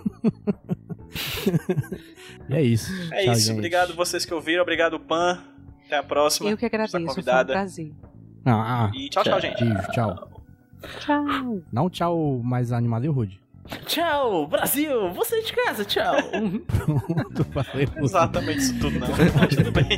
e 2.49 2.53
é 2.55 2.61
isso. 2.61 2.91
É 3.13 3.23
Tchau, 3.23 3.33
isso, 3.33 3.47
gente. 3.47 3.57
obrigado 3.57 3.95
vocês 3.95 4.25
que 4.25 4.33
ouviram, 4.33 4.63
obrigado 4.63 4.99
Pan. 4.99 5.41
Até 5.85 5.97
a 5.97 6.03
próxima. 6.03 6.49
Eu 6.49 6.57
que 6.57 6.65
agradeço, 6.65 6.91
foi 6.91 7.03
um 7.21 7.45
prazer. 7.45 7.93
Ah, 8.43 8.85
ah, 8.85 8.91
E 8.93 9.09
tchau, 9.09 9.23
tchau, 9.23 9.39
gente. 9.39 9.63
beijo, 9.63 9.91
tchau. 9.91 10.43
Tchau. 10.99 11.61
Não 11.71 11.89
tchau 11.89 12.41
mais 12.43 12.71
animado 12.71 13.05
e 13.05 13.09
o 13.09 13.13
Rude. 13.13 13.39
Tchau, 13.87 14.45
Brasil! 14.47 15.11
Você 15.13 15.41
de 15.41 15.53
casa, 15.53 15.85
tchau! 15.85 16.15
Pronto, 16.67 17.43
falei. 17.45 17.87
Exatamente 17.97 18.59
isso 18.59 18.79
tudo, 18.79 18.99
não. 18.99 19.07
Mas 19.07 19.55
tudo 19.55 19.71
bem. 19.71 19.97